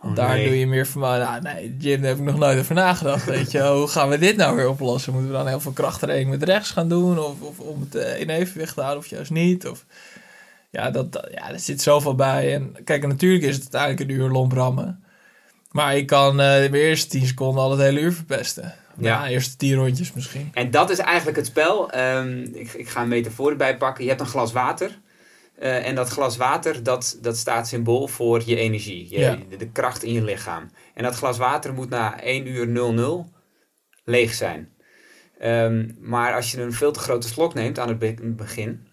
Want 0.00 0.18
Oh, 0.18 0.24
daar 0.24 0.36
nee. 0.36 0.46
doe 0.48 0.58
je 0.58 0.66
meer 0.66 0.86
van... 0.86 1.00
Nou, 1.02 1.42
nee, 1.42 1.76
Jim, 1.78 2.00
daar 2.00 2.08
heb 2.10 2.18
ik 2.18 2.24
nog 2.24 2.38
nooit 2.38 2.58
over 2.58 2.74
nagedacht, 2.74 3.24
weet 3.34 3.50
je. 3.50 3.62
Hoe 3.66 3.88
gaan 3.88 4.08
we 4.08 4.18
dit 4.18 4.36
nou 4.36 4.56
weer 4.56 4.68
oplossen? 4.68 5.12
Moeten 5.12 5.30
we 5.30 5.36
dan 5.36 5.46
heel 5.46 5.60
veel 5.60 5.72
krachttraining 5.72 6.30
met 6.30 6.42
rechts 6.42 6.70
gaan 6.70 6.88
doen? 6.88 7.18
Of, 7.18 7.40
of 7.40 7.58
om 7.58 7.80
het 7.80 7.94
eh, 7.94 8.20
in 8.20 8.30
evenwicht 8.30 8.74
te 8.74 8.80
houden 8.80 9.02
of 9.02 9.10
juist 9.10 9.30
niet? 9.30 9.66
Of... 9.68 9.84
Ja, 10.70 10.90
dat, 10.90 11.28
ja, 11.34 11.50
er 11.52 11.58
zit 11.60 11.82
zoveel 11.82 12.14
bij. 12.14 12.54
En 12.54 12.76
kijk, 12.84 13.06
natuurlijk 13.06 13.44
is 13.44 13.54
het 13.54 13.62
uiteindelijk 13.62 14.10
een 14.10 14.16
uur 14.16 14.28
lomp 14.30 14.52
rammen. 14.52 15.02
Maar 15.70 15.96
ik 15.96 16.06
kan 16.06 16.40
eh 16.40 16.70
de 16.70 16.78
eerste 16.80 17.08
10 17.08 17.26
seconden 17.26 17.62
al 17.62 17.70
het 17.70 17.80
hele 17.80 18.00
uur 18.00 18.12
verpesten. 18.12 18.64
Ja, 18.64 19.22
Ja. 19.24 19.28
eerste 19.28 19.56
10 19.56 19.74
rondjes 19.74 20.12
misschien. 20.12 20.50
En 20.54 20.70
dat 20.70 20.90
is 20.90 20.98
eigenlijk 20.98 21.36
het 21.36 21.46
spel. 21.46 21.90
Ehm, 21.90 22.42
ik, 22.52 22.72
ik 22.72 22.88
ga 22.88 23.02
een 23.02 23.08
metafoor 23.08 23.50
erbij 23.50 23.76
pakken. 23.76 24.02
Je 24.04 24.08
hebt 24.10 24.20
een 24.22 24.26
glas 24.26 24.52
water. 24.52 25.00
Eh, 25.58 25.86
en 25.86 25.94
dat 25.94 26.08
glas 26.08 26.36
water, 26.36 26.82
dat, 26.82 27.18
dat 27.22 27.36
staat 27.36 27.68
symbool 27.68 28.06
voor 28.08 28.42
je 28.46 28.56
energie. 28.56 29.06
Je, 29.10 29.18
Ja. 29.18 29.38
de, 29.48 29.56
de 29.56 29.70
kracht 29.70 30.02
in 30.02 30.12
je 30.12 30.22
lichaam. 30.24 30.70
En 30.94 31.02
dat 31.02 31.14
glas 31.14 31.38
water 31.38 31.74
moet 31.74 31.88
na 31.88 32.20
1 32.22 32.46
uur 32.48 32.68
00 32.68 33.32
leeg 34.04 34.34
zijn. 34.34 34.68
Ehm, 35.38 35.88
maar 36.00 36.34
als 36.34 36.50
je 36.50 36.62
een 36.62 36.72
veel 36.72 36.92
te 36.92 37.00
grote 37.00 37.28
slok 37.28 37.54
neemt 37.54 37.78
aan 37.78 37.88
het 37.88 37.98
be- 37.98 38.14
begin... 38.36 38.86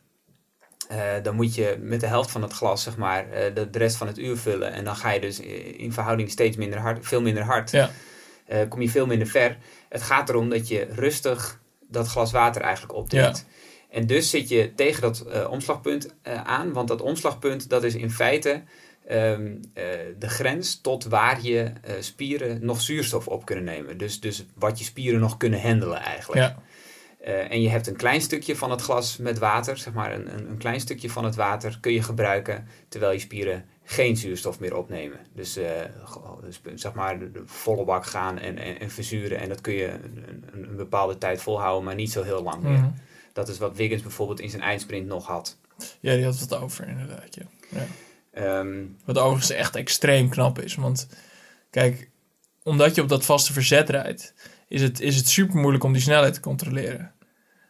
eh, 0.88 1.24
dan 1.24 1.36
moet 1.36 1.56
je 1.56 1.78
met 1.82 2.00
de 2.00 2.08
helft 2.08 2.32
van 2.32 2.42
het 2.42 2.54
glas, 2.54 2.84
zeg 2.84 2.98
maar, 2.98 3.32
eh, 3.32 3.56
de, 3.56 3.70
de 3.70 3.78
rest 3.78 3.96
van 3.96 4.08
het 4.08 4.18
uur 4.18 4.38
vullen. 4.38 4.72
En 4.72 4.84
dan 4.84 4.96
ga 4.96 5.12
je 5.12 5.20
dus 5.20 5.40
in 5.78 5.94
verhouding 5.94 6.32
steeds 6.32 6.58
minder 6.58 6.80
hard, 6.80 7.06
veel 7.08 7.22
minder 7.22 7.44
hard. 7.44 7.72
Ja. 7.72 7.92
eh, 8.46 8.60
kom 8.70 8.82
je 8.82 8.90
veel 8.90 9.06
minder 9.06 9.28
ver. 9.28 9.58
Het 9.90 10.02
gaat 10.02 10.30
erom 10.30 10.50
dat 10.50 10.68
je 10.68 10.88
rustig 10.92 11.60
dat 11.90 12.08
glas 12.08 12.32
water 12.32 12.62
eigenlijk 12.62 12.94
opdrinkt. 12.94 13.46
En 13.90 14.08
dus 14.08 14.30
zit 14.30 14.50
je 14.50 14.74
tegen 14.76 15.02
dat 15.02 15.48
omslagpunt 15.48 16.16
aan, 16.24 16.74
want 16.74 16.88
dat 16.88 17.02
omslagpunt 17.02 17.70
dat 17.70 17.84
is 17.84 17.96
in 17.96 18.12
feite 18.12 18.64
ehm, 19.08 19.56
eh, 19.74 19.84
de 20.20 20.30
grens 20.30 20.82
tot 20.82 21.04
waar 21.04 21.42
je 21.42 21.72
spieren 22.00 22.66
nog 22.66 22.82
zuurstof 22.82 23.28
op 23.28 23.46
kunnen 23.46 23.64
nemen. 23.64 23.98
Dus, 23.98 24.20
dus 24.20 24.46
wat 24.56 24.80
je 24.80 24.86
spieren 24.86 25.20
nog 25.20 25.38
kunnen 25.38 25.62
handelen 25.62 26.00
eigenlijk. 26.00 26.42
Ja. 26.42 26.58
Eh, 27.26 27.52
en 27.52 27.62
je 27.62 27.70
hebt 27.70 27.88
een 27.88 27.96
klein 27.96 28.22
stukje 28.22 28.56
van 28.56 28.72
het 28.72 28.82
glas 28.82 29.18
met 29.18 29.38
water, 29.38 29.78
zeg 29.78 29.94
maar 29.94 30.14
een, 30.14 30.34
een, 30.34 30.50
een 30.50 30.58
klein 30.58 30.80
stukje 30.80 31.10
van 31.10 31.26
het 31.26 31.36
water 31.36 31.78
kun 31.82 31.94
je 31.94 32.02
gebruiken 32.02 32.68
terwijl 32.88 33.12
je 33.12 33.20
spieren 33.20 33.66
geen 33.84 34.18
zuurstof 34.18 34.60
meer 34.60 34.76
opnemen. 34.76 35.20
Dus, 35.34 35.58
eh, 35.58 35.66
dus 36.42 36.62
zeg 36.76 36.94
maar 36.94 37.20
de, 37.20 37.42
volle 37.46 37.84
bak 37.84 38.06
gaan 38.06 38.40
en, 38.40 38.58
en, 38.58 38.80
en 38.80 38.90
verzuren 38.90 39.40
en 39.40 39.50
dat 39.50 39.62
kun 39.62 39.74
je 39.74 39.88
een, 39.88 40.24
een, 40.54 40.70
een 40.70 40.76
bepaalde 40.76 41.18
tijd 41.18 41.42
volhouden, 41.42 41.84
maar 41.84 41.96
niet 41.96 42.12
zo 42.12 42.24
heel 42.24 42.44
lang 42.44 42.64
meer. 42.64 42.72
Mhm. 42.72 42.90
Dat 43.34 43.50
is 43.50 43.58
wat 43.58 43.76
Wiggins 43.76 44.02
bijvoorbeeld 44.02 44.40
in 44.40 44.50
zijn 44.50 44.62
eindsprint 44.62 45.08
nog 45.08 45.28
had. 45.28 45.58
Ja, 46.00 46.16
die 46.16 46.26
had 46.26 46.40
wat 46.40 46.60
over 46.60 46.88
inderdaad. 46.88 47.36
Ja. 47.36 47.46
Ja. 47.70 47.86
Ehm, 48.32 48.84
Wat 49.06 49.18
overigens 49.18 49.50
echt 49.52 49.76
extreem 49.76 50.30
knap 50.30 50.60
is. 50.60 50.76
Want 50.76 51.08
kijk, 51.70 52.10
omdat 52.64 52.96
je 52.96 53.02
op 53.02 53.10
dat 53.10 53.26
vaste 53.26 53.54
verzet 53.54 53.90
rijdt, 53.90 54.34
is 54.68 54.82
het, 54.82 55.00
is 55.00 55.16
het 55.16 55.28
super 55.28 55.56
moeilijk 55.56 55.84
om 55.84 55.94
die 55.94 56.02
snelheid 56.02 56.34
te 56.34 56.40
controleren. 56.40 57.15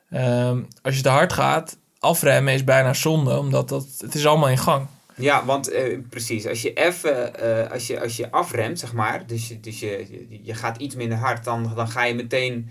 Ehm, 0.09 0.61
als 0.81 0.95
je 0.95 1.01
te 1.01 1.09
hard 1.09 1.33
gaat, 1.33 1.77
afremmen 1.99 2.53
is 2.53 2.63
bijna 2.63 2.93
zonde, 2.93 3.37
omdat 3.39 3.69
dat, 3.69 3.87
het 3.97 4.15
is 4.15 4.25
allemaal 4.25 4.49
in 4.49 4.57
gang. 4.57 4.87
ja, 5.15 5.45
want 5.45 5.71
eh, 5.71 5.99
precies, 6.09 6.47
als 6.47 6.61
je 6.61 6.73
even, 6.73 7.39
eh, 7.39 7.71
als, 7.71 7.87
je, 7.87 8.01
als 8.01 8.17
je 8.17 8.31
afremt, 8.31 8.79
zeg 8.79 8.93
maar, 8.93 9.27
dus, 9.27 9.47
je, 9.47 9.59
dus 9.59 9.79
je, 9.79 10.25
je, 10.43 10.53
gaat 10.53 10.77
iets 10.77 10.95
minder 10.95 11.17
hard, 11.17 11.43
dan, 11.43 11.71
dan 11.75 11.87
ga 11.87 12.03
je 12.03 12.15
meteen, 12.15 12.69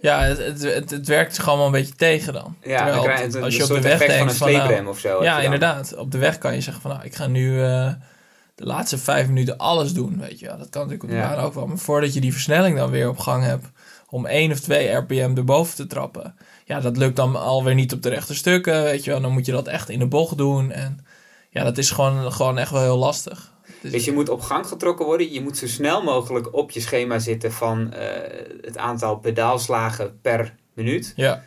Ja, 0.00 0.20
het, 0.22 0.38
het, 0.38 0.62
het, 0.62 0.90
het 0.90 1.06
werkt 1.06 1.34
zich 1.34 1.48
allemaal 1.48 1.66
een 1.66 1.72
beetje 1.72 1.94
tegen 1.94 2.32
dan. 2.32 2.56
ja, 2.62 2.76
Terwijl 2.76 2.94
dan 2.94 3.04
krijg 3.04 3.32
je 3.32 3.38
een, 3.38 3.44
als 3.44 3.56
je 3.56 3.62
op 3.62 3.68
de 3.68 3.80
weg 3.80 3.92
effect 3.92 4.12
van 4.12 4.26
denkt 4.26 4.32
een 4.32 4.38
van, 4.38 4.52
nou, 4.52 4.64
sleeprem 4.64 4.88
of 4.88 4.98
zo. 4.98 5.22
Ja, 5.22 5.40
inderdaad. 5.40 5.96
Op 5.96 6.10
de 6.10 6.18
weg 6.18 6.38
kan 6.38 6.54
je 6.54 6.60
zeggen 6.60 6.82
van 6.82 6.90
nou, 6.90 7.04
ik 7.04 7.14
ga 7.14 7.26
nu 7.26 7.62
eh, 7.62 7.92
de 8.54 8.64
laatste 8.66 8.98
vijf 8.98 9.26
minuten 9.26 9.56
alles 9.58 9.92
doen, 9.92 10.18
weet 10.18 10.38
je 10.38 10.46
wel. 10.46 10.58
Dat 10.58 10.68
kan 10.68 10.82
natuurlijk 10.82 11.02
op 11.02 11.10
de 11.10 11.16
Ja. 11.16 11.42
ook 11.42 11.54
wel. 11.54 11.66
Maar 11.66 11.78
voordat 11.78 12.14
je 12.14 12.20
die 12.20 12.32
versnelling 12.32 12.76
dan 12.76 12.90
weer 12.90 13.08
op 13.08 13.18
gang 13.18 13.44
hebt 13.44 13.66
om 14.08 14.26
één 14.26 14.52
of 14.52 14.60
twee 14.60 14.92
rpm 14.92 15.32
erboven 15.36 15.76
te 15.76 15.86
trappen. 15.86 16.34
Ja, 16.70 16.80
dat 16.80 16.96
lukt 16.96 17.16
dan 17.16 17.36
alweer 17.36 17.74
niet 17.74 17.92
op 17.92 18.02
de 18.02 18.08
rechte 18.08 18.34
stukken, 18.34 18.82
weet 18.82 19.04
je 19.04 19.10
wel. 19.10 19.20
Dan 19.20 19.32
moet 19.32 19.46
je 19.46 19.52
dat 19.52 19.66
echt 19.68 19.88
in 19.88 19.98
de 19.98 20.06
bocht 20.06 20.36
doen. 20.36 20.70
En 20.70 21.04
ja, 21.50 21.64
dat 21.64 21.78
is 21.78 21.90
gewoon, 21.90 22.32
gewoon 22.32 22.58
echt 22.58 22.70
wel 22.70 22.82
heel 22.82 22.98
lastig. 22.98 23.52
Dus, 23.82 23.92
Dus 23.92 24.04
je 24.04 24.12
moet 24.12 24.28
op 24.28 24.40
gang 24.40 24.66
getrokken 24.66 25.06
worden. 25.06 25.32
Je 25.32 25.40
moet 25.40 25.56
zo 25.56 25.66
snel 25.66 26.02
mogelijk 26.02 26.54
op 26.54 26.70
je 26.70 26.80
schema 26.80 27.18
zitten 27.18 27.52
van 27.52 27.92
eh, 27.92 28.06
het 28.60 28.76
aantal 28.78 29.18
pedaalslagen 29.18 30.20
per 30.20 30.54
minuut. 30.74 31.12
ja, 31.16 31.42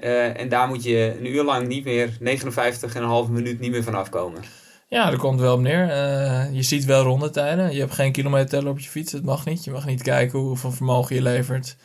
Eh, 0.00 0.40
en 0.40 0.48
daar 0.48 0.68
moet 0.68 0.82
je 0.84 1.16
een 1.18 1.26
uur 1.26 1.44
lang 1.44 1.68
niet 1.68 1.84
meer, 1.84 2.18
59,5 2.20 3.30
minuut 3.30 3.60
niet 3.60 3.70
meer 3.70 3.82
van 3.82 3.94
afkomen. 3.94 4.42
ja, 4.88 5.08
daar 5.10 5.18
komt 5.18 5.40
wel 5.40 5.54
op 5.54 5.60
neer. 5.60 5.88
Eh, 5.90 6.54
je 6.54 6.62
ziet 6.62 6.84
wel 6.84 7.02
rondetijden. 7.02 7.72
Je 7.72 7.80
hebt 7.80 7.94
geen 7.94 8.12
kilometerteller 8.12 8.70
op 8.70 8.78
je 8.78 8.88
fiets, 8.88 9.12
dat 9.12 9.22
mag 9.22 9.44
niet. 9.44 9.64
Je 9.64 9.70
mag 9.70 9.86
niet 9.86 10.02
kijken 10.02 10.38
hoeveel 10.38 10.72
vermogen 10.72 11.14
je 11.16 11.22
levert. 11.22 11.76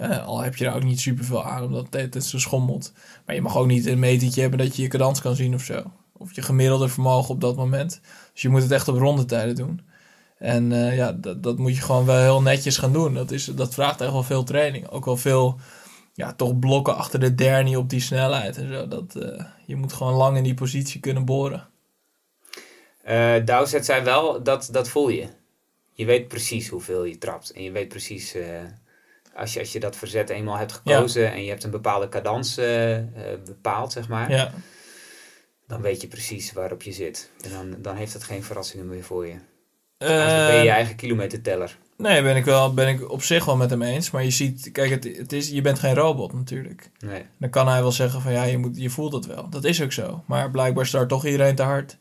Eh, 0.00 0.26
al 0.26 0.40
heb 0.40 0.56
je 0.56 0.66
er 0.66 0.74
ook 0.74 0.82
niet 0.82 1.00
superveel 1.00 1.44
aan, 1.44 1.64
omdat 1.64 1.86
het, 1.90 2.24
zo 2.24 2.38
schommelt. 2.38 2.92
Maar 3.26 3.34
je 3.34 3.42
mag 3.42 3.56
ook 3.56 3.66
niet 3.66 3.86
een 3.86 3.98
metertje 3.98 4.40
hebben 4.40 4.58
dat 4.58 4.76
je 4.76 4.82
je 4.82 4.88
cadans 4.88 5.20
kan 5.20 5.36
zien 5.36 5.54
of 5.54 5.62
zo. 5.62 5.82
Of 6.12 6.34
je 6.34 6.42
gemiddelde 6.42 6.88
vermogen 6.88 7.34
op 7.34 7.40
dat 7.40 7.56
moment. 7.56 8.00
Dus 8.32 8.42
je 8.42 8.48
moet 8.48 8.62
het 8.62 8.70
echt 8.70 8.88
op 8.88 8.96
rondetijden 8.96 9.54
doen. 9.54 9.80
En 10.38 10.72
eh, 10.72 10.96
ja, 10.96 11.12
dat, 11.12 11.58
moet 11.58 11.76
je 11.76 11.82
gewoon 11.82 12.04
wel 12.04 12.18
heel 12.18 12.42
netjes 12.42 12.76
gaan 12.76 12.92
doen. 12.92 13.14
Dat, 13.14 13.30
is, 13.30 13.44
dat 13.44 13.74
vraagt 13.74 14.00
echt 14.00 14.12
wel 14.12 14.22
veel 14.22 14.44
training. 14.44 14.88
Ook 14.88 15.04
wel 15.04 15.16
veel, 15.16 15.58
ja, 16.14 16.32
toch 16.32 16.58
blokken 16.58 16.96
achter 16.96 17.20
de 17.20 17.34
dernie 17.34 17.78
op 17.78 17.90
die 17.90 18.00
snelheid 18.00 18.56
en 18.56 18.72
zo. 18.72 18.88
Dat, 18.88 19.14
eh, 19.16 19.44
je 19.66 19.76
moet 19.76 19.92
gewoon 19.92 20.14
lang 20.14 20.36
in 20.36 20.42
die 20.42 20.54
positie 20.54 21.00
kunnen 21.00 21.24
boren. 21.24 21.68
Eh 23.02 23.44
Dowsett 23.44 23.84
zei 23.84 24.04
wel, 24.04 24.42
dat, 24.42 24.68
dat 24.72 24.88
voel 24.88 25.08
je. 25.08 25.28
Je 25.92 26.04
weet 26.04 26.28
precies 26.28 26.68
hoeveel 26.68 27.04
je 27.04 27.18
trapt. 27.18 27.50
En 27.50 27.62
je 27.62 27.70
weet 27.70 27.88
precies, 27.88 28.34
als, 29.40 29.52
je, 29.52 29.60
als 29.60 29.72
je 29.72 29.80
dat 29.80 29.96
verzet 29.96 30.30
eenmaal 30.30 30.56
hebt 30.56 30.72
gekozen 30.72 31.32
en 31.32 31.42
je 31.42 31.48
hebt 31.48 31.64
een 31.64 31.70
bepaalde 31.70 32.08
cadans 32.08 32.56
eh, 32.56 32.96
eh, 32.96 33.04
bepaald, 33.44 33.92
zeg 33.92 34.08
maar. 34.08 34.30
Ja, 34.30 34.52
Dan 35.66 35.80
weet 35.80 36.00
je 36.00 36.08
precies 36.08 36.52
waarop 36.52 36.82
je 36.82 36.92
zit. 36.92 37.30
En 37.44 37.50
dan, 37.50 37.82
dan 37.82 37.96
heeft 37.96 38.12
dat 38.12 38.24
geen 38.24 38.42
verrassingen 38.42 38.88
meer 38.88 39.04
voor 39.04 39.26
je. 39.26 39.34
Eh, 39.98 40.08
dan 40.08 40.46
ben 40.46 40.56
je 40.56 40.62
je 40.62 40.70
eigen 40.70 40.96
kilometerteller. 40.96 41.78
Nee, 41.96 42.22
ben 42.22 42.36
ik, 42.36 42.44
wel, 42.44 42.74
ben 42.74 42.88
ik 42.88 43.10
op 43.10 43.22
zich 43.22 43.44
wel 43.44 43.56
met 43.56 43.70
hem 43.70 43.82
eens. 43.82 44.10
Maar 44.10 44.24
je 44.24 44.30
ziet, 44.30 44.72
kijk, 44.72 44.90
het, 44.90 45.16
het 45.16 45.32
is, 45.32 45.48
je 45.48 45.60
bent 45.60 45.78
geen 45.78 45.94
robot 45.94 46.32
natuurlijk. 46.32 46.90
Nee. 46.98 47.22
Dan 47.38 47.50
kan 47.50 47.68
hij 47.68 47.80
wel 47.80 47.92
zeggen 47.92 48.20
van 48.20 48.32
ja, 48.32 48.42
je, 48.42 48.58
moet, 48.58 48.76
je 48.76 48.90
voelt 48.90 49.12
het 49.12 49.26
wel. 49.26 49.48
Dat 49.48 49.64
is 49.64 49.82
ook 49.82 49.92
zo. 49.92 50.24
Maar 50.26 50.50
blijkbaar 50.50 50.86
start 50.86 51.08
toch 51.08 51.24
iedereen 51.26 51.54
te 51.54 51.62
hard. 51.62 51.98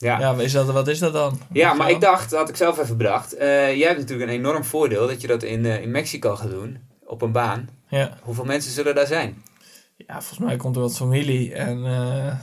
Ja. 0.00 0.18
Ja, 0.20 0.34
is 0.34 0.52
dat, 0.52 0.70
wat 0.70 0.88
is 0.88 0.98
dat 0.98 1.12
dan? 1.12 1.40
Ja, 1.52 1.72
maar 1.72 1.90
ik 1.90 2.00
dacht, 2.00 2.30
dat 2.30 2.38
had 2.38 2.48
ik 2.48 2.56
zelf 2.56 2.78
even 2.78 2.96
bedacht. 2.96 3.36
eh, 3.36 3.76
jij 3.76 3.86
hebt 3.86 3.98
natuurlijk 4.00 4.30
een 4.30 4.36
enorm 4.36 4.64
voordeel 4.64 5.06
dat 5.06 5.20
je 5.20 5.26
dat 5.26 5.42
in, 5.42 5.64
eh, 5.66 5.82
in 5.82 5.90
Mexico 5.90 6.36
gaat 6.36 6.50
doen. 6.50 6.78
Op 7.06 7.22
een 7.22 7.32
baan. 7.32 7.68
Ja. 7.88 8.18
Hoeveel 8.22 8.44
mensen 8.44 8.72
zullen 8.72 8.94
daar 8.94 9.06
zijn? 9.06 9.42
ja, 9.96 10.14
volgens 10.14 10.38
mij 10.38 10.56
komt 10.56 10.76
er 10.76 10.82
wat 10.82 10.96
familie. 10.96 11.54
En 11.54 11.84
eh, 11.86 12.34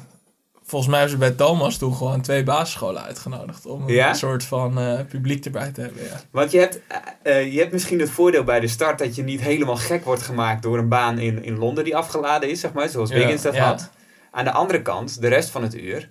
volgens 0.64 0.92
mij 0.92 1.00
hebben 1.00 1.20
ze 1.20 1.26
bij 1.28 1.32
Thomas 1.46 1.78
toen 1.78 1.96
gewoon 1.96 2.22
twee 2.22 2.44
basisscholen 2.44 3.02
uitgenodigd. 3.04 3.66
Om 3.66 3.90
Ja? 3.90 4.10
een 4.10 4.16
soort 4.16 4.44
van 4.44 4.80
publiek 5.10 5.46
erbij 5.46 5.72
te 5.72 5.82
hebben. 5.82 6.04
Ja. 6.04 6.22
Want 6.32 6.52
je 6.52 6.60
hebt, 6.60 6.80
je 7.24 7.60
hebt 7.60 7.72
misschien 7.72 8.00
het 8.00 8.10
voordeel 8.10 8.44
bij 8.44 8.60
de 8.60 8.68
start 8.68 9.00
dat 9.00 9.16
je 9.16 9.24
niet 9.24 9.42
helemaal 9.42 9.76
gek 9.78 10.04
wordt 10.06 10.22
gemaakt 10.22 10.64
door 10.64 10.78
een 10.78 10.90
baan 10.90 11.18
in, 11.20 11.44
in 11.44 11.58
Londen 11.58 11.84
die 11.84 11.96
afgeladen 11.96 12.50
is, 12.50 12.60
zeg 12.60 12.74
maar, 12.74 12.90
zoals 12.90 13.10
Ja, 13.10 13.16
Wiggins 13.16 13.42
dat 13.42 13.58
had. 13.58 13.90
Aan 14.32 14.44
de 14.46 14.52
andere 14.52 14.82
kant, 14.82 15.22
de 15.22 15.28
rest 15.28 15.50
van 15.50 15.62
het 15.64 15.76
uur, 15.76 16.10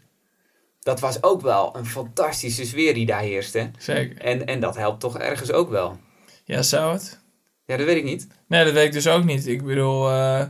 dat 0.85 1.01
was 1.01 1.22
ook 1.22 1.41
wel 1.41 1.76
een 1.76 1.87
fantastische 1.87 2.64
sfeer 2.64 2.95
die 2.95 3.07
daar 3.07 3.20
heerste. 3.20 3.70
Zeker. 3.78 4.16
En, 4.22 4.47
en 4.47 4.61
dat 4.61 4.76
helpt 4.76 5.01
toch 5.01 5.18
ergens 5.18 5.53
ook 5.53 5.70
wel. 5.70 5.99
Ja, 6.45 6.62
zou 6.62 6.93
het? 6.93 7.20
Ja, 7.66 7.76
dat 7.76 7.87
weet 7.87 7.97
ik 7.97 8.05
niet. 8.05 8.26
Nee, 8.49 8.64
dat 8.64 8.72
weet 8.72 8.87
ik 8.87 8.93
dus 8.93 9.09
ook 9.09 9.24
niet. 9.24 9.47
Ik 9.47 9.64
bedoel, 9.64 10.09
eh, 10.09 10.45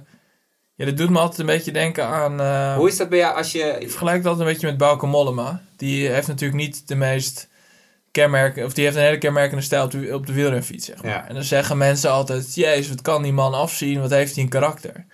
ja, 0.75 0.85
dat 0.85 0.97
doet 0.97 1.11
me 1.11 1.19
altijd 1.19 1.39
een 1.41 1.47
beetje 1.47 1.73
denken 1.73 2.05
aan... 2.07 2.41
eh, 2.41 2.77
Hoe 2.77 2.89
is 2.89 2.97
dat 2.97 3.09
bij 3.09 3.19
jou 3.19 3.37
als 3.37 3.55
Ik 3.55 3.81
je... 3.81 3.89
vergelijk 3.89 4.23
dat 4.23 4.39
een 4.39 4.45
beetje 4.45 4.67
met 4.67 4.77
Bauke 4.77 5.07
Mollema. 5.07 5.63
Die 5.77 6.09
heeft 6.09 6.27
natuurlijk 6.27 6.61
niet 6.61 6.89
de 6.89 6.95
meest 6.95 7.49
kenmerken... 8.11 8.65
Of 8.65 8.73
die 8.75 8.85
heeft 8.85 8.97
een 8.97 9.03
hele 9.03 9.19
kenmerkende 9.19 9.63
stijl 9.63 9.85
op 9.85 9.91
de, 9.91 10.15
op 10.15 10.27
de 10.27 10.33
wielrenfiets, 10.33 10.87
zeg 10.87 11.03
maar. 11.03 11.11
Ja. 11.11 11.29
En 11.29 11.35
dan 11.35 11.45
zeggen 11.45 11.79
mensen 11.79 12.11
altijd... 12.11 12.55
Jezus, 12.55 12.89
wat 12.89 13.03
kan 13.03 13.23
die 13.23 13.33
man 13.33 13.55
afzien? 13.55 14.01
Wat 14.01 14.11
heeft 14.11 14.35
hij 14.35 14.45
een 14.45 14.51
karakter? 14.51 15.07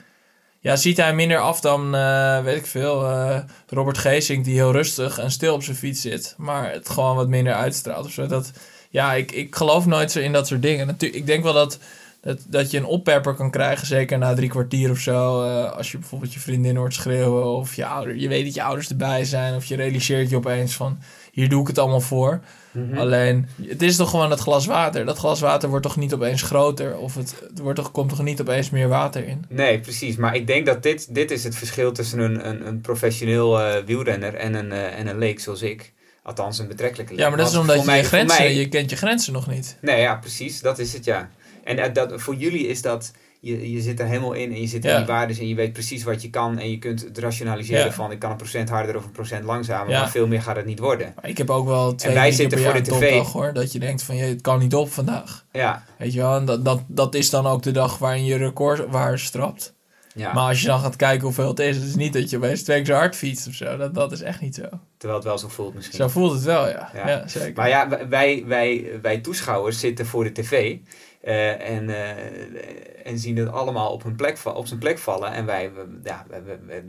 Ja, 0.63 0.77
ziet 0.77 0.97
hij 0.97 1.15
minder 1.15 1.39
af 1.39 1.61
dan, 1.61 1.95
eh, 1.95 2.43
weet 2.43 2.57
ik 2.57 2.67
veel... 2.67 3.05
eh, 3.07 3.39
Robert 3.69 3.99
Geesink, 3.99 4.45
die 4.45 4.55
heel 4.55 4.73
rustig 4.73 5.19
en 5.19 5.31
stil 5.31 5.55
op 5.55 5.63
zijn 5.63 5.77
fiets 5.77 6.01
zit. 6.01 6.35
Maar 6.37 6.73
het 6.73 6.89
gewoon 6.89 7.17
wat 7.17 7.29
minder 7.29 7.53
uitstraalt 7.55 8.05
of 8.07 8.13
zo. 8.13 8.27
Dat, 8.27 8.53
ja, 8.91 9.13
ik, 9.15 9.33
ik 9.33 9.55
geloof 9.57 9.87
nooit 9.87 10.11
zo 10.13 10.19
in 10.21 10.33
dat 10.33 10.47
soort 10.47 10.63
dingen. 10.63 10.87
Natuurlijk, 10.87 11.21
ik 11.21 11.27
denk 11.27 11.43
wel 11.43 11.53
dat... 11.53 11.79
Dat, 12.23 12.39
dat 12.47 12.71
je 12.71 12.79
een 12.79 12.85
oppepper 12.85 13.35
kan 13.35 13.51
krijgen, 13.51 13.87
zeker 13.87 14.19
na 14.19 14.35
drie 14.35 14.49
kwartier 14.49 14.91
of 14.91 14.99
zo. 14.99 15.45
eh, 15.45 15.73
als 15.73 15.91
je 15.93 15.99
bijvoorbeeld 15.99 16.33
je 16.35 16.41
vriendin 16.41 16.77
hoort 16.77 16.95
schreeuwen. 16.95 17.45
Of 17.45 17.75
je, 17.77 17.87
ouder, 17.87 18.17
je 18.17 18.29
weet 18.29 18.45
dat 18.45 18.55
je 18.55 18.63
ouders 18.63 18.89
erbij 18.89 19.25
zijn. 19.25 19.55
Of 19.55 19.65
je 19.65 19.77
realiseert 19.77 20.31
je 20.31 20.37
opeens 20.37 20.75
van, 20.75 20.99
hier 21.33 21.49
doe 21.49 21.61
ik 21.61 21.67
het 21.67 21.79
allemaal 21.79 22.01
voor. 22.01 22.41
Mhm. 22.73 22.99
Alleen, 22.99 23.49
het 23.63 23.83
is 23.83 23.97
toch 23.97 24.11
gewoon 24.11 24.29
dat 24.29 24.41
glas 24.41 24.67
water. 24.67 25.05
Dat 25.05 25.19
glas 25.19 25.41
water 25.41 25.69
wordt 25.69 25.85
toch 25.85 25.97
niet 25.97 26.15
opeens 26.15 26.43
groter? 26.43 26.97
Of 26.97 27.15
het, 27.15 27.35
het 27.49 27.59
wordt 27.59 27.79
toch, 27.79 27.91
komt 27.91 28.09
toch 28.09 28.23
niet 28.23 28.41
opeens 28.41 28.71
meer 28.71 28.89
water 28.89 29.27
in? 29.27 29.45
Nee, 29.49 29.81
precies. 29.81 30.17
Maar 30.17 30.35
ik 30.35 30.47
denk 30.47 30.67
dat 30.67 30.83
dit, 30.83 31.15
dit 31.15 31.31
is 31.31 31.45
het 31.45 31.55
verschil 31.57 31.93
tussen 31.93 32.19
een, 32.19 32.49
een, 32.49 32.67
een 32.67 32.81
professioneel 32.81 33.61
eh, 33.61 33.85
wielrenner 33.85 34.35
en 34.35 34.55
een, 34.55 34.73
eh, 34.73 34.99
en 34.99 35.07
een 35.07 35.19
leek 35.19 35.41
zoals 35.41 35.63
ik. 35.63 35.93
Althans, 36.23 36.59
een 36.59 36.69
betrekkelijke 36.69 37.13
leek. 37.13 37.21
Ja, 37.23 37.29
maar 37.29 37.39
dat 37.39 37.51
is 37.51 37.57
omdat 37.57 37.81
je 37.81 37.85
mij- 37.87 37.97
je 37.97 38.03
voor 38.05 38.19
grenzen, 38.19 38.39
mij- 38.43 38.55
je 38.55 38.69
kent 38.69 38.91
je 38.91 38.97
grenzen 38.97 39.33
nog 39.33 39.47
niet. 39.47 39.77
Nee, 39.81 40.01
ja, 40.01 40.15
precies. 40.17 40.61
Dat 40.61 40.79
is 40.79 40.93
het, 40.93 41.05
ja. 41.05 41.31
En 41.65 41.79
eh, 41.79 41.93
dat, 41.95 42.13
voor 42.23 42.35
jullie 42.35 42.67
is 42.67 42.83
dat, 42.83 43.13
je, 43.41 43.71
je 43.73 43.81
zit 43.81 44.01
er 44.01 44.07
helemaal 44.07 44.33
in 44.33 44.53
en 44.53 44.61
je 44.61 44.67
zit 44.67 44.85
in 44.85 44.97
die 44.97 45.05
waardes 45.07 45.39
en 45.39 45.49
je 45.49 45.55
weet 45.55 45.73
precies 45.73 46.03
wat 46.03 46.23
je 46.23 46.31
kan 46.31 46.59
en 46.59 46.71
je 46.71 46.79
kunt 46.79 47.01
het 47.01 47.19
rationaliseren 47.19 47.93
van 47.93 48.11
ik 48.11 48.19
kan 48.19 48.31
een 48.31 48.37
procent 48.37 48.69
harder 48.69 48.97
of 48.97 49.05
een 49.05 49.11
procent 49.11 49.45
langzamer, 49.45 49.93
maar 49.93 50.11
veel 50.11 50.27
meer 50.27 50.43
gaat 50.43 50.57
het 50.57 50.67
niet 50.67 50.79
worden. 50.79 51.13
Maar 51.17 51.29
ik 51.31 51.39
heb 51.39 51.51
ook 51.51 51.67
wel 51.67 51.95
twee 51.95 52.15
wij 52.15 52.33
drie 52.33 52.49
keer 52.49 52.59
zitten 52.59 52.71
voor 52.73 52.83
de 52.83 52.91
tv. 52.91 53.11
topdag 53.11 53.33
hoor. 53.33 53.53
Dat 53.53 53.73
je 53.73 53.79
denkt 53.79 54.03
van, 54.03 54.17
je, 54.17 54.23
het 54.23 54.41
kan 54.41 54.59
niet 54.59 54.75
op 54.75 54.93
vandaag. 54.93 55.45
Ja, 55.53 55.85
Weet 55.99 56.13
je 56.13 56.21
wel, 56.21 56.37
en 56.37 56.45
dat, 56.45 56.65
dat, 56.65 56.81
dat 56.87 57.15
is 57.15 57.31
dan 57.31 57.47
ook 57.47 57.63
de 57.63 57.71
dag 57.71 57.99
waarin 57.99 58.25
je 58.25 58.37
record 58.37 58.87
waar 58.89 59.19
strapt. 59.19 59.75
ja. 60.15 60.33
Maar 60.33 60.49
als 60.49 60.61
je 60.61 60.67
dan 60.67 60.81
gaat 60.81 60.97
kijken 60.97 61.25
hoeveel 61.25 61.49
het 61.49 61.59
is, 61.59 61.77
het 61.77 61.85
is 61.85 61.95
niet 61.95 62.13
dat 62.13 62.31
je 62.31 62.37
opeens 62.37 62.63
twee 62.63 62.77
keer 62.77 62.87
zo 62.87 62.95
hard 63.01 63.17
fietst 63.17 63.47
of 63.49 63.55
zo. 63.55 63.77
Dat, 63.77 63.95
dat 63.95 64.13
is 64.13 64.21
echt 64.23 64.41
niet 64.41 64.55
zo. 64.55 64.67
terwijl 64.97 65.21
het 65.21 65.29
wel 65.29 65.39
zo 65.39 65.49
voelt 65.49 65.75
misschien. 65.75 65.97
Zo 65.97 66.09
voelt 66.09 66.33
het 66.33 66.43
wel, 66.43 66.69
ja. 66.69 66.91
Ja. 66.95 67.09
Ja, 67.09 67.29
zeker. 67.29 67.53
Maar 67.55 67.69
ja, 67.69 68.09
wij, 68.09 68.45
wij, 68.47 68.91
wij 69.03 69.19
toeschouwers 69.19 69.79
zitten 69.81 70.07
voor 70.07 70.25
de 70.25 70.33
tv 70.33 70.77
eh, 71.21 71.71
en, 71.71 71.89
eh, 71.91 73.07
en 73.07 73.19
zien 73.19 73.37
het 73.37 73.49
allemaal 73.49 73.93
op, 73.93 74.03
hun 74.03 74.17
plek, 74.17 74.39
op 74.45 74.67
zijn 74.67 74.79
plek 74.81 74.99
vallen. 74.99 75.33
En 75.33 75.47
wij 75.47 75.73
we, 75.73 76.01
ja, 76.03 76.27
we, 76.29 76.59
we- 76.67 76.83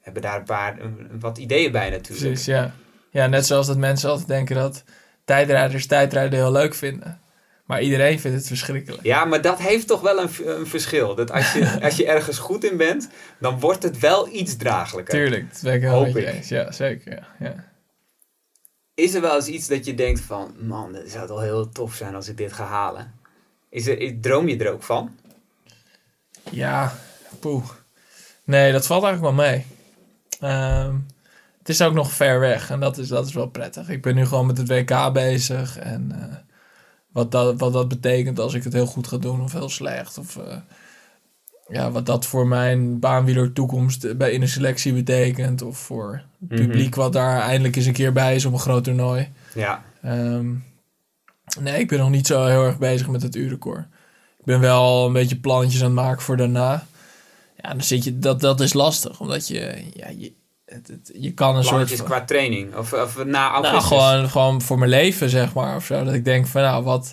hebben 0.00 0.22
daar 0.22 0.38
een 0.38 0.44
paar 0.44 0.76
wat 1.20 1.38
ideeën 1.38 1.72
bij 1.72 1.90
natuurlijk. 1.90 2.20
Precies, 2.26 2.44
ja. 2.44 2.74
Ja, 3.10 3.26
net 3.26 3.46
zoals 3.46 3.66
dat 3.66 3.76
mensen 3.76 4.10
altijd 4.10 4.28
denken 4.28 4.56
dat 4.56 4.84
tijdrijders 5.24 5.86
tijdrijden 5.86 6.38
heel 6.38 6.52
leuk 6.52 6.74
vinden. 6.74 7.20
Maar 7.66 7.82
iedereen 7.82 8.20
vindt 8.20 8.36
het 8.36 8.46
verschrikkelijk. 8.46 9.02
Ja, 9.02 9.24
maar 9.24 9.40
dat 9.42 9.58
heeft 9.58 9.86
toch 9.86 10.00
wel 10.00 10.20
een, 10.20 10.30
een 10.44 10.66
verschil. 10.66 11.14
Dat 11.14 11.30
als 11.30 11.52
je, 11.52 11.78
als 11.82 11.96
je 11.96 12.06
ergens 12.06 12.38
goed 12.38 12.64
in 12.64 12.76
bent, 12.76 13.08
dan 13.40 13.60
wordt 13.60 13.82
het 13.82 13.98
wel 13.98 14.28
iets 14.34 14.56
draaglijker. 14.56 15.14
Tuurlijk, 15.14 15.52
dat 15.52 15.62
ben 15.62 15.74
ik 15.74 15.80
heel 15.80 15.90
Hoop 15.90 16.16
ik. 16.16 16.42
Ja, 16.44 16.72
zeker. 16.72 17.12
Ja. 17.12 17.26
Ja. 17.38 17.70
Is 18.94 19.14
er 19.14 19.20
wel 19.20 19.34
eens 19.34 19.46
iets 19.46 19.68
dat 19.68 19.84
je 19.84 19.94
denkt 19.94 20.20
van, 20.20 20.54
man, 20.60 20.94
het 20.94 21.10
zou 21.10 21.26
toch 21.26 21.40
heel 21.40 21.68
tof 21.68 21.94
zijn 21.94 22.14
als 22.14 22.28
ik 22.28 22.36
dit 22.36 22.52
ga 22.52 22.64
halen? 22.64 23.12
Is 23.72 23.86
er, 23.86 23.98
is- 23.98 24.12
droom 24.20 24.48
je 24.48 24.56
er 24.58 24.72
ook 24.72 24.82
van? 24.82 25.10
Ja, 26.50 26.94
poeh. 27.40 27.64
Nee, 28.44 28.72
dat 28.72 28.86
valt 28.86 29.04
eigenlijk 29.04 29.36
wel 29.36 29.46
mee. 29.46 29.66
Ehm, 30.40 30.94
het 31.58 31.68
is 31.68 31.82
ook 31.82 31.94
nog 31.94 32.12
ver 32.12 32.40
weg 32.40 32.70
en 32.70 32.80
dat 32.80 32.98
is, 32.98 33.08
dat 33.08 33.26
is 33.26 33.32
wel 33.32 33.46
prettig. 33.48 33.88
Ik 33.88 34.02
ben 34.02 34.14
nu 34.14 34.26
gewoon 34.26 34.46
met 34.46 34.58
het 34.58 34.68
WK 34.68 35.12
bezig 35.12 35.78
en 35.78 36.12
eh, 36.14 36.36
wat, 37.08 37.30
dat, 37.30 37.58
wat 37.60 37.72
dat 37.72 37.88
betekent 37.88 38.38
als 38.38 38.54
ik 38.54 38.64
het 38.64 38.72
heel 38.72 38.86
goed 38.86 39.06
ga 39.06 39.16
doen 39.16 39.42
of 39.42 39.52
heel 39.52 39.68
slecht. 39.68 40.18
Of 40.18 40.36
eh, 40.36 40.56
ja, 41.68 41.90
wat 41.90 42.06
dat 42.06 42.26
voor 42.26 42.46
mijn 42.46 42.98
baanwieler 42.98 43.52
toekomst 43.52 44.16
bij 44.18 44.32
in 44.32 44.40
de 44.40 44.46
selectie 44.46 44.92
betekent. 44.92 45.62
Of 45.62 45.78
voor 45.78 46.12
het 46.40 46.50
Mhm. 46.58 46.66
publiek 46.66 46.94
wat 46.94 47.12
daar 47.12 47.40
eindelijk 47.40 47.76
eens 47.76 47.86
een 47.86 47.92
keer 47.92 48.12
bij 48.12 48.34
is 48.34 48.44
op 48.44 48.52
een 48.52 48.58
groot 48.58 48.84
toernooi. 48.84 49.32
Ja. 49.54 49.82
Ehm, 50.02 50.50
nee, 51.60 51.78
ik 51.80 51.88
ben 51.88 51.98
nog 51.98 52.10
niet 52.10 52.26
zo 52.26 52.44
heel 52.46 52.64
erg 52.64 52.78
bezig 52.78 53.08
met 53.08 53.22
het 53.22 53.36
uurrecord. 53.36 53.84
Ik 54.38 54.44
ben 54.44 54.60
wel 54.60 55.06
een 55.06 55.12
beetje 55.12 55.36
plannetjes 55.36 55.80
aan 55.80 55.86
het 55.86 55.94
maken 55.94 56.22
voor 56.22 56.36
daarna. 56.36 56.86
Ja, 57.62 57.70
dan 57.70 57.82
zit 57.82 58.04
je, 58.04 58.18
dat, 58.18 58.40
dat 58.40 58.60
is 58.60 58.72
lastig, 58.72 59.20
omdat 59.20 59.48
je, 59.48 59.84
ja, 59.94 60.08
je, 60.18 60.32
het, 60.66 60.88
het- 60.88 61.10
je 61.14 61.32
kan 61.32 61.48
een 61.48 61.54
soort 61.54 61.68
Plannetjes 61.68 61.98
van, 61.98 62.06
qua 62.06 62.24
training. 62.24 62.76
Of, 62.76 62.92
of 62.92 63.16
na 63.16 63.24
nou, 63.24 63.64
augustus. 63.64 63.88
gewoon, 63.98 64.30
gewoon 64.30 64.62
voor 64.62 64.78
mijn 64.78 64.90
leven, 64.90 65.28
zeg 65.30 65.54
maar, 65.54 65.76
of 65.76 65.84
zo. 65.84 66.04
Dat 66.04 66.14
ik 66.14 66.24
denk 66.24 66.46
van, 66.46 66.62
nou, 66.62 66.84
wat, 66.84 67.12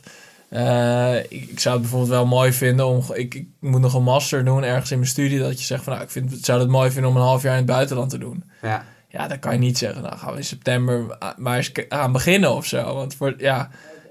eh, 0.49 1.15
ik, 1.17 1.29
ik 1.49 1.59
zou 1.59 1.73
het 1.73 1.81
bijvoorbeeld 1.83 2.11
wel 2.11 2.25
mooi 2.25 2.53
vinden 2.53 2.85
om, 2.87 3.03
ik, 3.13 3.33
ik 3.33 3.47
moet 3.59 3.81
nog 3.81 3.93
een 3.93 4.03
master 4.03 4.45
doen 4.45 4.63
ergens 4.63 4.91
in 4.91 4.97
mijn 4.97 5.09
studie, 5.09 5.39
dat 5.39 5.59
je 5.59 5.65
zegt 5.65 5.83
van, 5.83 5.93
nou, 5.93 6.05
ik 6.05 6.11
vind, 6.11 6.45
zou 6.45 6.59
het 6.59 6.69
mooi 6.69 6.91
vinden 6.91 7.09
om 7.11 7.17
een 7.17 7.23
half 7.23 7.41
jaar 7.41 7.51
in 7.51 7.57
het 7.57 7.65
buitenland 7.71 8.09
te 8.09 8.17
doen. 8.17 8.43
Ja. 8.61 8.85
Ja, 9.11 9.27
dan 9.27 9.39
kan 9.39 9.53
je 9.53 9.59
niet 9.59 9.77
zeggen, 9.77 10.01
nou 10.01 10.17
gaan 10.17 10.31
we 10.31 10.37
in 10.37 10.43
september 10.45 11.17
maar 11.37 11.57
eens 11.57 11.71
aan 11.89 12.11
beginnen 12.11 12.51
of 12.55 12.65
zo. 12.65 12.93
Want 12.95 13.15
voor, 13.15 13.33
ja, 13.37 13.69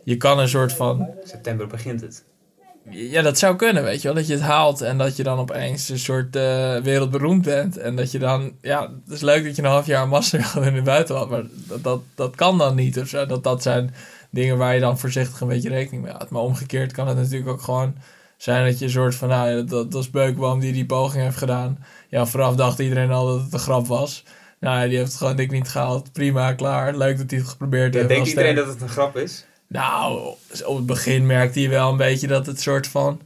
je 0.09 0.16
kan 0.16 0.38
een 0.38 0.48
soort 0.48 0.72
van... 0.72 1.09
September 1.24 1.66
begint 1.66 2.00
het. 2.00 2.24
Ja, 2.90 3.22
dat 3.22 3.38
zou 3.38 3.56
kunnen, 3.56 3.82
weet 3.82 4.02
je 4.02 4.09
wel. 4.09 4.16
Dat 4.16 4.26
je 4.26 4.32
het 4.32 4.42
haalt 4.42 4.80
en 4.80 4.98
dat 4.98 5.16
je 5.16 5.22
dan 5.22 5.38
opeens 5.38 5.88
een 5.88 5.98
soort 5.98 6.36
eh, 6.36 6.76
wereldberoemd 6.76 7.44
bent. 7.44 7.76
En 7.76 7.96
dat 7.96 8.11
je 8.11 8.18
dan... 8.18 8.52
Ja, 8.61 8.80
het 9.04 9.14
is 9.14 9.20
leuk 9.20 9.44
dat 9.44 9.56
je 9.56 9.62
een 9.62 9.68
half 9.68 9.86
jaar 9.86 10.02
een 10.02 10.09
master 10.09 10.42
gaat 10.44 10.64
in 10.64 10.74
het 10.74 10.84
buitenland. 10.84 11.30
Maar 11.30 11.42
dat, 11.68 11.82
dat, 11.82 12.00
dat 12.14 12.36
kan 12.36 12.59
dan 12.59 12.74
niet 12.74 12.98
of 12.98 13.09
zo. 13.09 13.26
Dat, 13.26 13.44
dat 13.44 13.62
zijn 13.62 13.94
dingen 14.30 14.56
waar 14.59 14.74
je 14.74 14.80
dan 14.80 14.98
voorzichtig 14.98 15.40
een 15.40 15.48
beetje 15.48 15.68
rekening 15.68 16.02
mee 16.02 16.12
houdt. 16.12 16.30
Maar 16.30 16.42
omgekeerd 16.42 16.92
kan 16.92 17.09
het 17.09 17.16
natuurlijk 17.16 17.50
ook 17.50 17.62
gewoon 17.62 17.94
zijn 18.36 18.64
dat 18.64 18.78
je 18.78 18.84
een 18.84 18.90
soort 18.90 19.14
van... 19.14 19.28
Nou, 19.28 19.64
dat, 19.64 19.92
dat 19.92 20.02
is 20.02 20.11
Beukboom 20.11 20.61
die 20.61 20.72
die 20.72 20.86
poging 20.86 21.22
heeft 21.22 21.36
gedaan. 21.36 21.84
Ja, 22.09 22.26
vooraf 22.26 22.54
dacht 22.54 22.78
iedereen 22.78 23.11
al 23.11 23.26
dat 23.26 23.40
het 23.40 23.52
een 23.52 23.59
grap 23.59 23.86
was. 23.86 24.24
Nou, 24.61 24.88
die 24.88 24.96
heeft 24.96 25.09
het 25.09 25.18
gewoon 25.18 25.36
dik 25.36 25.50
niet 25.50 25.68
gehaald. 25.68 26.12
Prima, 26.12 26.52
klaar. 26.52 26.96
Leuk 26.96 27.18
dat 27.18 27.30
hij 27.30 27.38
het 27.38 27.48
geprobeerd 27.48 27.92
Ja, 27.92 27.98
heeft. 27.98 28.12
denkt 28.12 28.28
iedereen 28.28 28.54
dat 28.54 28.66
het 28.66 28.80
een 28.80 28.88
grap 28.88 29.16
is? 29.16 29.46
Nou, 29.68 30.34
op 30.64 30.76
het 30.76 30.86
begin 30.86 31.26
merkte 31.26 31.60
je 31.60 31.68
wel 31.68 31.90
een 31.90 31.96
beetje 31.96 32.26
dat 32.26 32.46
het 32.46 32.60
soort 32.60 32.86
van... 32.86 33.20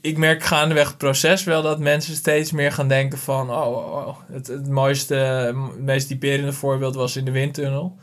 Ik 0.00 0.18
merk 0.18 0.42
gaandeweg 0.42 0.88
het 0.88 0.98
proces 0.98 1.44
wel 1.44 1.62
dat 1.62 1.78
mensen 1.78 2.14
steeds 2.14 2.52
meer 2.52 2.72
gaan 2.72 2.88
denken 2.88 3.18
van... 3.18 3.50
Oh, 3.50 3.66
oh, 3.66 4.06
oh. 4.06 4.16
Het, 4.32 4.46
het 4.46 4.68
mooiste, 4.68 5.14
het 5.14 5.78
meest 5.78 6.08
typerende 6.08 6.52
voorbeeld 6.52 6.94
was 6.94 7.16
in 7.16 7.24
de 7.24 7.30
windtunnel. 7.30 7.96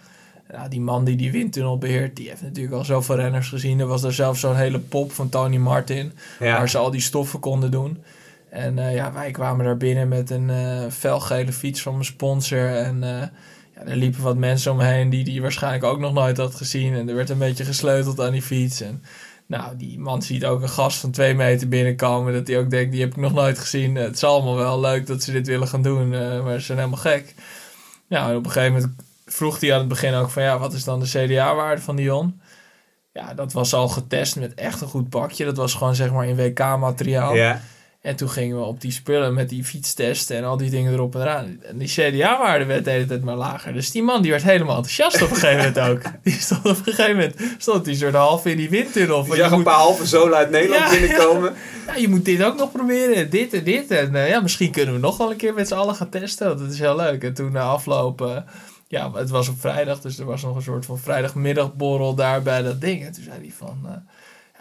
Nou, 0.51 0.69
die 0.69 0.81
man 0.81 1.03
die 1.03 1.15
die 1.15 1.31
windtunnel 1.31 1.77
beheert, 1.77 2.15
die 2.15 2.29
heeft 2.29 2.41
natuurlijk 2.41 2.75
al 2.75 2.85
zoveel 2.85 3.15
renners 3.15 3.49
gezien. 3.49 3.79
Er 3.79 3.87
was 3.87 4.03
er 4.03 4.13
zelfs 4.13 4.39
zo'n 4.39 4.55
hele 4.55 4.79
pop 4.79 5.11
van 5.11 5.29
Tony 5.29 5.57
Martin, 5.57 6.13
Ja. 6.39 6.57
waar 6.57 6.69
ze 6.69 6.77
al 6.77 6.91
die 6.91 7.01
stoffen 7.01 7.39
konden 7.39 7.71
doen. 7.71 8.03
En 8.49 8.79
eh, 8.79 8.95
ja, 8.95 9.13
wij 9.13 9.31
kwamen 9.31 9.65
daar 9.65 9.77
binnen 9.77 10.07
met 10.07 10.29
een 10.29 10.49
eh 10.49 10.85
felgele 10.89 11.53
fiets 11.53 11.81
van 11.81 11.93
mijn 11.93 12.05
sponsor. 12.05 12.75
En 12.75 13.03
eh, 13.03 13.27
er 13.85 13.95
liepen 13.95 14.21
wat 14.21 14.37
mensen 14.37 14.71
omheen 14.71 15.09
die 15.09 15.23
die 15.23 15.41
waarschijnlijk 15.41 15.83
ook 15.83 15.99
nog 15.99 16.13
nooit 16.13 16.37
had 16.37 16.55
gezien. 16.55 16.93
En 16.93 17.09
er 17.09 17.15
werd 17.15 17.29
een 17.29 17.37
beetje 17.37 17.65
gesleuteld 17.65 18.19
aan 18.19 18.31
die 18.31 18.41
fiets. 18.41 18.81
En 18.81 19.03
nou, 19.45 19.77
die 19.77 19.99
man 19.99 20.21
ziet 20.21 20.45
ook 20.45 20.61
een 20.61 20.69
gast 20.69 20.97
van 20.99 21.11
twee 21.11 21.33
meter 21.33 21.67
binnenkomen. 21.67 22.33
Dat 22.33 22.47
hij 22.47 22.59
ook 22.59 22.69
denkt, 22.69 22.91
die 22.91 23.01
heb 23.01 23.09
ik 23.09 23.17
nog 23.17 23.33
nooit 23.33 23.59
gezien. 23.59 23.95
Het 23.95 24.15
is 24.15 24.23
allemaal 24.23 24.55
wel 24.55 24.79
leuk 24.79 25.07
dat 25.07 25.23
ze 25.23 25.31
dit 25.31 25.47
willen 25.47 25.67
gaan 25.67 25.81
doen, 25.81 26.13
eh, 26.13 26.43
maar 26.43 26.59
ze 26.59 26.65
zijn 26.65 26.77
helemaal 26.77 26.99
gek. 26.99 27.35
Nou, 28.07 28.29
en 28.29 28.37
op 28.37 28.45
een 28.45 28.51
gegeven 28.51 28.73
moment 28.73 28.93
vroeg 29.25 29.59
hij 29.59 29.73
aan 29.73 29.79
het 29.79 29.87
begin 29.87 30.13
ook 30.13 30.29
van... 30.29 30.43
Ja, 30.43 30.59
wat 30.59 30.73
is 30.73 30.83
dan 30.83 30.99
de 30.99 31.05
CDA-waarde 31.05 31.81
van 31.81 31.95
Dion? 31.95 32.41
Ja, 33.13 33.33
dat 33.33 33.53
was 33.53 33.73
al 33.73 33.87
getest 33.87 34.35
met 34.35 34.53
echt 34.53 34.81
een 34.81 34.87
goed 34.87 35.09
pakje. 35.09 35.45
Dat 35.45 35.57
was 35.57 35.73
gewoon 35.73 35.95
zeg 35.95 36.11
maar 36.11 36.27
in 36.27 36.35
WK-materiaal. 36.35 37.35
Ja. 37.35 37.61
En 38.03 38.15
toen 38.15 38.29
gingen 38.29 38.57
we 38.57 38.63
op 38.63 38.81
die 38.81 38.91
spullen 38.91 39.33
met 39.33 39.49
die 39.49 39.63
fietstesten 39.63 40.37
en 40.37 40.43
al 40.43 40.57
die 40.57 40.69
dingen 40.69 40.93
erop 40.93 41.15
en 41.15 41.21
eraan. 41.21 41.59
En 41.61 41.77
die 41.77 41.87
CDA-waarde 41.87 42.65
werd 42.65 42.85
de 42.85 42.91
hele 42.91 43.05
tijd 43.05 43.23
maar 43.23 43.35
lager. 43.35 43.73
Dus 43.73 43.91
die 43.91 44.03
man 44.03 44.21
die 44.21 44.31
werd 44.31 44.43
helemaal 44.43 44.75
enthousiast 44.75 45.21
op 45.21 45.29
een 45.29 45.35
gegeven 45.35 45.57
moment 45.73 45.79
ook. 45.79 46.11
Die 46.23 46.33
stond 46.33 46.59
op 46.65 46.77
een 46.77 46.83
gegeven 46.93 47.11
moment 47.15 47.35
stond 47.57 47.85
die 47.85 47.95
soort 47.95 48.13
half 48.13 48.45
in 48.45 48.57
die 48.57 48.69
windtunnel. 48.69 49.19
Je 49.21 49.25
van, 49.25 49.35
zag 49.35 49.45
je 49.45 49.51
een 49.51 49.57
moet- 49.57 49.63
paar 49.63 49.73
halve 49.79 50.05
zolen 50.05 50.37
uit 50.37 50.49
Nederland 50.49 50.83
Ja, 50.83 50.99
binnenkomen. 50.99 51.53
ja, 51.87 51.95
je 51.95 52.07
moet 52.07 52.25
dit 52.25 52.43
ook 52.43 52.57
nog 52.57 52.71
proberen. 52.71 53.15
en 53.15 53.29
Dit 53.29 53.53
en 53.53 53.63
dit. 53.63 53.91
En 53.91 54.15
eh, 54.15 54.29
ja, 54.29 54.39
misschien 54.41 54.71
kunnen 54.71 54.93
we 54.93 54.99
nog 54.99 55.17
wel 55.17 55.31
een 55.31 55.37
keer 55.37 55.53
met 55.53 55.67
z'n 55.67 55.73
allen 55.73 55.95
gaan 55.95 56.09
testen. 56.09 56.47
Want 56.47 56.59
dat 56.59 56.71
is 56.71 56.79
heel 56.79 56.95
leuk. 56.95 57.23
En 57.23 57.33
toen 57.33 57.51
na 57.51 57.61
afloop... 57.63 58.21
eh, 58.21 58.37
ja, 58.87 59.11
het 59.13 59.29
was 59.29 59.47
op 59.49 59.59
vrijdag. 59.59 60.01
Dus 60.01 60.19
er 60.19 60.25
was 60.25 60.41
nog 60.43 60.55
een 60.55 60.61
soort 60.61 60.85
van 60.85 60.97
vrijdagmiddagborrel 60.99 62.15
daar 62.15 62.41
bij 62.41 62.61
dat 62.61 62.81
ding. 62.81 63.05
En 63.05 63.11
toen 63.13 63.23
zei 63.23 63.37
hij 63.39 63.53
van... 63.57 63.79
eh, 63.85 63.91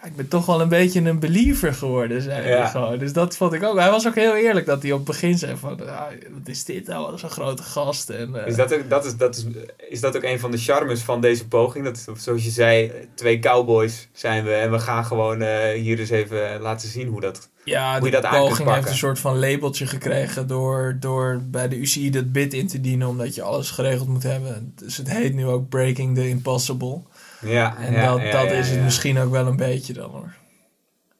ik 0.05 0.15
ben 0.15 0.27
toch 0.27 0.45
wel 0.45 0.61
een 0.61 0.69
beetje 0.69 1.01
een 1.01 1.19
believer 1.19 1.73
geworden, 1.73 2.21
zei 2.21 2.47
Ja. 2.47 2.67
gewoon. 2.67 2.97
Dus 2.97 3.13
dat 3.13 3.37
vond 3.37 3.53
ik 3.53 3.63
ook. 3.63 3.77
Hij 3.77 3.89
was 3.89 4.07
ook 4.07 4.15
heel 4.15 4.35
eerlijk 4.35 4.65
dat 4.65 4.81
hij 4.81 4.91
op 4.91 4.97
het 4.97 5.07
begin 5.07 5.37
zei 5.37 5.57
van... 5.57 5.89
ah, 5.89 6.01
wat 6.31 6.47
is 6.47 6.65
dit 6.65 6.87
nou? 6.87 7.05
Wat 7.05 7.13
is 7.13 7.21
een 7.21 7.29
grote 7.29 7.63
gast. 7.63 8.09
En, 8.09 8.35
eh, 8.41 8.47
Is 8.47 8.55
dat, 8.55 8.73
ook, 8.73 8.89
dat 8.89 9.05
is, 9.05 9.17
dat 9.17 9.35
is, 9.35 9.45
is 9.89 9.99
dat 10.01 10.15
ook 10.15 10.23
een 10.23 10.39
van 10.39 10.51
de 10.51 10.57
charmes 10.57 11.01
van 11.01 11.21
deze 11.21 11.47
poging? 11.47 11.85
Dat, 11.85 12.05
zoals 12.17 12.43
je 12.43 12.49
zei, 12.49 12.91
twee 13.15 13.39
cowboys 13.39 14.07
zijn 14.11 14.43
we 14.43 14.53
en 14.53 14.71
we 14.71 14.79
gaan 14.79 15.05
gewoon 15.05 15.41
eh, 15.41 15.71
hier 15.81 15.99
eens 15.99 16.09
even 16.09 16.61
laten 16.61 16.87
zien 16.89 17.07
hoe 17.07 17.21
dat... 17.21 17.49
Ja, 17.65 17.91
Hoe 17.91 18.09
de 18.09 18.15
je 18.15 18.21
dat 18.21 18.31
poging 18.31 18.73
heeft 18.73 18.89
een 18.89 18.95
soort 18.95 19.19
van 19.19 19.39
labeltje 19.39 19.85
gekregen 19.87 20.47
door, 20.47 20.97
door 20.99 21.41
bij 21.45 21.67
de 21.67 21.77
UCI 21.77 22.09
dat 22.09 22.31
bid 22.31 22.53
in 22.53 22.67
te 22.67 22.81
dienen, 22.81 23.07
omdat 23.07 23.35
je 23.35 23.41
alles 23.41 23.71
geregeld 23.71 24.07
moet 24.07 24.23
hebben. 24.23 24.73
Dus 24.75 24.97
het 24.97 25.09
heet 25.11 25.33
nu 25.33 25.47
ook 25.47 25.69
Breaking 25.69 26.15
the 26.15 26.29
Impossible. 26.29 27.01
Ja, 27.43 27.77
En 27.77 27.93
ja, 27.93 28.11
dat, 28.11 28.21
ja, 28.21 28.31
dat 28.31 28.51
is 28.51 28.69
het 28.69 28.81
misschien 28.81 29.17
ook 29.17 29.31
wel 29.31 29.47
een 29.47 29.55
beetje 29.55 29.93
dan 29.93 30.09
hoor. 30.09 30.35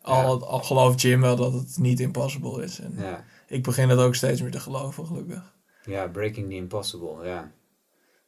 Al, 0.01 0.47
al 0.47 0.59
gelooft 0.59 1.01
Jim 1.01 1.21
wel 1.21 1.36
dat 1.36 1.53
het 1.53 1.78
niet 1.78 1.99
impossible 1.99 2.63
is. 2.63 2.80
En. 2.80 2.97
Ik 3.47 3.63
begin 3.63 3.88
dat 3.88 3.99
ook 3.99 4.15
steeds 4.15 4.41
meer 4.41 4.51
te 4.51 4.59
geloven, 4.59 5.05
gelukkig. 5.05 5.53
ja, 5.86 6.07
Breaking 6.07 6.49
the 6.49 6.55
Impossible, 6.55 7.26
ja. 7.28 7.51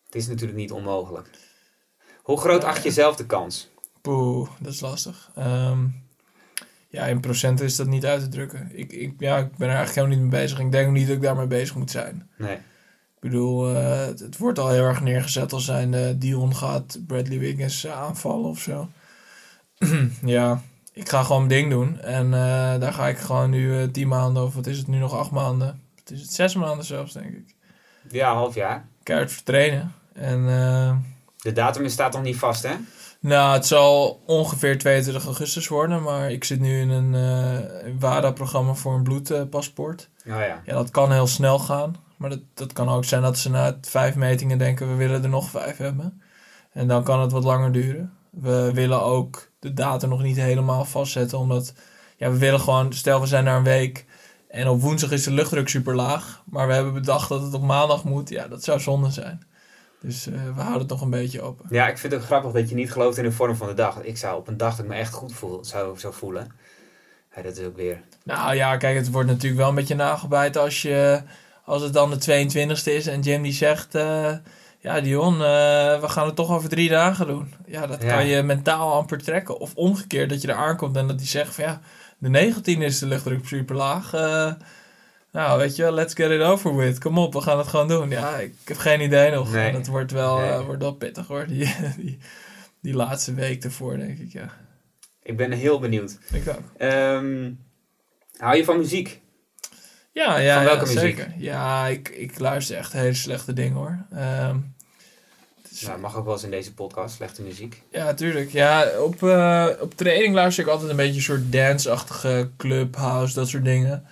Het 0.05 0.15
is 0.15 0.27
natuurlijk 0.27 0.57
niet 0.57 0.71
onmogelijk. 0.71 1.29
Hoe 2.21 2.39
groot 2.39 2.63
acht 2.63 2.83
je 2.83 2.91
zelf 2.91 3.15
de 3.15 3.25
kans? 3.25 3.69
Poeh, 4.01 4.49
dat 4.59 4.73
is 4.73 4.79
lastig. 4.79 5.31
Ehm, 5.35 5.87
ja, 6.87 7.05
in 7.05 7.19
procenten 7.19 7.65
is 7.65 7.75
dat 7.75 7.87
niet 7.87 8.05
uit 8.05 8.21
te 8.21 8.27
drukken. 8.27 8.69
Ik, 8.73 8.93
ik, 8.93 9.13
ja, 9.17 9.37
ik 9.37 9.57
ben 9.57 9.69
er 9.69 9.75
eigenlijk 9.75 9.95
helemaal 9.95 10.17
niet 10.17 10.31
mee 10.31 10.41
bezig. 10.41 10.59
Ik 10.59 10.71
denk 10.71 10.87
ook 10.87 10.93
niet 10.93 11.07
dat 11.07 11.15
ik 11.15 11.21
daarmee 11.21 11.47
bezig 11.47 11.75
moet 11.75 11.91
zijn. 11.91 12.29
Nee. 12.37 12.57
Ik 13.25 13.31
bedoel, 13.31 13.75
eh, 13.75 14.05
het, 14.05 14.19
het 14.19 14.37
wordt 14.37 14.59
al 14.59 14.69
heel 14.69 14.83
erg 14.83 15.01
neergezet 15.01 15.53
als 15.53 15.65
zijn 15.65 16.19
Dion 16.19 16.55
gaat 16.55 16.99
Bradley 17.07 17.39
Wiggins 17.39 17.83
eh, 17.83 18.01
aanvallen 18.01 18.49
of 18.49 18.59
zo. 18.59 18.89
ja, 20.25 20.61
ik 20.93 21.09
ga 21.09 21.23
gewoon 21.23 21.47
mijn 21.47 21.59
ding 21.59 21.69
doen. 21.69 21.99
En 22.01 22.25
eh, 22.25 22.79
daar 22.79 22.93
ga 22.93 23.07
ik 23.07 23.17
gewoon 23.17 23.49
nu 23.49 23.91
tien 23.91 24.07
maanden, 24.07 24.43
of 24.43 24.55
wat 24.55 24.67
is 24.67 24.77
het 24.77 24.87
nu 24.87 24.97
nog, 24.97 25.13
acht 25.13 25.31
maanden. 25.31 25.81
Wat 25.95 26.11
is 26.11 26.21
het, 26.21 26.33
zes 26.33 26.55
maanden 26.55 26.85
zelfs, 26.85 27.13
denk 27.13 27.33
ik. 27.33 27.55
Ja, 28.09 28.33
half 28.33 28.55
jaar. 28.55 28.87
Keihard 29.03 29.31
voor 29.31 29.43
trainen. 29.43 29.93
En 30.13 30.45
De 31.37 31.51
datum 31.51 31.89
staat 31.89 32.13
nog 32.13 32.23
niet 32.23 32.37
vast, 32.37 32.63
hè? 32.63 32.75
nou, 33.19 33.53
het 33.53 33.65
zal 33.65 34.21
ongeveer 34.25 34.77
22 34.77 35.25
augustus 35.25 35.67
worden. 35.67 36.03
Maar 36.03 36.31
ik 36.31 36.43
zit 36.43 36.59
nu 36.59 36.79
in 36.79 36.89
een 36.89 37.15
eh 37.15 37.91
WADA-programma 37.99 38.73
voor 38.73 38.93
een 38.93 39.03
bloedpaspoort. 39.03 40.09
Oh 40.27 40.31
ja. 40.33 40.61
Ja, 40.65 40.73
dat 40.73 40.91
kan 40.91 41.11
heel 41.11 41.27
snel 41.27 41.59
gaan. 41.59 42.03
Maar 42.17 42.29
dat, 42.29 42.39
dat 42.53 42.73
kan 42.73 42.89
ook 42.89 43.05
zijn 43.05 43.21
dat 43.21 43.37
ze 43.37 43.49
na 43.49 43.77
vijf 43.81 44.15
metingen 44.15 44.57
denken, 44.57 44.87
we 44.87 44.95
willen 44.95 45.23
er 45.23 45.29
nog 45.29 45.49
vijf 45.49 45.77
hebben. 45.77 46.21
En 46.71 46.87
dan 46.87 47.03
kan 47.03 47.19
het 47.21 47.31
wat 47.31 47.43
langer 47.43 47.71
duren. 47.71 48.13
We 48.29 48.71
willen 48.73 49.01
ook 49.01 49.49
de 49.59 49.73
data 49.73 50.07
nog 50.07 50.21
niet 50.21 50.37
helemaal 50.37 50.85
vastzetten, 50.85 51.37
omdat 51.37 51.73
ja, 52.17 52.31
we 52.31 52.37
willen 52.37 52.59
gewoon, 52.59 52.93
stel 52.93 53.21
we 53.21 53.27
zijn 53.27 53.45
daar 53.45 53.57
een 53.57 53.63
week 53.63 54.05
en 54.55 54.67
op 54.67 54.81
woensdag 54.81 55.11
is 55.11 55.23
de 55.23 55.31
luchtdruk 55.31 55.69
super 55.69 55.95
laag, 55.95 56.43
maar 56.45 56.67
we 56.67 56.73
hebben 56.73 56.93
bedacht 56.93 57.29
dat 57.29 57.41
het 57.41 57.53
op 57.53 57.61
maandag 57.61 58.03
moet. 58.03 58.29
Ja, 58.29 58.47
dat 58.47 58.63
zou 58.63 58.79
zonde 58.79 59.09
zijn. 59.09 59.43
Dus 60.01 60.27
eh, 60.27 60.33
we 60.33 60.61
houden 60.61 60.79
het 60.79 60.89
nog 60.89 61.01
een 61.01 61.09
beetje 61.09 61.41
open. 61.41 61.65
Ja, 61.69 61.87
ik 61.87 61.97
vind 61.97 62.13
het 62.13 62.21
ook 62.21 62.27
grappig 62.27 62.51
dat 62.51 62.69
je 62.69 62.75
niet 62.75 62.91
gelooft 62.91 63.17
in 63.17 63.23
de 63.23 63.31
vorm 63.31 63.55
van 63.55 63.67
de 63.67 63.73
dag. 63.73 64.01
Ik 64.01 64.17
zou 64.17 64.37
op 64.37 64.47
een 64.47 64.57
dag 64.57 64.75
dat 64.75 64.85
ik 64.85 64.91
me 64.91 64.97
echt 64.97 65.13
goed 65.13 65.33
voel, 65.33 65.65
zou, 65.65 65.99
zou 65.99 66.13
voelen. 66.13 66.51
Ja, 67.35 67.41
dat 67.41 67.57
is 67.57 67.65
ook 67.65 67.75
weer... 67.75 68.01
Nou 68.23 68.55
ja, 68.55 68.77
kijk, 68.77 68.97
het 68.97 69.11
wordt 69.11 69.29
natuurlijk 69.29 69.59
wel 69.59 69.69
een 69.69 69.75
beetje 69.75 69.95
nagebijt 69.95 70.57
als, 70.57 70.81
je, 70.81 71.21
als 71.65 71.81
het 71.81 71.93
dan 71.93 72.09
de 72.11 72.47
22e 72.49 72.83
is 72.91 73.07
en 73.07 73.21
Jim 73.21 73.41
die 73.43 73.53
zegt... 73.53 73.95
eh, 73.95 74.33
ja, 74.79 75.01
Dion, 75.01 75.33
eh, 75.33 75.39
we 76.01 76.09
gaan 76.09 76.25
het 76.25 76.35
toch 76.35 76.49
over 76.51 76.69
drie 76.69 76.89
dagen 76.89 77.27
doen. 77.27 77.53
Ja, 77.65 77.87
dat 77.87 78.01
Ja. 78.03 78.15
kan 78.15 78.25
je 78.27 78.43
mentaal 78.43 78.93
amper 78.93 79.23
trekken. 79.23 79.59
Of 79.59 79.75
omgekeerd, 79.75 80.29
dat 80.29 80.41
je 80.41 80.47
er 80.47 80.53
aankomt 80.53 80.95
en 80.95 81.07
dat 81.07 81.17
die 81.17 81.27
zegt 81.27 81.55
van 81.55 81.63
ja, 81.63 81.81
de 82.17 82.29
19e 82.29 82.83
is 82.83 82.99
de 82.99 83.05
luchtdruk 83.07 83.47
super 83.47 83.75
laag. 83.75 84.13
Eh, 84.13 84.53
nou, 85.31 85.57
weet 85.59 85.75
je 85.75 85.81
wel, 85.83 85.91
let's 85.91 86.13
get 86.13 86.31
it 86.31 86.41
over 86.41 86.75
with. 86.75 86.99
Kom 86.99 87.17
op, 87.17 87.33
we 87.33 87.41
gaan 87.41 87.57
het 87.57 87.67
gewoon 87.67 87.87
doen. 87.87 88.09
Ja, 88.09 88.37
ik 88.37 88.53
heb 88.65 88.77
geen 88.77 89.01
idee 89.01 89.31
nog. 89.31 89.51
Nee. 89.51 89.73
Het 89.73 89.87
wordt 89.87 90.11
wel, 90.11 90.37
Nee. 90.39 90.59
wordt 90.59 90.81
wel 90.81 90.93
pittig 90.93 91.27
hoor, 91.27 91.47
die, 91.47 91.75
die, 91.97 92.17
die 92.81 92.93
laatste 92.95 93.33
week 93.33 93.63
ervoor, 93.63 93.97
denk 93.97 94.19
ik. 94.19 94.31
Ja, 94.33 94.49
Ik 95.23 95.37
ben 95.37 95.51
heel 95.51 95.79
benieuwd. 95.79 96.17
ik 96.31 96.47
ook. 96.47 96.61
Ehm, 96.77 97.51
hou 98.37 98.55
je 98.55 98.63
van 98.65 98.77
muziek? 98.77 99.21
Ja, 100.15 100.37
ja, 100.37 100.55
Van 100.55 100.63
welke 100.63 100.85
ja, 100.85 100.93
muziek? 100.93 101.17
zeker. 101.17 101.33
Ja, 101.37 101.87
ik, 101.87 102.09
ik 102.09 102.39
luister 102.39 102.77
echt 102.77 102.93
hele 102.93 103.13
slechte 103.13 103.53
dingen 103.53 103.75
hoor. 103.77 103.97
Ehm, 104.11 104.57
het 105.61 105.71
is- 105.71 105.81
Nou, 105.81 105.99
mag 105.99 106.15
ook 106.17 106.23
wel 106.25 106.33
eens 106.33 106.43
in 106.43 106.49
deze 106.51 106.73
podcast, 106.73 107.15
slechte 107.15 107.41
muziek. 107.41 107.81
ja, 107.91 108.13
tuurlijk. 108.13 108.51
Ja, 108.51 108.87
op, 108.99 109.23
eh, 109.23 109.67
op 109.79 109.93
training 109.95 110.33
luister 110.33 110.63
ik 110.63 110.69
altijd 110.69 110.89
een 110.89 110.95
beetje 110.95 111.15
een 111.15 111.21
soort 111.21 111.51
dance-achtige 111.51 112.49
club, 112.57 112.95
house, 112.95 113.33
dat 113.33 113.47
soort 113.47 113.63
dingen. 113.65 114.05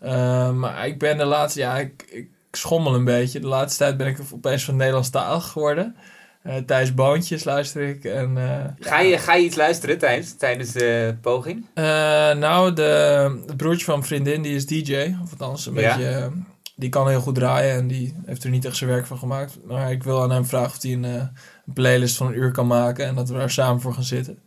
Ehm, 0.00 0.58
maar 0.58 0.86
ik 0.86 0.98
ben 0.98 1.18
de 1.18 1.24
laatste, 1.24 1.60
ja, 1.60 1.78
ik, 1.78 2.02
ik 2.10 2.28
schommel 2.52 2.94
een 2.94 3.04
beetje. 3.04 3.40
De 3.40 3.46
laatste 3.46 3.78
tijd 3.84 3.96
ben 3.96 4.06
ik 4.06 4.18
opeens 4.32 4.64
van 4.64 4.76
Nederlandstalig 4.76 5.44
geworden. 5.48 5.96
Eh 6.42 6.56
Thijs 6.56 6.94
Boontjes 6.94 7.44
luister 7.44 7.82
ik. 7.88 8.04
En, 8.04 8.38
eh, 8.38 8.86
Ga 8.88 9.00
je, 9.00 9.18
ga 9.18 9.34
je 9.34 9.44
iets 9.44 9.56
luisteren 9.56 9.98
tijdens, 9.98 10.36
tijdens 10.36 10.72
de 10.72 11.14
poging? 11.20 11.66
Eh, 11.74 11.84
nou, 12.34 12.72
de, 12.72 12.82
het 13.46 13.56
broertje 13.56 13.84
van 13.84 13.94
mijn 13.94 14.06
vriendin, 14.06 14.42
die 14.42 14.54
is 14.54 14.66
DJ. 14.66 15.14
Of 15.22 15.30
althans, 15.30 15.66
een 15.66 15.74
Ja? 15.74 15.96
beetje... 15.96 16.30
Die 16.76 16.88
kan 16.90 17.08
heel 17.08 17.20
goed 17.20 17.34
draaien 17.34 17.74
en 17.74 17.86
die 17.88 18.14
heeft 18.26 18.44
er 18.44 18.50
niet 18.50 18.64
echt 18.64 18.76
zijn 18.76 18.90
werk 18.90 19.06
van 19.06 19.18
gemaakt. 19.18 19.58
Maar 19.66 19.90
ik 19.90 20.02
wil 20.02 20.22
aan 20.22 20.30
hem 20.30 20.44
vragen 20.46 20.68
of 20.76 20.82
hij 20.82 20.92
een, 20.92 21.04
een 21.04 21.30
playlist 21.74 22.16
van 22.16 22.26
een 22.26 22.36
uur 22.38 22.50
kan 22.50 22.66
maken. 22.66 23.06
En 23.06 23.14
dat 23.14 23.28
we 23.28 23.34
daar 23.34 23.50
samen 23.50 23.80
voor 23.80 23.94
gaan 23.94 24.02
zitten. 24.04 24.38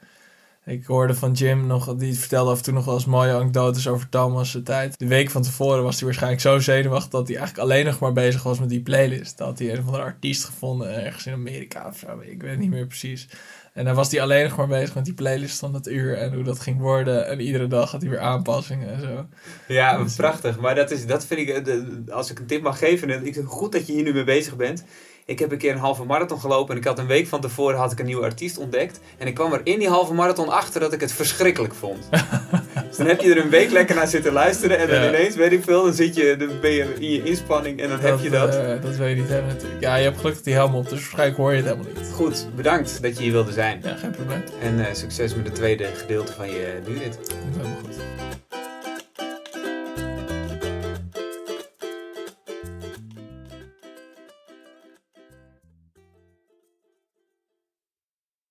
Ik 0.66 0.86
hoorde 0.86 1.16
van 1.16 1.32
Jim 1.32 1.68
nog, 1.68 1.96
die 1.96 2.20
vertelde 2.20 2.52
af 2.52 2.58
en 2.58 2.64
toe 2.64 2.74
nog 2.74 2.86
wel 2.86 2.94
eens 2.94 3.06
mooie 3.06 3.34
anekdotes 3.34 3.88
over 3.88 4.10
Thomas' 4.10 4.58
tijd. 4.64 5.00
De 5.00 5.08
week 5.08 5.30
van 5.30 5.42
tevoren 5.42 5.84
was 5.84 5.96
hij 5.96 6.04
waarschijnlijk 6.06 6.42
zo 6.42 6.60
zenuwachtig 6.60 7.10
dat 7.10 7.28
hij 7.28 7.38
eigenlijk 7.38 7.68
alleen 7.70 7.86
nog 7.86 8.00
maar 8.00 8.14
bezig 8.14 8.44
was 8.44 8.60
met 8.60 8.70
die 8.70 8.82
playlist. 8.82 9.38
Dat 9.38 9.48
had 9.48 9.60
hij 9.60 9.72
een 9.72 9.80
of 9.80 9.86
andere 9.86 10.04
artiest 10.04 10.44
gevonden 10.44 11.04
ergens 11.06 11.26
in 11.26 11.34
Amerika 11.34 11.88
of 11.88 11.98
zo, 11.98 12.20
ik 12.22 12.42
weet 12.42 12.52
het 12.52 12.60
niet 12.60 12.70
meer 12.70 12.86
precies. 12.88 13.28
En 13.74 13.86
dan 13.86 13.96
was 13.96 14.12
hij 14.12 14.22
alleen 14.22 14.44
nog 14.44 14.58
maar 14.58 14.68
bezig 14.68 14.96
met 14.96 15.06
die 15.06 15.14
playlist 15.14 15.60
van 15.60 15.72
dat 15.72 15.88
uur 15.88 16.18
en 16.18 16.34
hoe 16.34 16.44
dat 16.44 16.60
ging 16.60 16.80
worden. 16.80 17.28
En 17.28 17.40
iedere 17.40 17.68
dag 17.68 17.92
had 17.92 18.02
hij 18.02 18.10
weer 18.10 18.20
aanpassingen 18.20 18.90
en 18.94 19.02
zo. 19.02 19.26
Ja, 19.68 19.98
Dus, 20.04 20.16
prachtig. 20.16 20.60
Maar 20.60 20.76
dat, 20.76 20.92
is, 20.92 21.06
dat 21.06 21.26
vind 21.26 21.40
ik, 21.40 21.50
eh, 21.50 21.64
de- 21.64 22.04
als 22.10 22.32
ik 22.32 22.40
een 22.40 22.46
tip 22.46 22.62
mag 22.62 22.78
geven, 22.78 23.10
en 23.10 23.26
ik, 23.26 23.42
goed 23.46 23.72
dat 23.72 23.88
je 23.88 23.94
hier 23.94 24.04
nu 24.04 24.14
mee 24.14 24.24
bezig 24.24 24.56
bent. 24.56 24.84
Ik 25.28 25.40
heb 25.40 25.52
een 25.52 25.58
keer 25.58 25.72
een 25.72 25.78
halve 25.78 26.04
marathon 26.04 26.40
gelopen 26.40 26.74
en 26.74 26.80
ik 26.82 26.88
had 26.88 27.00
een 27.00 27.08
week 27.08 27.28
van 27.28 27.42
tevoren 27.42 27.78
had 27.78 27.92
ik 27.92 28.00
een 28.00 28.06
nieuwe 28.06 28.24
artiest 28.24 28.58
ontdekt. 28.58 29.00
En 29.18 29.28
ik 29.28 29.34
kwam 29.34 29.54
er 29.54 29.62
in 29.64 29.80
die 29.80 29.90
halve 29.90 30.14
marathon 30.14 30.50
achter 30.50 30.80
dat 30.80 30.94
ik 30.94 31.00
het 31.02 31.12
verschrikkelijk 31.12 31.74
vond. 31.74 32.10
dus 32.88 32.98
dan 32.98 33.08
heb 33.08 33.22
je 33.22 33.30
er 33.36 33.38
een 33.44 33.50
week 33.50 33.72
lekker 33.72 33.96
naar 33.96 34.08
zitten 34.08 34.34
luisteren 34.34 34.78
en 34.80 34.88
dan 34.88 35.02
Ja. 35.02 35.08
ineens, 35.08 35.36
weet 35.36 35.52
ik 35.52 35.64
veel, 35.64 35.84
dan, 35.84 35.94
zit 35.94 36.16
je, 36.16 36.36
dan 36.38 36.50
ben 36.62 36.72
je 36.72 36.94
in 37.00 37.12
je 37.12 37.24
inspanning 37.24 37.80
en 37.80 37.90
dan 37.90 38.00
heb 38.00 38.20
je 38.20 38.30
dat. 38.30 38.56
eh, 38.56 38.82
dat 38.82 38.96
wil 38.96 39.08
je 39.08 39.16
niet 39.16 39.28
hebben 39.30 39.54
natuurlijk. 39.54 39.82
Ja, 39.82 39.96
je 39.96 40.04
hebt 40.04 40.18
gelukkig 40.18 40.42
die 40.44 40.54
helm 40.54 40.76
op, 40.76 40.84
dus 40.90 41.00
waarschijnlijk 41.00 41.38
hoor 41.38 41.52
je 41.54 41.58
het 41.58 41.66
helemaal 41.66 41.92
niet. 41.96 42.12
Goed, 42.14 42.48
bedankt 42.56 43.02
dat 43.02 43.18
je 43.18 43.24
hier 43.24 43.32
wilde 43.32 43.52
zijn. 43.52 43.80
Ja, 43.84 43.96
geen 43.96 44.12
probleem. 44.12 44.44
En 44.62 44.86
eh, 44.88 44.94
succes 44.94 45.36
met 45.36 45.46
het 45.46 45.56
tweede 45.56 45.86
gedeelte 45.96 46.34
van 46.34 46.48
je 46.50 46.80
duurrit. 46.86 47.18
Komt 47.18 47.56
helemaal 47.56 47.78
goed. 47.84 47.96